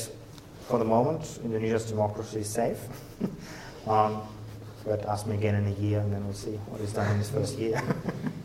for 0.68 0.78
the 0.78 0.86
moment, 0.86 1.39
Indonesia's 1.44 1.85
democracy 1.85 2.39
is 2.39 2.48
safe. 2.48 2.78
um, 3.86 4.22
but 4.86 5.05
ask 5.05 5.26
me 5.26 5.35
again 5.36 5.55
in 5.55 5.66
a 5.66 5.76
year, 5.81 6.01
and 6.01 6.10
then 6.10 6.24
we'll 6.24 6.32
see 6.32 6.56
what 6.68 6.81
he's 6.81 6.94
done 6.94 7.10
in 7.12 7.18
his 7.18 7.28
first 7.28 7.59
year. 7.59 7.82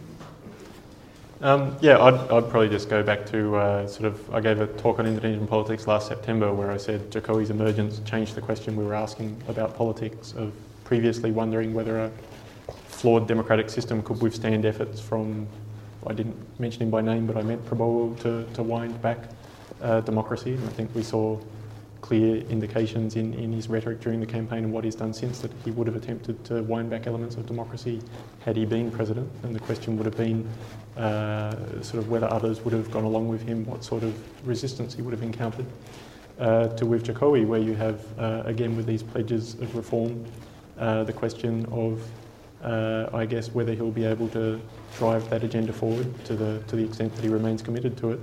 um, 1.42 1.78
yeah, 1.80 2.02
I'd, 2.04 2.16
I'd, 2.16 2.50
probably 2.50 2.70
just 2.70 2.90
go 2.90 3.02
back 3.02 3.26
to 3.28 3.56
uh, 3.56 3.88
sort 3.88 4.06
of. 4.06 4.34
I 4.34 4.42
gave 4.42 4.60
a 4.60 4.68
talk 4.68 5.00
on 5.00 5.06
Indonesian 5.06 5.48
politics 5.48 5.88
last 5.88 6.08
September 6.08 6.54
where 6.54 6.70
I 6.70 6.78
said 6.78 7.10
Jokowi's 7.12 7.50
emergence 7.50 8.00
changed 8.00 8.36
the 8.36 8.42
question 8.42 8.76
we 8.76 8.84
were 8.84 8.94
asking 8.94 9.42
about 9.48 9.76
politics 9.76 10.34
of 10.34 10.52
previously 10.84 11.32
wondering 11.32 11.74
whether 11.74 12.00
a 12.00 12.12
flawed 12.88 13.28
democratic 13.28 13.70
system 13.70 14.02
could 14.02 14.22
withstand 14.22 14.66
efforts 14.66 15.00
from. 15.00 15.48
I 16.08 16.14
didn't 16.14 16.36
mention 16.60 16.84
him 16.84 16.90
by 16.90 17.02
name, 17.02 17.26
but 17.26 17.38
I 17.38 17.42
meant 17.42 17.66
Prabowo 17.66 18.20
to, 18.22 18.46
to 18.54 18.64
wind 18.64 19.02
back 19.02 19.18
uh, 19.82 20.02
democracy, 20.02 20.54
and 20.54 20.64
I 20.66 20.72
think 20.72 20.94
we 20.94 21.04
saw 21.04 21.40
clear 22.02 22.38
indications 22.50 23.16
in, 23.16 23.34
in 23.34 23.52
his 23.52 23.70
rhetoric 23.70 24.00
during 24.00 24.20
the 24.20 24.26
campaign 24.26 24.64
and 24.64 24.74
what 24.74 24.84
he's 24.84 24.96
done 24.96 25.14
since 25.14 25.40
that 25.40 25.52
he 25.64 25.72
would 25.72 25.88
have 25.88 25.96
attempted 25.96 26.44
to 26.46 26.64
wind 26.64 26.90
back 26.90 27.08
elements 27.08 27.36
of 27.36 27.46
democracy 27.46 28.02
had 28.40 28.56
he 28.56 28.66
been 28.66 28.90
president. 28.90 29.30
And 29.44 29.54
the 29.54 29.60
question 29.60 29.98
would 29.98 30.06
have 30.06 30.18
been 30.18 30.48
uh, 31.00 31.82
sort 31.82 32.04
of 32.04 32.10
whether 32.10 32.32
others 32.32 32.60
would 32.62 32.74
have 32.74 32.92
gone 32.92 33.06
along 33.06 33.30
with 33.30 33.42
him, 33.42 33.66
what 33.66 33.86
sort 33.86 34.04
of 34.04 34.14
resistance 34.46 34.94
he 34.94 35.02
would 35.02 35.14
have 35.14 35.24
encountered. 35.24 35.66
Uh, 36.38 36.68
to 36.76 36.86
with 36.86 37.06
Jokowi, 37.06 37.46
where 37.46 37.60
you 37.60 37.74
have, 37.76 38.06
uh, 38.20 38.44
again, 38.46 38.76
with 38.76 38.86
these 38.86 39.02
pledges 39.02 39.54
of 39.56 39.76
reform, 39.76 40.26
uh, 40.78 41.06
the 41.06 41.14
question 41.14 41.66
of, 41.72 42.02
uh, 42.64 43.10
I 43.14 43.26
guess, 43.26 43.50
whether 43.54 43.74
he'll 43.74 43.92
be 43.92 44.04
able 44.04 44.28
to 44.30 44.60
drive 44.98 45.30
that 45.30 45.44
agenda 45.44 45.72
forward 45.72 46.08
to 46.26 46.36
the, 46.36 46.62
to 46.68 46.76
the 46.76 46.84
extent 46.84 47.16
that 47.16 47.24
he 47.24 47.30
remains 47.30 47.62
committed 47.62 47.98
to 47.98 48.12
it. 48.12 48.20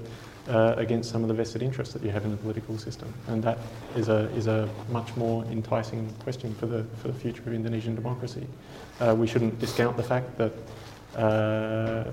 against 0.79 1.11
some 1.11 1.23
of 1.23 1.29
the 1.29 1.35
vested 1.35 1.61
interests 1.61 1.93
that 1.93 2.03
you 2.05 2.11
have 2.11 2.25
in 2.25 2.31
the 2.31 2.37
political 2.37 2.79
system. 2.79 3.13
And 3.27 3.43
that 3.43 3.59
is 3.97 4.09
a, 4.09 4.31
is 4.37 4.47
a 4.47 4.69
much 4.91 5.17
more 5.17 5.45
enticing 5.47 6.09
question 6.21 6.55
for 6.55 6.67
the, 6.67 6.85
for 7.01 7.09
the 7.09 7.19
future 7.19 7.43
of 7.43 7.53
Indonesian 7.53 7.95
democracy. 7.95 8.47
We 9.17 9.27
shouldn't 9.27 9.59
discount 9.59 9.97
the 9.97 10.05
fact 10.05 10.39
that 10.39 10.53
uh, 11.17 12.05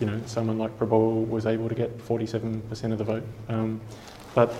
you 0.00 0.06
know, 0.06 0.20
someone 0.26 0.58
like 0.58 0.78
Prabowo 0.78 1.28
was 1.28 1.46
able 1.46 1.68
to 1.68 1.74
get 1.74 1.96
47% 1.98 2.92
of 2.92 2.98
the 2.98 3.04
vote. 3.04 3.24
Um, 3.48 3.80
but 4.34 4.54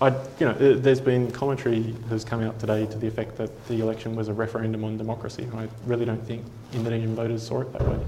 I, 0.00 0.08
you 0.40 0.46
know, 0.46 0.52
there's 0.52 1.00
been 1.00 1.30
commentary 1.30 1.94
has 2.08 2.24
come 2.24 2.42
out 2.42 2.58
today 2.58 2.84
to 2.86 2.98
the 2.98 3.06
effect 3.06 3.36
that 3.36 3.66
the 3.68 3.80
election 3.80 4.16
was 4.16 4.28
a 4.28 4.32
referendum 4.32 4.84
on 4.84 4.98
democracy. 4.98 5.48
I 5.54 5.68
really 5.86 6.04
don't 6.04 6.24
think 6.26 6.44
Indonesian 6.72 7.14
voters 7.14 7.46
saw 7.46 7.60
it 7.60 7.72
that 7.72 7.82
way. 7.82 8.04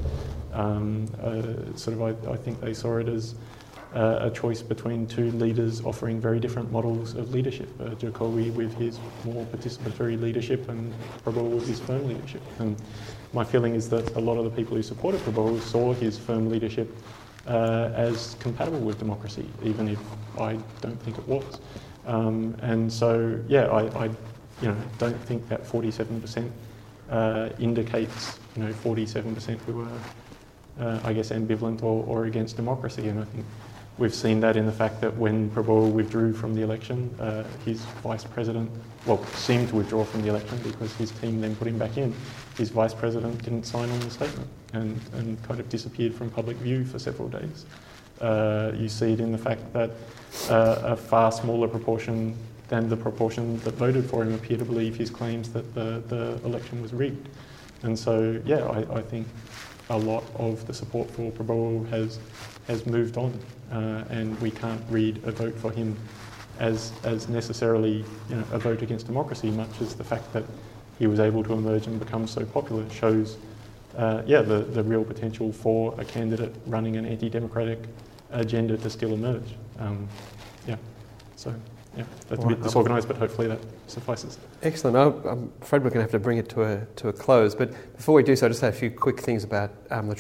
Um, 0.53 1.07
uh, 1.23 1.77
sort 1.77 1.97
of, 1.97 2.03
I, 2.03 2.32
I, 2.32 2.36
think 2.36 2.61
they 2.61 2.74
saw 2.74 2.97
it 2.97 3.09
as 3.09 3.35
uh, 3.94 4.19
a 4.23 4.31
choice 4.31 4.62
between 4.62 5.07
two 5.07 5.31
leaders 5.32 5.81
offering 5.82 6.20
very 6.20 6.40
different 6.40 6.73
models 6.73 7.15
of 7.15 7.31
leadership. 7.32 7.69
Uh, 7.81 7.90
Jokowi 7.90 8.53
with 8.55 8.74
his 8.74 8.98
more 9.24 9.44
participatory 9.47 10.20
leadership 10.20 10.69
and 10.69 10.93
Prabowo 11.24 11.55
with 11.55 11.69
his 11.69 11.78
firm 11.78 12.09
leadership. 12.09 12.43
And 12.59 12.77
my 13.32 13.44
feeling 13.44 13.74
is 13.74 13.89
that 13.90 14.16
a 14.16 14.20
lot 14.20 14.39
of 14.39 14.44
the 14.44 14.51
people 14.51 14.77
who 14.77 14.82
supported 14.82 15.20
Prabowo 15.20 15.61
saw 15.61 15.93
his 15.93 16.19
firm 16.19 16.48
leadership 16.48 16.94
uh, 17.47 17.90
as 17.94 18.36
compatible 18.40 18.81
with 18.81 18.98
democracy, 18.98 19.48
even 19.62 19.89
if 19.89 19.98
I 20.39 20.59
don't 20.81 21.01
think 21.03 21.19
it 21.19 21.27
was. 21.28 21.61
Um, 22.07 22.57
and 22.62 22.93
so, 22.93 23.39
yeah, 23.48 23.66
I, 23.66 24.05
I, 24.05 24.05
you 24.62 24.69
know, 24.69 24.77
don't 24.98 25.19
think 25.24 25.48
that 25.48 25.65
47% 25.65 26.51
uh, 27.11 27.51
indicates, 27.59 28.39
you 28.57 28.65
know, 28.65 28.73
47% 28.73 29.59
who 29.61 29.82
are, 29.82 29.89
uh, 30.81 31.01
I 31.05 31.12
guess, 31.12 31.31
ambivalent 31.31 31.82
or, 31.82 32.05
or 32.07 32.27
against 32.27 32.57
democracy. 32.57 33.09
And 33.09 33.20
I 33.20 33.24
think 33.24 33.44
We've 33.98 34.14
seen 34.14 34.40
that 34.40 34.56
in 34.56 34.66
the 34.66 34.73
fact 34.73 35.01
that 35.01 35.16
when 35.16 35.48
Prabowo 35.51 35.90
withdrew 35.90 36.35
from 36.35 36.55
the 36.55 36.60
election, 36.60 37.14
uh, 37.18 37.44
his 37.64 37.81
vice 38.02 38.24
president, 38.24 38.70
well, 39.06 39.24
seemed 39.27 39.70
to 39.70 39.77
withdraw 39.77 40.05
from 40.05 40.20
the 40.20 40.28
election 40.28 40.59
because 40.62 40.93
his 40.97 41.10
team 41.12 41.40
then 41.40 41.56
put 41.56 41.66
him 41.66 41.78
back 41.78 41.97
in. 41.97 42.14
His 42.59 42.68
vice 42.68 42.93
president 42.93 43.43
didn't 43.43 43.64
sign 43.64 43.89
on 43.89 44.01
the 44.01 44.10
statement 44.10 44.48
and, 44.74 45.01
and 45.14 45.43
kind 45.44 45.60
of 45.60 45.68
disappeared 45.70 46.14
from 46.14 46.28
public 46.28 46.59
view 46.59 46.85
for 46.85 46.98
several 46.98 47.28
days. 47.28 47.64
Uh, 48.20 48.73
you 48.74 48.89
see 48.89 49.12
it 49.12 49.20
in 49.20 49.32
the 49.32 49.39
fact 49.39 49.73
that 49.73 49.90
uh, 50.51 50.82
a 50.85 50.97
far 50.97 51.32
smaller 51.32 51.68
proportion 51.68 52.36
than 52.68 52.89
the 52.89 52.97
proportion 52.97 53.59
that 53.60 53.74
voted 53.74 54.05
for 54.05 54.23
him 54.23 54.35
appear 54.35 54.59
to 54.59 54.64
believe 54.64 54.97
his 54.97 55.09
claims 55.09 55.51
that 55.52 55.74
the, 55.74 56.02
the 56.09 56.39
election 56.44 56.82
was 56.82 56.93
rigged. 56.93 57.28
And 57.82 57.98
so, 57.98 58.40
yeah, 58.44 58.64
I, 58.66 58.98
I 58.98 59.02
think 59.02 59.27
a 59.90 59.97
lot 59.97 60.24
of 60.36 60.66
the 60.66 60.74
support 60.74 61.10
for 61.10 61.31
Prabowo 61.31 61.89
has, 61.90 62.18
has 62.67 62.87
moved 62.87 63.17
on 63.17 63.39
uh, 63.73 64.05
and 64.11 64.39
we 64.41 64.51
can't 64.51 64.83
read 64.91 65.21
a 65.25 65.33
vote 65.33 65.55
for 65.55 65.71
him 65.71 65.97
as, 66.59 66.93
as 67.05 67.29
necessarily 67.29 68.05
you 68.29 68.37
know, 68.37 68.45
a 68.53 68.59
vote 68.59 68.83
against 68.83 69.07
democracy, 69.07 69.51
much 69.51 69.81
as 69.81 69.95
the 69.95 70.05
fact 70.05 70.33
that 70.33 70.45
he 70.99 71.07
was 71.07 71.21
able 71.21 71.45
to 71.45 71.53
emerge 71.53 71.87
and 71.87 71.99
become 71.99 72.27
so 72.27 72.45
popular 72.47 72.89
shows 72.91 73.37
uh, 73.97 74.23
yeah, 74.27 74.43
the, 74.43 74.59
the 74.59 74.83
real 74.83 75.05
potential 75.05 75.53
for 75.53 75.99
a 75.99 76.05
candidate 76.05 76.55
running 76.67 76.97
an 76.97 77.07
anti-democratic 77.07 77.79
agenda 78.31 78.77
to 78.77 78.91
still 78.91 79.15
emerge. 79.15 79.55
Um, 79.79 80.07
yeah, 80.67 80.77
so 81.37 81.55
yeah, 81.97 82.05
that's 82.29 82.45
a 82.45 82.47
bit 82.47 82.63
disorganised, 82.63 83.09
but 83.09 83.17
hopefully 83.17 83.49
that 83.49 83.61
suffices. 83.87 84.39
Excellent. 84.63 84.97
I'm 85.27 85.51
afraid 85.63 85.83
we're 85.83 85.91
going 85.91 85.95
to 85.95 86.03
have 86.03 86.11
to 86.11 86.19
bring 86.19 86.37
it 86.37 86.49
to 86.51 86.63
a, 86.63 86.85
to 86.97 87.09
a 87.09 87.13
close, 87.13 87.55
but 87.55 87.71
before 87.97 88.15
we 88.15 88.23
do 88.23 88.37
so, 88.37 88.47
I'll 88.47 88.51
just 88.51 88.61
say 88.61 88.69
a 88.69 88.73
few 88.73 88.91
quick 88.91 89.21
things 89.21 89.45
about 89.45 89.73
um, 89.91 90.09
the 90.09 90.15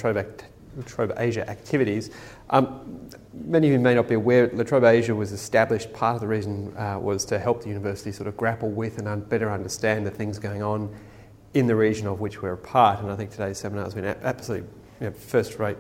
La 0.76 0.82
Trobe 0.84 1.12
Asia 1.16 1.48
activities. 1.48 2.10
Um, 2.50 3.08
many 3.32 3.68
of 3.68 3.72
you 3.72 3.78
may 3.78 3.94
not 3.94 4.08
be 4.08 4.14
aware, 4.14 4.50
La 4.52 4.62
Trobe 4.62 4.84
Asia 4.84 5.14
was 5.14 5.32
established. 5.32 5.92
Part 5.92 6.16
of 6.16 6.20
the 6.20 6.28
reason 6.28 6.76
uh, 6.76 6.98
was 7.00 7.24
to 7.26 7.38
help 7.38 7.62
the 7.62 7.68
university 7.68 8.12
sort 8.12 8.28
of 8.28 8.36
grapple 8.36 8.70
with 8.70 8.98
and 8.98 9.08
un- 9.08 9.20
better 9.20 9.50
understand 9.50 10.06
the 10.06 10.10
things 10.10 10.38
going 10.38 10.62
on 10.62 10.94
in 11.54 11.66
the 11.66 11.74
region 11.74 12.06
of 12.06 12.20
which 12.20 12.42
we're 12.42 12.52
a 12.52 12.58
part. 12.58 13.00
And 13.00 13.10
I 13.10 13.16
think 13.16 13.30
today's 13.30 13.58
seminar 13.58 13.84
has 13.84 13.94
been 13.94 14.04
absolutely 14.04 14.68
you 15.00 15.06
know, 15.06 15.12
first-rate 15.12 15.78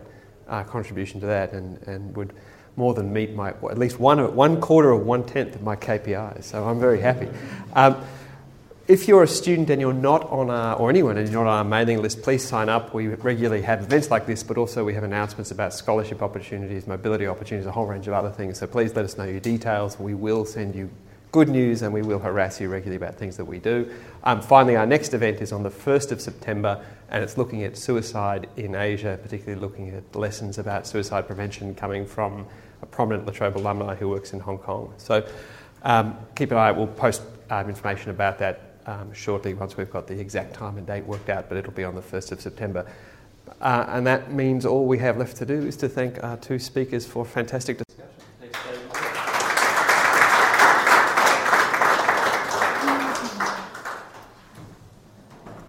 uh, 0.48 0.64
contribution 0.64 1.20
to 1.20 1.26
that, 1.26 1.52
and, 1.52 1.82
and 1.86 2.16
would 2.16 2.32
more 2.76 2.94
than 2.94 3.12
meet 3.12 3.34
my 3.34 3.48
at 3.48 3.78
least 3.78 3.98
one 3.98 4.34
one 4.34 4.60
quarter 4.60 4.90
or 4.90 4.96
one 4.96 5.24
tenth 5.24 5.54
of 5.54 5.62
my 5.62 5.76
KPIs. 5.76 6.44
So 6.44 6.66
I'm 6.66 6.78
very 6.78 7.00
happy. 7.00 7.28
Um, 7.74 8.02
if 8.88 9.08
you're 9.08 9.24
a 9.24 9.28
student 9.28 9.68
and 9.70 9.80
you're 9.80 9.92
not 9.92 10.30
on 10.30 10.48
our, 10.48 10.76
or 10.76 10.90
anyone 10.90 11.18
and 11.18 11.28
you're 11.28 11.42
not 11.42 11.50
on 11.50 11.58
our 11.58 11.64
mailing 11.64 12.00
list, 12.02 12.22
please 12.22 12.46
sign 12.46 12.68
up. 12.68 12.94
We 12.94 13.08
regularly 13.08 13.62
have 13.62 13.82
events 13.82 14.10
like 14.10 14.26
this, 14.26 14.44
but 14.44 14.56
also 14.56 14.84
we 14.84 14.94
have 14.94 15.02
announcements 15.02 15.50
about 15.50 15.74
scholarship 15.74 16.22
opportunities, 16.22 16.86
mobility 16.86 17.26
opportunities, 17.26 17.66
a 17.66 17.72
whole 17.72 17.86
range 17.86 18.06
of 18.06 18.14
other 18.14 18.30
things. 18.30 18.58
So 18.58 18.66
please 18.68 18.94
let 18.94 19.04
us 19.04 19.18
know 19.18 19.24
your 19.24 19.40
details. 19.40 19.98
We 19.98 20.14
will 20.14 20.44
send 20.44 20.76
you 20.76 20.88
good 21.32 21.48
news 21.48 21.82
and 21.82 21.92
we 21.92 22.02
will 22.02 22.20
harass 22.20 22.60
you 22.60 22.68
regularly 22.68 22.96
about 22.96 23.16
things 23.16 23.36
that 23.38 23.44
we 23.44 23.58
do. 23.58 23.90
Um, 24.22 24.40
finally, 24.40 24.76
our 24.76 24.86
next 24.86 25.14
event 25.14 25.40
is 25.40 25.50
on 25.52 25.64
the 25.64 25.70
1st 25.70 26.12
of 26.12 26.20
September 26.20 26.84
and 27.10 27.24
it's 27.24 27.36
looking 27.36 27.64
at 27.64 27.76
suicide 27.76 28.48
in 28.56 28.76
Asia, 28.76 29.18
particularly 29.20 29.60
looking 29.60 29.90
at 29.90 30.14
lessons 30.14 30.58
about 30.58 30.86
suicide 30.86 31.26
prevention 31.26 31.74
coming 31.74 32.06
from 32.06 32.46
a 32.82 32.86
prominent 32.86 33.26
La 33.26 33.32
Trobe 33.32 33.56
alumni 33.56 33.96
who 33.96 34.08
works 34.08 34.32
in 34.32 34.38
Hong 34.38 34.58
Kong. 34.58 34.94
So 34.96 35.26
um, 35.82 36.16
keep 36.36 36.52
an 36.52 36.58
eye 36.58 36.68
out. 36.68 36.76
We'll 36.76 36.86
post 36.86 37.22
um, 37.50 37.68
information 37.68 38.10
about 38.10 38.38
that 38.38 38.65
um, 38.86 39.12
shortly 39.12 39.54
once 39.54 39.76
we've 39.76 39.90
got 39.90 40.06
the 40.06 40.18
exact 40.18 40.54
time 40.54 40.78
and 40.78 40.86
date 40.86 41.04
worked 41.04 41.28
out, 41.28 41.48
but 41.48 41.58
it'll 41.58 41.72
be 41.72 41.84
on 41.84 41.94
the 41.94 42.02
1st 42.02 42.32
of 42.32 42.40
September. 42.40 42.86
Uh, 43.60 43.86
and 43.88 44.06
that 44.06 44.32
means 44.32 44.66
all 44.66 44.86
we 44.86 44.98
have 44.98 45.16
left 45.16 45.36
to 45.36 45.46
do 45.46 45.54
is 45.54 45.76
to 45.76 45.88
thank 45.88 46.22
our 46.22 46.36
two 46.36 46.58
speakers 46.58 47.06
for 47.06 47.24
fantastic 47.24 47.78
discussion. 47.78 48.15